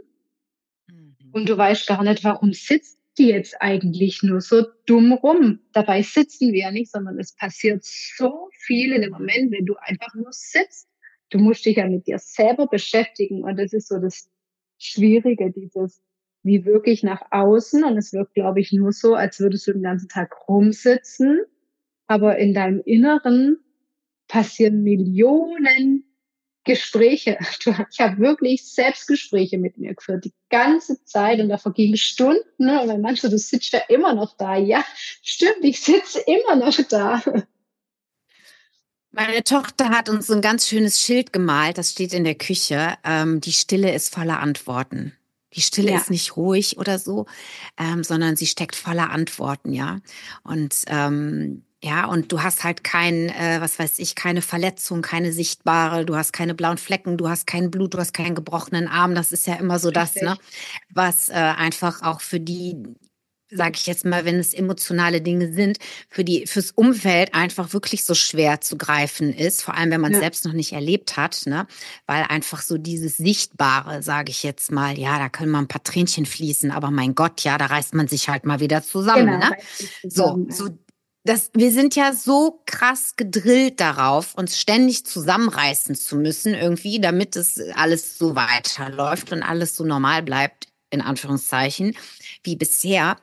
mhm. 0.87 1.17
und 1.33 1.49
du 1.49 1.57
weißt 1.57 1.87
gar 1.87 2.03
nicht, 2.03 2.25
warum 2.25 2.53
sitzt 2.53 2.99
die 3.19 3.29
jetzt 3.29 3.61
eigentlich 3.61 4.23
nur 4.23 4.41
so 4.41 4.65
dumm 4.87 5.13
rum. 5.13 5.61
Dabei 5.73 6.03
sitzen 6.03 6.53
wir 6.53 6.61
ja 6.61 6.71
nicht, 6.71 6.91
sondern 6.91 7.19
es 7.19 7.35
passiert 7.35 7.85
so 7.85 8.49
viel 8.53 8.93
in 8.93 9.03
dem 9.03 9.11
Moment, 9.11 9.53
wenn 9.53 9.67
du 9.67 9.75
einfach 9.77 10.15
nur 10.15 10.33
sitzt. 10.33 10.89
Du 11.31 11.39
musst 11.39 11.67
dich 11.67 11.77
ja 11.77 11.87
mit 11.87 12.07
dir 12.07 12.19
selber 12.19 12.69
beschäftigen 12.69 13.43
und 13.43 13.57
das 13.57 13.73
ist 13.73 13.89
so 13.89 13.99
das 13.99 14.31
Schwierige, 14.79 15.51
dieses 15.51 16.01
wie 16.49 16.65
wirklich 16.65 17.05
nach 17.05 17.23
außen. 17.31 17.85
Und 17.85 17.97
es 17.97 18.13
wirkt, 18.13 18.35
glaube 18.35 18.61
ich, 18.61 18.73
nur 18.73 18.93
so, 18.93 19.15
als 19.15 19.39
würdest 19.39 19.69
du 19.69 19.73
den 19.73 19.83
ganzen 19.83 20.09
Tag 20.09 20.35
rumsitzen. 20.49 21.43
Aber 22.09 22.39
in 22.39 22.55
deinem 22.55 22.81
Inneren 22.85 23.59
passieren 24.27 24.83
Millionen 24.83 26.05
Gespräche. 26.65 27.39
Ich 27.91 28.01
habe 28.01 28.19
wirklich 28.19 28.73
Selbstgespräche 28.73 29.59
mit 29.59 29.79
mir 29.79 29.95
geführt, 29.95 30.25
die 30.25 30.35
ganze 30.51 31.03
Zeit 31.05 31.41
und 31.41 31.49
da 31.49 31.59
vergingen 31.59 31.97
Stunden. 31.97 32.43
Ne? 32.59 32.83
Und 32.83 32.89
dann 32.89 33.01
meinst 33.01 33.25
du, 33.25 33.29
du 33.29 33.39
sitzt 33.39 33.73
ja 33.73 33.81
immer 33.89 34.15
noch 34.15 34.37
da. 34.37 34.57
Ja, 34.57 34.85
stimmt, 35.23 35.63
ich 35.63 35.81
sitze 35.81 36.21
immer 36.27 36.57
noch 36.57 36.77
da. 36.89 37.23
Meine 39.11 39.43
Tochter 39.43 39.89
hat 39.89 40.09
uns 40.09 40.31
ein 40.31 40.43
ganz 40.43 40.69
schönes 40.69 41.01
Schild 41.01 41.33
gemalt, 41.33 41.79
das 41.79 41.91
steht 41.91 42.13
in 42.13 42.25
der 42.25 42.37
Küche. 42.37 42.95
Ähm, 43.03 43.41
die 43.41 43.53
Stille 43.53 43.93
ist 43.93 44.15
voller 44.15 44.39
Antworten. 44.39 45.13
Die 45.55 45.61
Stille 45.61 45.93
ja. 45.93 45.97
ist 45.97 46.11
nicht 46.11 46.37
ruhig 46.37 46.79
oder 46.79 46.99
so, 46.99 47.27
ähm, 47.79 48.05
sondern 48.05 48.37
sie 48.37 48.47
steckt 48.47 48.77
voller 48.77 49.11
Antworten, 49.11 49.73
ja. 49.73 50.01
Und 50.43 50.75
ähm, 50.89 51.65
ja, 51.83 52.07
und 52.07 52.33
du 52.33 52.43
hast 52.43 52.65
halt 52.65 52.83
kein, 52.83 53.29
äh, 53.29 53.59
was 53.61 53.79
weiß 53.79 54.01
ich, 54.01 54.17
keine 54.17 54.43
Verletzung, 54.43 55.01
keine 55.01 55.33
sichtbare, 55.33 56.05
du 56.05 56.17
hast 56.17 56.33
keine 56.33 56.55
blauen 56.55 56.77
Flecken, 56.77 57.17
du 57.17 57.29
hast 57.29 57.47
kein 57.47 57.71
Blut, 57.71 57.95
du 57.95 57.99
hast 57.99 58.13
keinen 58.13 58.35
gebrochenen 58.35 58.89
Arm. 58.89 59.15
Das 59.15 59.31
ist 59.31 59.47
ja 59.47 59.55
immer 59.55 59.79
so 59.79 59.89
Richtig. 59.89 60.23
das, 60.23 60.23
ne? 60.23 60.39
Was 60.93 61.29
äh, 61.29 61.35
einfach 61.35 62.03
auch 62.03 62.21
für 62.21 62.41
die 62.41 62.77
sage 63.51 63.77
ich 63.77 63.87
jetzt 63.87 64.05
mal, 64.05 64.25
wenn 64.25 64.39
es 64.39 64.55
emotionale 64.55 65.21
Dinge 65.21 65.53
sind, 65.53 65.79
für 66.09 66.25
die 66.25 66.47
fürs 66.47 66.71
Umfeld 66.71 67.35
einfach 67.35 67.73
wirklich 67.73 68.05
so 68.05 68.15
schwer 68.15 68.61
zu 68.61 68.77
greifen 68.77 69.33
ist, 69.33 69.63
vor 69.63 69.75
allem 69.75 69.91
wenn 69.91 70.01
man 70.01 70.13
es 70.13 70.19
ja. 70.19 70.23
selbst 70.23 70.45
noch 70.45 70.53
nicht 70.53 70.73
erlebt 70.73 71.17
hat, 71.17 71.43
ne? 71.47 71.67
Weil 72.07 72.25
einfach 72.25 72.63
so 72.63 72.79
dieses 72.79 73.17
Sichtbare, 73.17 74.03
sage 74.03 74.31
ich 74.31 74.43
jetzt 74.43 74.71
mal, 74.71 74.99
ja, 74.99 75.19
da 75.19 75.29
können 75.29 75.51
mal 75.51 75.61
ein 75.61 75.69
paar 75.69 75.83
Tränchen 75.83 76.27
fließen, 76.27 76.71
aber 76.71 76.91
mein 76.91 77.15
Gott, 77.15 77.43
ja, 77.43 77.59
da 77.59 77.67
reißt 77.67 77.95
man 77.95 78.09
sich 78.09 78.29
halt 78.29 78.45
mal 78.45 78.61
wieder 78.61 78.83
zusammen, 78.83 79.27
genau, 79.27 79.39
ne? 79.39 79.57
Zusammen, 80.03 80.51
so, 80.51 80.67
so 80.67 80.79
das, 81.25 81.51
wir 81.53 81.71
sind 81.71 81.95
ja 81.95 82.15
so 82.15 82.63
krass 82.65 83.15
gedrillt 83.17 83.81
darauf, 83.81 84.35
uns 84.35 84.59
ständig 84.59 85.05
zusammenreißen 85.05 85.95
zu 85.95 86.17
müssen, 86.17 86.55
irgendwie, 86.55 87.01
damit 87.01 87.37
es 87.37 87.61
alles 87.75 88.17
so 88.17 88.35
weiterläuft 88.35 89.33
und 89.33 89.43
alles 89.43 89.77
so 89.77 89.85
normal 89.85 90.23
bleibt, 90.23 90.69
in 90.91 91.03
Anführungszeichen, 91.03 91.97
wie 92.45 92.57
bisher. 92.57 93.19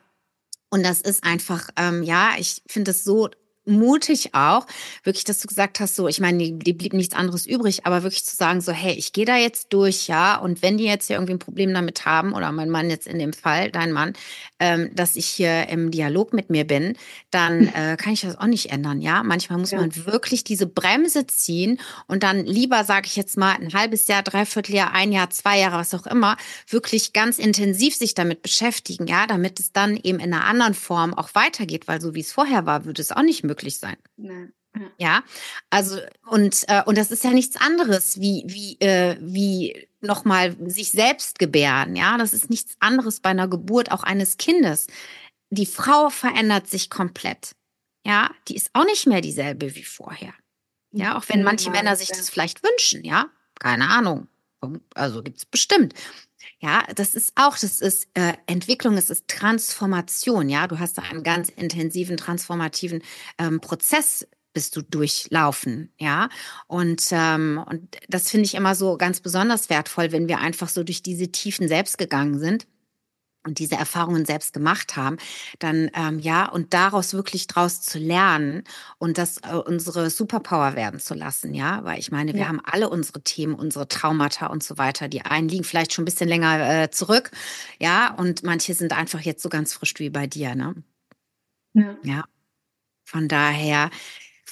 Und 0.76 0.82
das 0.82 1.00
ist 1.00 1.24
einfach, 1.24 1.70
ähm, 1.76 2.02
ja, 2.02 2.32
ich 2.36 2.60
finde 2.68 2.90
es 2.90 3.02
so 3.02 3.30
mutig 3.66 4.34
auch, 4.34 4.66
wirklich, 5.04 5.24
dass 5.24 5.40
du 5.40 5.48
gesagt 5.48 5.80
hast, 5.80 5.96
so, 5.96 6.08
ich 6.08 6.20
meine, 6.20 6.52
die, 6.52 6.72
blieb 6.72 6.92
nichts 6.92 7.14
anderes 7.14 7.46
übrig, 7.46 7.84
aber 7.84 8.02
wirklich 8.02 8.24
zu 8.24 8.36
sagen, 8.36 8.60
so, 8.60 8.72
hey, 8.72 8.94
ich 8.94 9.12
gehe 9.12 9.24
da 9.24 9.36
jetzt 9.36 9.72
durch, 9.72 10.08
ja, 10.08 10.36
und 10.36 10.62
wenn 10.62 10.78
die 10.78 10.84
jetzt 10.84 11.08
hier 11.08 11.16
irgendwie 11.16 11.34
ein 11.34 11.38
Problem 11.38 11.74
damit 11.74 12.04
haben, 12.04 12.32
oder 12.32 12.52
mein 12.52 12.70
Mann 12.70 12.90
jetzt 12.90 13.06
in 13.06 13.18
dem 13.18 13.32
Fall, 13.32 13.70
dein 13.70 13.92
Mann, 13.92 14.12
ähm, 14.60 14.90
dass 14.94 15.16
ich 15.16 15.26
hier 15.26 15.68
im 15.68 15.90
Dialog 15.90 16.32
mit 16.32 16.50
mir 16.50 16.64
bin, 16.64 16.96
dann 17.30 17.68
äh, 17.68 17.96
kann 17.98 18.12
ich 18.12 18.22
das 18.22 18.38
auch 18.38 18.46
nicht 18.46 18.70
ändern, 18.70 19.00
ja. 19.00 19.22
Manchmal 19.22 19.58
muss 19.58 19.72
ja. 19.72 19.80
man 19.80 19.94
wirklich 20.06 20.44
diese 20.44 20.66
Bremse 20.66 21.26
ziehen 21.26 21.80
und 22.06 22.22
dann 22.22 22.44
lieber, 22.44 22.84
sage 22.84 23.06
ich 23.06 23.16
jetzt 23.16 23.36
mal, 23.36 23.54
ein 23.56 23.72
halbes 23.74 24.06
Jahr, 24.06 24.22
dreiviertel 24.22 24.74
Jahr, 24.74 24.92
ein 24.92 25.12
Jahr, 25.12 25.30
zwei 25.30 25.58
Jahre, 25.58 25.78
was 25.78 25.92
auch 25.94 26.06
immer, 26.06 26.36
wirklich 26.68 27.12
ganz 27.12 27.38
intensiv 27.38 27.96
sich 27.96 28.14
damit 28.14 28.42
beschäftigen, 28.42 29.06
ja, 29.06 29.26
damit 29.26 29.60
es 29.60 29.72
dann 29.72 29.96
eben 29.96 30.20
in 30.20 30.32
einer 30.32 30.44
anderen 30.44 30.74
Form 30.74 31.14
auch 31.14 31.34
weitergeht, 31.34 31.88
weil 31.88 32.00
so 32.00 32.14
wie 32.14 32.20
es 32.20 32.32
vorher 32.32 32.66
war, 32.66 32.84
würde 32.84 33.02
es 33.02 33.12
auch 33.12 33.22
nicht 33.22 33.44
möglich 33.44 33.55
möglich 33.56 33.78
sein. 33.78 33.96
Nein. 34.16 34.52
Ja, 34.98 35.24
also 35.70 35.98
und 36.26 36.64
äh, 36.68 36.82
und 36.84 36.98
das 36.98 37.10
ist 37.10 37.24
ja 37.24 37.30
nichts 37.30 37.56
anderes 37.56 38.20
wie 38.20 38.44
wie 38.46 38.78
äh, 38.80 39.16
wie 39.20 39.88
nochmal 40.02 40.54
sich 40.68 40.90
selbst 40.90 41.38
gebären. 41.38 41.96
Ja, 41.96 42.18
das 42.18 42.34
ist 42.34 42.50
nichts 42.50 42.76
anderes 42.78 43.20
bei 43.20 43.30
einer 43.30 43.48
Geburt 43.48 43.90
auch 43.90 44.02
eines 44.02 44.36
Kindes. 44.36 44.86
Die 45.48 45.64
Frau 45.64 46.10
verändert 46.10 46.68
sich 46.68 46.90
komplett. 46.90 47.52
Ja, 48.06 48.30
die 48.48 48.56
ist 48.56 48.68
auch 48.74 48.84
nicht 48.84 49.06
mehr 49.06 49.22
dieselbe 49.22 49.74
wie 49.74 49.82
vorher. 49.82 50.34
Ja, 50.92 51.16
auch 51.16 51.24
wenn 51.28 51.42
manche 51.42 51.70
Männer 51.70 51.96
sich 51.96 52.08
das 52.08 52.28
vielleicht 52.28 52.62
wünschen. 52.62 53.02
Ja, 53.02 53.30
keine 53.58 53.88
Ahnung. 53.88 54.28
Also 54.94 55.22
gibt 55.22 55.38
es 55.38 55.46
bestimmt. 55.46 55.94
Ja, 56.60 56.84
das 56.94 57.14
ist 57.14 57.32
auch, 57.36 57.58
das 57.58 57.80
ist 57.80 58.08
äh, 58.14 58.34
Entwicklung, 58.46 58.96
es 58.96 59.10
ist 59.10 59.28
Transformation. 59.28 60.48
Ja, 60.48 60.66
du 60.66 60.78
hast 60.78 60.98
da 60.98 61.02
einen 61.02 61.22
ganz 61.22 61.48
intensiven 61.48 62.16
transformativen 62.16 63.02
ähm, 63.38 63.60
Prozess 63.60 64.26
bist 64.52 64.74
du 64.74 64.80
durchlaufen, 64.80 65.92
ja. 65.98 66.30
Und, 66.66 67.08
ähm, 67.10 67.62
und 67.68 67.98
das 68.08 68.30
finde 68.30 68.46
ich 68.46 68.54
immer 68.54 68.74
so 68.74 68.96
ganz 68.96 69.20
besonders 69.20 69.68
wertvoll, 69.68 70.12
wenn 70.12 70.28
wir 70.28 70.38
einfach 70.38 70.70
so 70.70 70.82
durch 70.82 71.02
diese 71.02 71.30
Tiefen 71.30 71.68
selbst 71.68 71.98
gegangen 71.98 72.38
sind 72.38 72.66
und 73.46 73.58
diese 73.58 73.76
Erfahrungen 73.76 74.24
selbst 74.24 74.52
gemacht 74.52 74.96
haben, 74.96 75.16
dann 75.58 75.90
ähm, 75.94 76.18
ja, 76.18 76.48
und 76.48 76.74
daraus 76.74 77.14
wirklich 77.14 77.46
draus 77.46 77.80
zu 77.80 77.98
lernen 77.98 78.64
und 78.98 79.18
das 79.18 79.38
äh, 79.38 79.54
unsere 79.54 80.10
Superpower 80.10 80.74
werden 80.74 81.00
zu 81.00 81.14
lassen, 81.14 81.54
ja, 81.54 81.84
weil 81.84 81.98
ich 81.98 82.10
meine, 82.10 82.34
wir 82.34 82.40
ja. 82.40 82.48
haben 82.48 82.60
alle 82.64 82.90
unsere 82.90 83.22
Themen, 83.22 83.54
unsere 83.54 83.88
Traumata 83.88 84.46
und 84.46 84.62
so 84.62 84.78
weiter. 84.78 85.08
Die 85.08 85.22
einen 85.22 85.48
liegen 85.48 85.64
vielleicht 85.64 85.92
schon 85.92 86.02
ein 86.02 86.06
bisschen 86.06 86.28
länger 86.28 86.82
äh, 86.82 86.90
zurück, 86.90 87.30
ja, 87.80 88.14
und 88.14 88.42
manche 88.42 88.74
sind 88.74 88.92
einfach 88.92 89.20
jetzt 89.20 89.42
so 89.42 89.48
ganz 89.48 89.72
frisch 89.72 89.94
wie 89.98 90.10
bei 90.10 90.26
dir, 90.26 90.54
ne? 90.54 90.74
Ja. 91.74 91.96
ja. 92.02 92.24
Von 93.04 93.28
daher, 93.28 93.90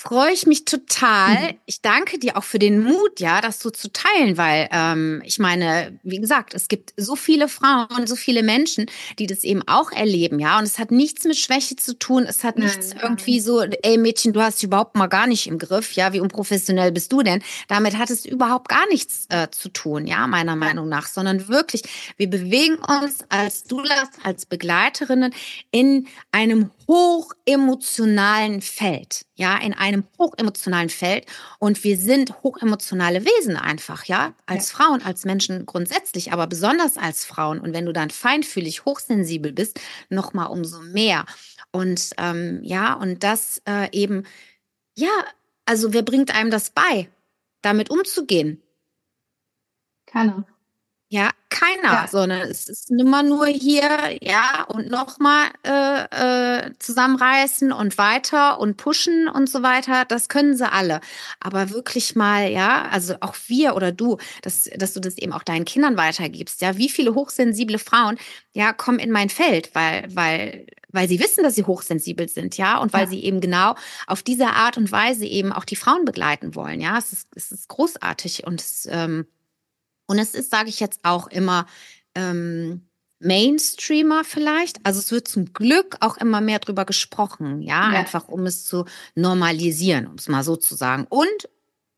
freue 0.04 0.32
ich 0.32 0.46
mich 0.46 0.66
total. 0.66 1.52
Mhm. 1.52 1.58
Ich 1.64 1.80
danke 1.80 2.18
dir 2.18 2.36
auch 2.36 2.44
für 2.44 2.58
den 2.58 2.82
Mut, 2.82 3.20
ja, 3.20 3.40
das 3.40 3.58
so 3.58 3.70
zu 3.70 3.90
teilen, 3.90 4.36
weil 4.36 4.68
ähm, 4.70 5.22
ich 5.24 5.38
meine, 5.38 5.98
wie 6.02 6.18
gesagt, 6.18 6.52
es 6.52 6.68
gibt 6.68 6.92
so 6.98 7.16
viele 7.16 7.48
Frauen, 7.48 8.06
so 8.06 8.14
viele 8.14 8.42
Menschen, 8.42 8.86
die 9.18 9.26
das 9.26 9.44
eben 9.44 9.62
auch 9.66 9.92
erleben, 9.92 10.38
ja, 10.38 10.58
und 10.58 10.64
es 10.64 10.78
hat 10.78 10.90
nichts 10.90 11.24
mit 11.24 11.38
Schwäche 11.38 11.76
zu 11.76 11.98
tun. 11.98 12.26
Es 12.28 12.44
hat 12.44 12.58
nichts 12.58 12.90
nein, 12.90 13.00
irgendwie 13.02 13.40
so, 13.40 13.62
ey 13.62 13.96
Mädchen, 13.96 14.34
du 14.34 14.42
hast 14.42 14.62
überhaupt 14.62 14.94
mal 14.94 15.06
gar 15.06 15.26
nicht 15.26 15.46
im 15.46 15.58
Griff, 15.58 15.92
ja, 15.92 16.12
wie 16.12 16.20
unprofessionell 16.20 16.92
bist 16.92 17.10
du 17.10 17.22
denn? 17.22 17.42
Damit 17.68 17.96
hat 17.96 18.10
es 18.10 18.26
überhaupt 18.26 18.68
gar 18.68 18.86
nichts 18.88 19.24
äh, 19.30 19.48
zu 19.50 19.70
tun, 19.70 20.06
ja, 20.06 20.26
meiner 20.26 20.54
Meinung 20.54 20.86
nach, 20.86 21.06
sondern 21.06 21.48
wirklich, 21.48 21.82
wir 22.18 22.28
bewegen 22.28 22.76
uns 22.76 23.20
als 23.30 23.64
Doulas, 23.64 24.10
als 24.22 24.44
Begleiterinnen 24.44 25.34
in 25.70 26.08
einem 26.30 26.70
hochemotionalen 26.88 28.60
Feld, 28.60 29.26
ja, 29.34 29.56
in 29.58 29.74
einem 29.74 30.04
hochemotionalen 30.18 30.90
Feld. 30.90 31.26
Und 31.58 31.82
wir 31.84 31.96
sind 31.96 32.42
hochemotionale 32.42 33.24
Wesen 33.24 33.56
einfach, 33.56 34.04
ja, 34.04 34.34
als 34.46 34.70
ja. 34.70 34.78
Frauen, 34.78 35.02
als 35.02 35.24
Menschen 35.24 35.66
grundsätzlich, 35.66 36.32
aber 36.32 36.46
besonders 36.46 36.96
als 36.96 37.24
Frauen. 37.24 37.60
Und 37.60 37.72
wenn 37.72 37.86
du 37.86 37.92
dann 37.92 38.10
feinfühlig, 38.10 38.84
hochsensibel 38.84 39.52
bist, 39.52 39.80
noch 40.08 40.32
mal 40.32 40.46
umso 40.46 40.80
mehr. 40.80 41.24
Und 41.72 42.10
ähm, 42.18 42.60
ja, 42.62 42.94
und 42.94 43.22
das 43.22 43.60
äh, 43.68 43.90
eben, 43.92 44.24
ja, 44.96 45.10
also 45.64 45.92
wer 45.92 46.02
bringt 46.02 46.34
einem 46.34 46.50
das 46.50 46.70
bei, 46.70 47.08
damit 47.62 47.90
umzugehen? 47.90 48.62
Keiner. 50.06 50.46
Ja, 51.14 51.30
keiner, 51.48 51.92
ja. 51.92 52.08
sondern 52.10 52.40
es 52.40 52.68
ist 52.68 52.90
immer 52.90 53.22
nur 53.22 53.46
hier, 53.46 54.18
ja, 54.20 54.64
und 54.64 54.90
nochmal 54.90 55.46
äh, 55.62 56.66
äh, 56.66 56.72
zusammenreißen 56.80 57.70
und 57.70 57.98
weiter 57.98 58.58
und 58.58 58.76
pushen 58.78 59.28
und 59.28 59.48
so 59.48 59.62
weiter. 59.62 60.06
Das 60.06 60.28
können 60.28 60.56
sie 60.56 60.68
alle. 60.68 61.00
Aber 61.38 61.70
wirklich 61.70 62.16
mal, 62.16 62.50
ja, 62.50 62.88
also 62.90 63.14
auch 63.20 63.36
wir 63.46 63.76
oder 63.76 63.92
du, 63.92 64.18
dass, 64.42 64.64
dass 64.76 64.92
du 64.92 64.98
das 64.98 65.16
eben 65.16 65.32
auch 65.32 65.44
deinen 65.44 65.64
Kindern 65.64 65.96
weitergibst. 65.96 66.60
Ja, 66.62 66.78
wie 66.78 66.88
viele 66.88 67.14
hochsensible 67.14 67.78
Frauen, 67.78 68.18
ja, 68.52 68.72
kommen 68.72 68.98
in 68.98 69.12
mein 69.12 69.30
Feld, 69.30 69.72
weil, 69.72 70.08
weil, 70.12 70.66
weil 70.88 71.08
sie 71.08 71.20
wissen, 71.20 71.44
dass 71.44 71.54
sie 71.54 71.64
hochsensibel 71.64 72.28
sind, 72.28 72.56
ja, 72.56 72.78
und 72.78 72.92
weil 72.92 73.04
ja. 73.04 73.10
sie 73.10 73.22
eben 73.22 73.40
genau 73.40 73.76
auf 74.08 74.24
diese 74.24 74.48
Art 74.48 74.76
und 74.78 74.90
Weise 74.90 75.26
eben 75.26 75.52
auch 75.52 75.64
die 75.64 75.76
Frauen 75.76 76.04
begleiten 76.04 76.56
wollen. 76.56 76.80
Ja, 76.80 76.98
es 76.98 77.12
ist, 77.12 77.28
es 77.36 77.52
ist 77.52 77.68
großartig 77.68 78.48
und 78.48 78.60
es, 78.60 78.88
ähm, 78.90 79.26
und 80.06 80.18
es 80.18 80.34
ist, 80.34 80.50
sage 80.50 80.68
ich 80.68 80.80
jetzt 80.80 81.00
auch 81.02 81.26
immer, 81.28 81.66
ähm, 82.14 82.86
Mainstreamer 83.20 84.24
vielleicht. 84.24 84.84
Also 84.84 85.00
es 85.00 85.10
wird 85.10 85.26
zum 85.28 85.52
Glück 85.52 85.96
auch 86.00 86.16
immer 86.18 86.40
mehr 86.40 86.58
drüber 86.58 86.84
gesprochen, 86.84 87.62
ja, 87.62 87.92
ja. 87.92 87.98
einfach 87.98 88.28
um 88.28 88.46
es 88.46 88.64
zu 88.64 88.84
normalisieren, 89.14 90.06
um 90.06 90.16
es 90.16 90.28
mal 90.28 90.44
so 90.44 90.56
zu 90.56 90.74
sagen. 90.74 91.06
Und 91.08 91.48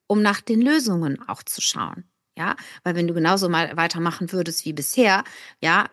um 0.06 0.22
nach 0.22 0.40
den 0.40 0.62
Lösungen 0.62 1.28
auch 1.28 1.42
zu 1.42 1.60
schauen. 1.60 2.04
Ja, 2.38 2.54
weil 2.84 2.94
wenn 2.94 3.08
du 3.08 3.14
genauso 3.14 3.48
mal 3.48 3.76
weitermachen 3.76 4.30
würdest 4.30 4.64
wie 4.66 4.74
bisher, 4.74 5.24
ja, 5.60 5.88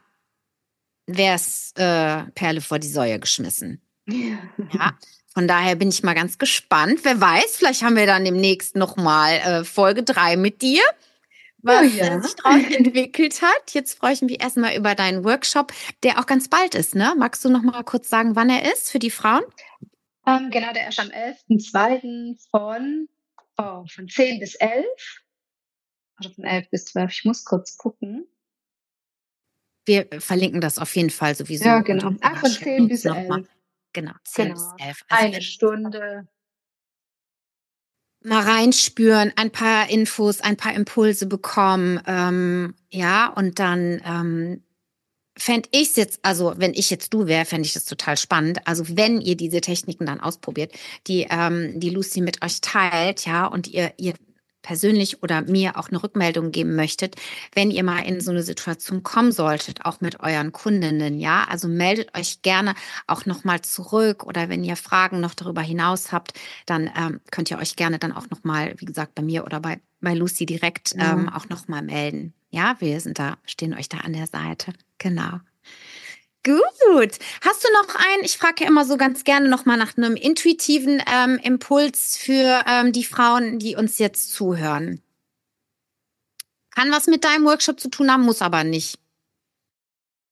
wäre 1.08 1.36
es 1.36 1.72
äh, 1.76 2.24
Perle 2.36 2.62
vor 2.62 2.80
die 2.80 2.90
Säue 2.90 3.20
geschmissen. 3.20 3.82
Ja. 4.08 4.38
ja. 4.74 4.98
Von 5.34 5.48
daher 5.48 5.76
bin 5.76 5.90
ich 5.90 6.04
mal 6.04 6.14
ganz 6.14 6.38
gespannt. 6.38 7.00
Wer 7.04 7.20
weiß, 7.20 7.56
vielleicht 7.56 7.82
haben 7.82 7.96
wir 7.96 8.06
dann 8.06 8.26
demnächst 8.26 8.76
nochmal 8.76 9.36
äh, 9.36 9.64
Folge 9.64 10.04
drei 10.04 10.38
mit 10.38 10.62
dir 10.62 10.82
was 11.64 11.82
oh 11.82 11.98
ja. 11.98 12.22
sich 12.22 12.36
daraus 12.36 12.62
entwickelt 12.78 13.42
hat. 13.42 13.74
Jetzt 13.74 13.98
freue 13.98 14.14
ich 14.14 14.22
mich 14.22 14.42
erstmal 14.42 14.76
über 14.76 14.96
deinen 14.96 15.24
Workshop, 15.24 15.74
der 16.04 16.20
auch 16.20 16.26
ganz 16.26 16.50
bald 16.50 16.76
ist. 16.76 16.94
Ne? 16.94 17.16
Magst 17.18 17.44
du 17.44 17.50
noch 17.50 17.64
mal 17.64 17.84
kurz 17.84 18.10
sagen, 18.10 18.36
wann 18.36 18.50
er 18.50 18.72
ist 18.72 18.92
für 18.92 19.00
die 19.00 19.12
Frauen? 19.12 19.44
Ähm, 20.28 20.50
genau, 20.52 20.72
der 20.74 20.90
ist 20.90 21.00
am 21.00 21.08
11.02. 21.08 22.38
von, 22.50 23.10
oh, 23.58 23.86
von 23.88 24.08
10 24.08 24.40
bis 24.40 24.56
11. 24.56 24.86
Oder 26.20 26.30
von 26.32 26.44
11 26.44 26.70
bis 26.70 26.86
12. 26.86 27.12
Ich 27.12 27.26
muss 27.26 27.44
kurz 27.44 27.78
gucken. 27.78 28.28
Wir 29.86 30.08
verlinken 30.20 30.62
das 30.62 30.78
auf 30.78 30.96
jeden 30.96 31.10
Fall 31.10 31.36
sowieso. 31.36 31.66
Ja, 31.66 31.82
genau. 31.82 32.12
Ach, 32.22 32.40
von 32.40 32.50
10 32.50 32.88
bis 32.88 33.06
11. 33.06 33.48
Genau, 33.94 34.14
10 34.24 34.46
genau. 34.46 34.56
bis 34.56 34.86
11. 34.86 35.02
Also 35.10 35.26
Eine 35.26 35.42
Stunde 35.42 36.28
mal 38.24 38.42
reinspüren, 38.42 39.34
ein 39.36 39.52
paar 39.52 39.90
Infos, 39.90 40.42
ein 40.42 40.58
paar 40.58 40.74
Impulse 40.74 41.26
bekommen, 41.26 42.02
ähm, 42.08 42.74
ja, 42.92 43.28
und 43.28 43.60
dann 43.60 44.02
ähm, 44.06 44.64
fände 45.38 45.70
ich 45.72 45.90
es 45.90 45.96
jetzt, 45.96 46.20
also 46.24 46.54
wenn 46.58 46.74
ich 46.74 46.90
jetzt 46.90 47.14
du 47.14 47.28
wäre, 47.28 47.46
fände 47.46 47.66
ich 47.66 47.74
das 47.74 47.86
total 47.86 48.18
spannend. 48.18 48.60
Also 48.66 48.86
wenn 48.96 49.20
ihr 49.20 49.36
diese 49.36 49.62
Techniken 49.62 50.06
dann 50.06 50.20
ausprobiert, 50.20 50.72
die 51.08 51.28
ähm, 51.30 51.80
die 51.80 51.90
Lucy 51.90 52.22
mit 52.22 52.44
euch 52.44 52.62
teilt, 52.62 53.26
ja, 53.26 53.48
und 53.48 53.68
ihr 53.68 53.94
ihr 53.98 54.14
persönlich 54.64 55.22
oder 55.22 55.44
mir 55.44 55.78
auch 55.78 55.90
eine 55.90 56.02
Rückmeldung 56.02 56.52
geben 56.52 56.76
möchtet, 56.76 57.16
wenn 57.54 57.70
ihr 57.70 57.84
mal 57.84 58.00
in 58.00 58.20
so 58.20 58.32
eine 58.32 58.42
Situation 58.42 59.04
kommen 59.04 59.32
solltet, 59.32 59.86
auch 59.86 60.02
mit 60.02 60.22
euren 60.22 60.52
Kundinnen, 60.52 61.20
ja, 61.20 61.46
also 61.48 61.68
meldet 61.68 62.18
euch 62.18 62.42
gerne 62.42 62.74
auch 63.06 63.28
nochmal 63.28 63.62
zurück 63.62 64.24
oder 64.24 64.50
wenn 64.50 64.64
ihr 64.64 64.76
Fragen 64.76 65.20
noch 65.20 65.36
darüber 65.36 65.62
hinaus 65.62 66.12
habt, 66.12 66.34
dann 66.66 66.90
ähm, 66.98 67.22
könnt 67.30 67.52
ihr 67.52 67.60
euch 67.60 67.76
gerne 67.76 68.00
dann 68.00 68.12
auch 68.12 68.30
nochmal, 68.32 68.74
wie 68.78 68.86
gesagt, 68.86 69.14
bei 69.14 69.22
mir 69.22 69.46
oder 69.46 69.60
bei, 69.60 69.80
bei 70.02 70.16
Lucy 70.16 70.48
direkt 70.48 70.96
ähm, 70.98 71.30
auch 71.30 71.48
nochmal 71.50 71.84
melden. 71.84 72.34
Ja, 72.50 72.76
wir 72.80 73.00
sind 73.00 73.20
da, 73.20 73.38
stehen 73.46 73.74
euch 73.74 73.90
da 73.90 74.00
an 74.00 74.14
der 74.14 74.28
Seite. 74.28 74.74
Genau. 74.98 75.40
Gut. 76.44 77.20
Hast 77.42 77.64
du 77.64 77.70
noch 77.74 77.96
einen? 77.96 78.24
Ich 78.24 78.38
frage 78.38 78.64
ja 78.64 78.68
immer 78.68 78.84
so 78.84 78.98
ganz 78.98 79.24
gerne 79.24 79.48
noch 79.48 79.66
mal 79.66 79.78
nach 79.78 79.98
einem 79.98 80.16
intuitiven 80.16 81.02
ähm, 81.12 81.40
Impuls 81.42 82.18
für 82.18 82.64
ähm, 82.68 82.92
die 82.92 83.06
Frauen, 83.06 83.60
die 83.60 83.76
uns 83.78 83.98
jetzt 83.98 84.34
zuhören. 84.34 85.02
Kann 86.72 86.92
was 86.92 87.08
mit 87.08 87.24
deinem 87.24 87.46
Workshop 87.46 87.80
zu 87.80 87.90
tun 87.90 88.12
haben, 88.12 88.24
muss 88.24 88.42
aber 88.42 88.64
nicht. 88.64 89.00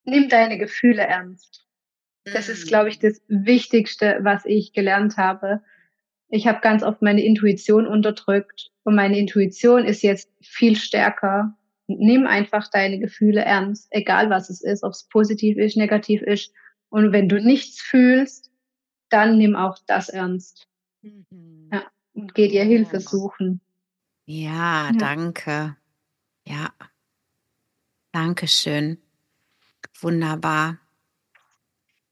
Nimm 0.04 0.28
deine 0.28 0.58
Gefühle 0.58 1.04
ernst. 1.04 1.66
Das 2.26 2.50
ist, 2.50 2.68
glaube 2.68 2.90
ich, 2.90 3.00
das 3.00 3.22
Wichtigste, 3.28 4.20
was 4.22 4.46
ich 4.46 4.74
gelernt 4.74 5.18
habe. 5.18 5.62
Ich 6.30 6.48
habe 6.48 6.62
ganz 6.62 6.84
oft 6.84 7.02
meine 7.02 7.24
Intuition 7.24 7.88
unterdrückt 7.88 8.72
und 8.84 8.96
meine 8.96 9.18
Intuition 9.18 9.86
ist 9.86 10.02
jetzt 10.02 10.30
viel 10.42 10.76
stärker. 10.76 11.58
Nimm 12.00 12.28
einfach 12.28 12.70
deine 12.70 13.00
Gefühle 13.00 13.42
ernst, 13.42 13.88
egal 13.92 14.30
was 14.30 14.50
es 14.50 14.62
ist, 14.62 14.84
ob 14.84 14.92
es 14.92 15.08
positiv 15.08 15.58
ist, 15.58 15.78
negativ 15.78 16.22
ist. 16.22 16.54
Und 16.90 17.12
wenn 17.12 17.30
du 17.30 17.42
nichts 17.42 17.82
fühlst, 17.82 18.52
dann 19.10 19.38
nimm 19.38 19.56
auch 19.56 19.78
das 19.88 20.10
ernst. 20.10 20.68
Mhm. 21.02 21.70
Ja, 21.72 21.84
und 22.14 22.34
geh 22.34 22.48
dir 22.48 22.64
Hilfe 22.64 23.00
suchen. 23.00 23.62
Ja, 24.26 24.92
ja, 24.92 24.98
danke. 24.98 25.78
Ja. 26.46 26.70
Dankeschön. 28.12 28.98
Wunderbar. 30.00 30.80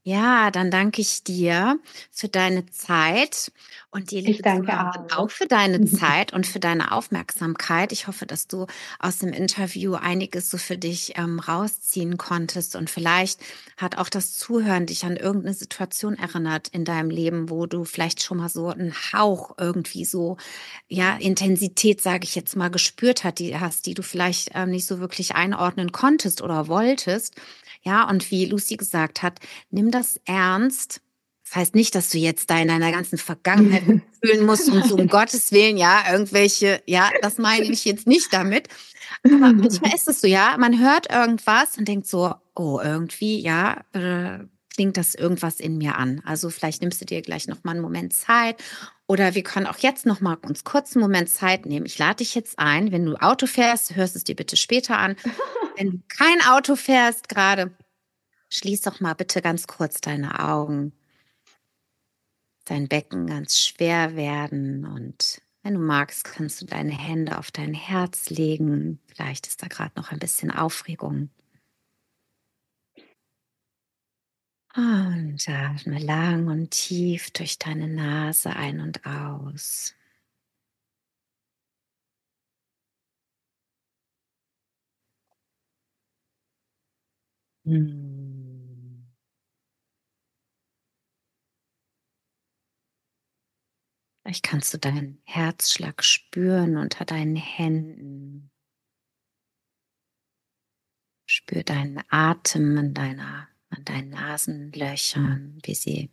Ja, 0.09 0.49
dann 0.49 0.71
danke 0.71 1.01
ich 1.01 1.23
dir 1.23 1.77
für 2.09 2.29
deine 2.29 2.65
Zeit 2.71 3.51
und 3.91 4.09
dir, 4.09 4.23
liebe 4.23 4.41
Zuhörerin, 4.41 5.11
auch. 5.11 5.17
auch 5.17 5.29
für 5.29 5.45
deine 5.45 5.85
Zeit 5.85 6.33
und 6.33 6.47
für 6.47 6.59
deine 6.59 6.93
Aufmerksamkeit. 6.93 7.91
Ich 7.91 8.07
hoffe, 8.07 8.25
dass 8.25 8.47
du 8.47 8.65
aus 8.97 9.19
dem 9.19 9.33
Interview 9.33 9.93
einiges 9.93 10.49
so 10.49 10.57
für 10.57 10.79
dich 10.79 11.13
ähm, 11.15 11.39
rausziehen 11.39 12.17
konntest 12.17 12.75
und 12.75 12.89
vielleicht 12.89 13.39
hat 13.77 13.99
auch 13.99 14.09
das 14.09 14.35
Zuhören 14.35 14.87
dich 14.87 15.05
an 15.05 15.15
irgendeine 15.15 15.53
Situation 15.53 16.15
erinnert 16.15 16.69
in 16.69 16.85
deinem 16.85 17.11
Leben, 17.11 17.51
wo 17.51 17.67
du 17.67 17.83
vielleicht 17.83 18.23
schon 18.23 18.39
mal 18.39 18.49
so 18.49 18.69
einen 18.69 18.95
Hauch 19.13 19.59
irgendwie 19.59 20.05
so, 20.05 20.37
ja, 20.87 21.17
Intensität, 21.17 22.01
sage 22.01 22.23
ich 22.23 22.33
jetzt 22.33 22.55
mal, 22.55 22.69
gespürt 22.69 23.23
hat, 23.23 23.37
die 23.37 23.59
hast, 23.59 23.85
die 23.85 23.93
du 23.93 24.01
vielleicht 24.01 24.49
ähm, 24.55 24.71
nicht 24.71 24.87
so 24.87 24.99
wirklich 24.99 25.35
einordnen 25.35 25.91
konntest 25.91 26.41
oder 26.41 26.67
wolltest. 26.67 27.35
Ja, 27.81 28.09
und 28.09 28.29
wie 28.31 28.45
Lucy 28.45 28.77
gesagt 28.77 29.23
hat, 29.23 29.39
nimm 29.69 29.91
das 29.91 30.19
ernst. 30.25 31.01
Das 31.43 31.55
heißt 31.55 31.75
nicht, 31.75 31.95
dass 31.95 32.09
du 32.09 32.19
jetzt 32.19 32.49
da 32.49 32.59
in 32.59 32.67
deiner 32.67 32.91
ganzen 32.91 33.17
Vergangenheit 33.17 33.83
fühlen 34.23 34.45
musst 34.45 34.69
und 34.69 34.85
so 34.85 34.95
um 34.95 35.07
Gottes 35.07 35.51
Willen, 35.51 35.77
ja, 35.77 36.03
irgendwelche, 36.11 36.81
ja, 36.85 37.09
das 37.21 37.37
meine 37.37 37.65
ich 37.65 37.85
jetzt 37.85 38.05
nicht 38.05 38.31
damit. 38.31 38.67
Aber 39.23 39.53
manchmal 39.53 39.95
ist 39.95 40.07
es 40.07 40.21
so, 40.21 40.27
ja, 40.27 40.55
man 40.59 40.79
hört 40.79 41.11
irgendwas 41.11 41.77
und 41.77 41.87
denkt 41.87 42.05
so, 42.05 42.35
oh, 42.55 42.79
irgendwie, 42.83 43.41
ja, 43.41 43.81
äh, 43.93 44.45
klingt 44.75 44.95
das 44.95 45.15
irgendwas 45.15 45.59
in 45.59 45.77
mir 45.77 45.97
an. 45.97 46.21
Also 46.23 46.49
vielleicht 46.49 46.81
nimmst 46.81 47.01
du 47.01 47.05
dir 47.05 47.21
gleich 47.21 47.47
noch 47.47 47.63
mal 47.63 47.71
einen 47.71 47.81
Moment 47.81 48.13
Zeit 48.13 48.63
oder 49.07 49.33
wir 49.33 49.43
können 49.43 49.65
auch 49.65 49.79
jetzt 49.79 50.05
noch 50.05 50.21
mal 50.21 50.37
uns 50.47 50.63
kurz 50.63 50.95
einen 50.95 51.01
Moment 51.01 51.29
Zeit 51.29 51.65
nehmen. 51.65 51.85
Ich 51.85 51.97
lade 51.97 52.17
dich 52.17 52.35
jetzt 52.35 52.59
ein, 52.59 52.91
wenn 52.91 53.05
du 53.05 53.15
Auto 53.15 53.47
fährst, 53.47 53.95
hörst 53.95 54.15
es 54.15 54.23
dir 54.23 54.35
bitte 54.35 54.55
später 54.55 54.99
an. 54.99 55.15
Wenn 55.79 55.91
du 55.91 56.01
kein 56.09 56.41
Auto 56.41 56.75
fährst 56.75 57.29
gerade, 57.29 57.73
schließ 58.49 58.81
doch 58.81 58.99
mal 58.99 59.13
bitte 59.13 59.41
ganz 59.41 59.65
kurz 59.65 60.01
deine 60.01 60.45
Augen. 60.45 60.91
Dein 62.65 62.89
Becken 62.89 63.27
ganz 63.27 63.57
schwer 63.57 64.17
werden 64.17 64.85
und 64.85 65.41
wenn 65.63 65.75
du 65.75 65.79
magst, 65.79 66.25
kannst 66.25 66.61
du 66.61 66.65
deine 66.65 66.91
Hände 66.91 67.37
auf 67.37 67.51
dein 67.51 67.73
Herz 67.73 68.29
legen. 68.29 68.99
Vielleicht 69.07 69.47
ist 69.47 69.63
da 69.63 69.67
gerade 69.67 69.93
noch 69.95 70.11
ein 70.11 70.19
bisschen 70.19 70.51
Aufregung. 70.51 71.29
Und 74.75 75.47
atme 75.47 75.99
lang 75.99 76.47
und 76.47 76.71
tief 76.71 77.31
durch 77.31 77.57
deine 77.57 77.87
Nase 77.87 78.53
ein 78.53 78.81
und 78.81 79.05
aus. 79.05 79.95
Hm. 87.69 89.05
Vielleicht 94.23 94.43
kannst 94.43 94.73
du 94.73 94.79
deinen 94.79 95.21
Herzschlag 95.23 96.03
spüren 96.03 96.77
unter 96.77 97.05
deinen 97.05 97.35
Händen. 97.35 98.49
Spür 101.27 101.61
deinen 101.63 102.01
Atem 102.09 102.75
in 102.77 102.93
deiner 102.95 103.47
an 103.69 103.85
deinen 103.85 104.09
Nasenlöchern, 104.09 105.59
wie 105.63 105.75
sie, 105.75 106.09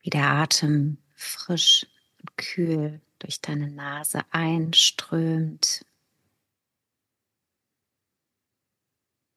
wie 0.00 0.08
der 0.08 0.30
Atem 0.30 0.96
frisch 1.12 1.86
und 2.18 2.34
kühl 2.38 3.02
durch 3.18 3.42
deine 3.42 3.70
Nase 3.70 4.24
einströmt, 4.30 5.84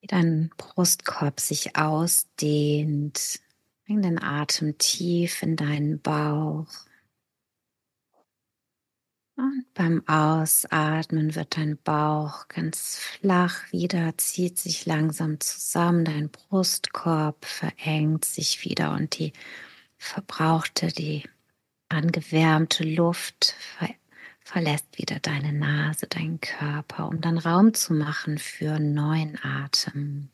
wie 0.00 0.06
dein 0.06 0.50
Brustkorb 0.56 1.40
sich 1.40 1.76
ausdehnt. 1.76 3.40
Bring 3.84 4.02
den 4.02 4.22
Atem 4.22 4.78
tief 4.78 5.42
in 5.42 5.56
deinen 5.56 6.00
Bauch. 6.00 6.66
Und 9.36 9.64
beim 9.72 10.06
Ausatmen 10.06 11.34
wird 11.34 11.56
dein 11.56 11.78
Bauch 11.78 12.46
ganz 12.48 12.98
flach 12.98 13.72
wieder, 13.72 14.16
zieht 14.18 14.58
sich 14.58 14.84
langsam 14.84 15.40
zusammen, 15.40 16.04
dein 16.04 16.28
Brustkorb 16.28 17.44
verengt 17.46 18.26
sich 18.26 18.64
wieder 18.64 18.92
und 18.92 19.18
die 19.18 19.32
verbrauchte, 19.96 20.88
die 20.88 21.24
angewärmte 21.88 22.84
Luft 22.84 23.54
ver 23.78 23.88
verlässt 24.50 24.98
wieder 24.98 25.20
deine 25.20 25.52
Nase, 25.52 26.08
deinen 26.08 26.40
Körper, 26.40 27.08
um 27.08 27.20
dann 27.20 27.38
Raum 27.38 27.72
zu 27.72 27.94
machen 27.94 28.38
für 28.38 28.80
neuen 28.80 29.38
Atem. 29.44 30.28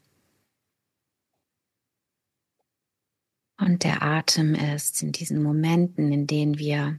Und 3.58 3.84
der 3.84 4.02
Atem 4.02 4.54
ist 4.54 5.02
in 5.02 5.12
diesen 5.12 5.42
Momenten, 5.42 6.12
in 6.12 6.26
denen 6.26 6.58
wir 6.58 6.98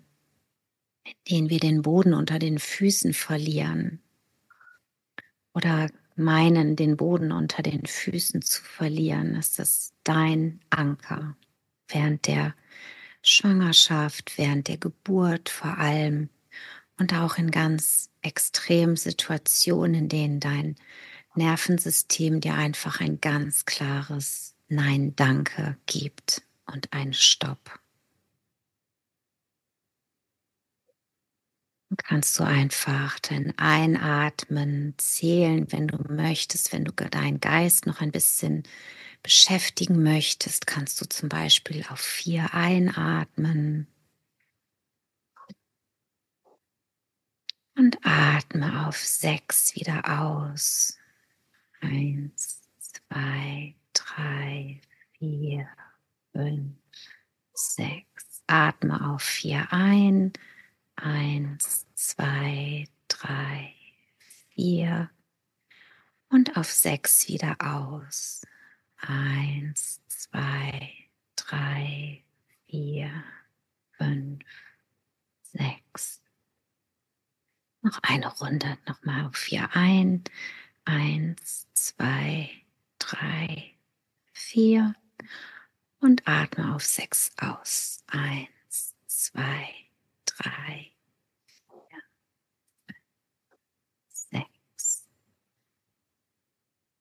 in 1.03 1.13
denen 1.29 1.49
wir 1.49 1.59
den 1.59 1.81
Boden 1.81 2.13
unter 2.13 2.37
den 2.37 2.59
Füßen 2.59 3.13
verlieren 3.13 4.01
oder 5.53 5.89
meinen, 6.15 6.75
den 6.75 6.97
Boden 6.97 7.31
unter 7.31 7.63
den 7.63 7.85
Füßen 7.85 8.41
zu 8.41 8.61
verlieren, 8.61 9.35
ist 9.35 9.57
das 9.57 9.93
dein 10.03 10.59
Anker 10.69 11.37
während 11.87 12.27
der 12.27 12.53
Schwangerschaft, 13.21 14.37
während 14.37 14.67
der 14.67 14.77
Geburt 14.77 15.47
vor 15.47 15.77
allem 15.77 16.29
und 16.99 17.13
auch 17.13 17.37
in 17.37 17.51
ganz 17.51 18.09
extremen 18.21 18.95
Situationen, 18.95 19.95
in 19.95 20.09
denen 20.09 20.39
dein 20.39 20.75
Nervensystem 21.35 22.41
dir 22.41 22.55
einfach 22.55 22.99
ein 23.01 23.21
ganz 23.21 23.65
klares 23.65 24.55
Nein, 24.69 25.15
danke 25.15 25.77
gibt 25.85 26.41
und 26.65 26.91
einen 26.93 27.13
Stopp. 27.13 27.79
kannst 31.97 32.37
du 32.39 32.43
einfach 32.43 33.19
dein 33.19 33.57
Einatmen 33.57 34.93
zählen, 34.97 35.71
wenn 35.71 35.87
du 35.87 35.97
möchtest, 36.13 36.73
wenn 36.73 36.85
du 36.85 36.91
deinen 36.91 37.39
Geist 37.39 37.85
noch 37.85 38.01
ein 38.01 38.11
bisschen 38.11 38.63
beschäftigen 39.23 40.03
möchtest, 40.03 40.67
kannst 40.67 41.01
du 41.01 41.05
zum 41.09 41.29
Beispiel 41.29 41.85
auf 41.89 41.99
vier 41.99 42.53
einatmen 42.53 43.87
und 47.77 47.99
atme 48.03 48.87
auf 48.87 48.97
sechs 48.97 49.75
wieder 49.75 50.21
aus. 50.21 50.97
Eins, 51.79 52.67
zwei, 52.79 53.75
drei, 53.93 54.81
vier, 55.17 55.67
fünf, 56.33 56.75
sechs. 57.53 58.43
Atme 58.47 59.09
auf 59.09 59.21
vier 59.21 59.67
ein. 59.71 60.33
Eins, 60.95 61.85
zwei, 61.93 62.87
drei, 63.07 63.75
vier 64.55 65.11
und 66.29 66.57
auf 66.57 66.71
sechs 66.71 67.27
wieder 67.27 67.55
aus. 67.59 68.41
Eins, 68.97 70.01
zwei, 70.07 70.93
drei, 71.35 72.23
vier, 72.67 73.23
fünf, 73.97 74.43
sechs. 75.43 76.21
Noch 77.87 78.03
eine 78.03 78.27
Runde, 78.27 78.77
nochmal 78.85 79.27
auf 79.27 79.37
vier 79.37 79.69
ein. 79.73 80.21
Eins, 80.83 81.69
zwei, 81.71 82.49
drei, 82.99 83.75
vier 84.33 84.93
und 86.01 86.27
atme 86.27 86.75
auf 86.75 86.83
sechs 86.83 87.31
aus. 87.37 88.03
Eins, 88.07 88.93
zwei, 89.05 89.69
drei, 90.25 90.91
vier, 91.45 92.03
sechs. 94.09 95.07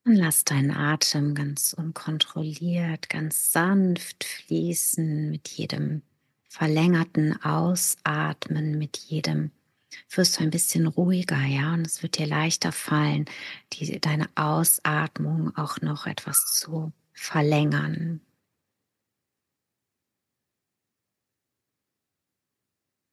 Und 0.05 0.15
lass 0.15 0.45
deinen 0.45 0.71
Atem 0.71 1.35
ganz 1.35 1.73
unkontrolliert, 1.73 3.09
ganz 3.09 3.51
sanft 3.51 4.23
fließen 4.23 5.31
mit 5.31 5.49
jedem 5.49 6.01
verlängerten 6.47 7.43
Ausatmen, 7.43 8.77
mit 8.77 8.95
jedem 8.95 9.51
wirst 10.09 10.37
du 10.39 10.43
ein 10.43 10.49
bisschen 10.49 10.87
ruhiger, 10.87 11.43
ja, 11.45 11.73
und 11.73 11.85
es 11.85 12.03
wird 12.03 12.17
dir 12.17 12.27
leichter 12.27 12.71
fallen, 12.71 13.25
die, 13.73 13.99
deine 13.99 14.29
Ausatmung 14.35 15.55
auch 15.55 15.81
noch 15.81 16.05
etwas 16.07 16.53
zu 16.53 16.91
verlängern. 17.13 18.21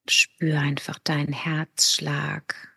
Spür 0.09 0.61
einfach 0.61 0.99
deinen 0.99 1.33
Herzschlag. 1.33 2.75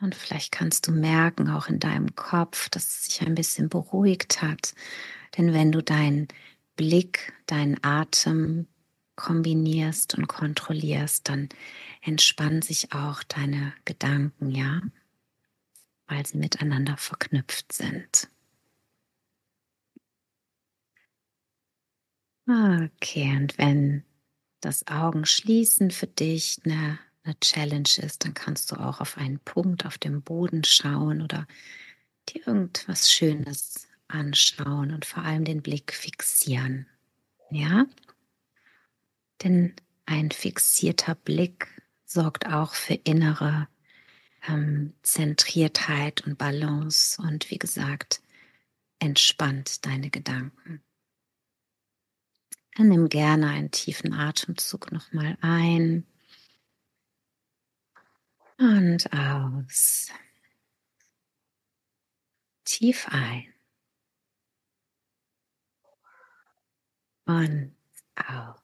Und 0.00 0.14
vielleicht 0.14 0.52
kannst 0.52 0.88
du 0.88 0.92
merken, 0.92 1.48
auch 1.48 1.68
in 1.68 1.78
deinem 1.78 2.14
Kopf, 2.16 2.68
dass 2.68 2.84
es 2.84 3.04
sich 3.04 3.20
ein 3.22 3.34
bisschen 3.34 3.68
beruhigt 3.68 4.42
hat. 4.42 4.74
Denn 5.36 5.52
wenn 5.52 5.72
du 5.72 5.82
deinen 5.82 6.28
Blick, 6.76 7.32
deinen 7.46 7.82
Atem 7.82 8.66
kombinierst 9.16 10.14
und 10.16 10.26
kontrollierst, 10.28 11.28
dann 11.28 11.48
entspannen 12.02 12.62
sich 12.62 12.92
auch 12.92 13.22
deine 13.24 13.72
Gedanken, 13.84 14.50
ja, 14.50 14.80
weil 16.06 16.24
sie 16.26 16.38
miteinander 16.38 16.96
verknüpft 16.96 17.72
sind. 17.72 18.28
Okay, 22.46 23.36
und 23.36 23.56
wenn 23.58 24.04
das 24.60 24.86
Augenschließen 24.86 25.90
für 25.90 26.06
dich 26.06 26.60
eine, 26.64 26.98
eine 27.22 27.38
Challenge 27.40 27.88
ist, 28.02 28.24
dann 28.24 28.34
kannst 28.34 28.70
du 28.70 28.76
auch 28.76 29.00
auf 29.00 29.16
einen 29.16 29.38
Punkt 29.40 29.86
auf 29.86 29.98
dem 29.98 30.22
Boden 30.22 30.62
schauen 30.64 31.22
oder 31.22 31.46
dir 32.28 32.46
irgendwas 32.46 33.10
Schönes 33.10 33.88
anschauen 34.08 34.92
und 34.92 35.04
vor 35.06 35.22
allem 35.24 35.44
den 35.44 35.62
Blick 35.62 35.92
fixieren. 35.94 36.86
Ja? 37.50 37.86
Denn 39.42 39.74
ein 40.06 40.30
fixierter 40.30 41.14
Blick 41.14 41.68
sorgt 42.04 42.46
auch 42.46 42.74
für 42.74 42.94
innere 42.94 43.68
ähm, 44.46 44.94
Zentriertheit 45.02 46.26
und 46.26 46.38
Balance 46.38 47.20
und 47.20 47.50
wie 47.50 47.58
gesagt, 47.58 48.22
entspannt 48.98 49.84
deine 49.84 50.10
Gedanken. 50.10 50.82
Dann 52.76 52.88
nimm 52.88 53.08
gerne 53.08 53.48
einen 53.48 53.70
tiefen 53.70 54.12
Atemzug 54.12 54.90
nochmal 54.92 55.38
ein 55.40 56.06
und 58.58 59.12
aus. 59.12 60.08
Tief 62.64 63.06
ein 63.10 63.52
und 67.26 67.76
aus. 68.16 68.63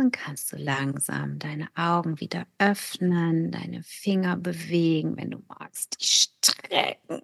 Dann 0.00 0.12
kannst 0.12 0.50
du 0.50 0.56
langsam 0.56 1.38
deine 1.38 1.68
Augen 1.74 2.20
wieder 2.20 2.46
öffnen, 2.56 3.50
deine 3.50 3.82
Finger 3.82 4.38
bewegen, 4.38 5.14
wenn 5.18 5.30
du 5.30 5.42
magst, 5.46 6.00
die 6.00 6.06
strecken. 6.06 7.20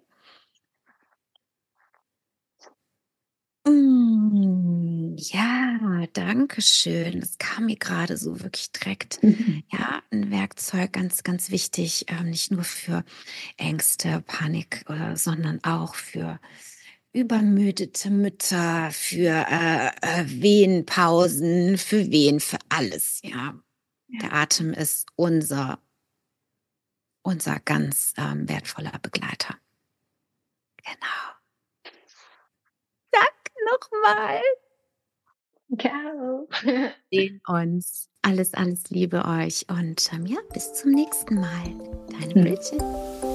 Mm, 3.65 5.15
ja, 5.17 6.05
danke 6.13 6.61
schön. 6.61 7.19
Das 7.19 7.39
kam 7.39 7.65
mir 7.65 7.77
gerade 7.77 8.15
so 8.15 8.41
wirklich 8.41 8.71
direkt. 8.71 9.21
Ja, 9.71 10.03
ein 10.11 10.29
Werkzeug, 10.29 10.93
ganz, 10.93 11.23
ganz 11.23 11.49
wichtig, 11.49 12.05
ähm, 12.09 12.29
nicht 12.29 12.51
nur 12.51 12.63
für 12.63 13.03
Ängste, 13.57 14.21
Panik, 14.21 14.85
oder, 14.87 15.17
sondern 15.17 15.63
auch 15.63 15.95
für 15.95 16.39
übermüdete 17.13 18.09
Mütter, 18.09 18.89
für 18.91 19.45
äh, 19.49 19.87
äh, 20.01 20.25
Wehenpausen, 20.25 21.77
für 21.77 22.11
Wehen, 22.11 22.39
für 22.39 22.59
alles, 22.69 23.21
ja. 23.23 23.59
ja. 24.07 24.19
Der 24.21 24.33
Atem 24.33 24.73
ist 24.73 25.07
unser, 25.15 25.79
unser 27.23 27.59
ganz 27.59 28.13
ähm, 28.17 28.47
wertvoller 28.47 28.99
Begleiter. 29.01 29.55
Genau. 30.83 31.37
Danke 33.11 33.51
nochmal. 33.71 34.41
Ciao. 35.79 36.47
Sehen 37.11 37.41
uns. 37.47 38.09
Alles, 38.21 38.53
alles 38.53 38.89
Liebe 38.89 39.23
euch 39.25 39.65
und 39.69 40.11
ähm, 40.13 40.25
ja, 40.25 40.37
bis 40.53 40.73
zum 40.73 40.91
nächsten 40.91 41.35
Mal. 41.35 41.63
Deine 42.11 42.33
hm. 42.33 42.41
Bridget. 42.43 43.26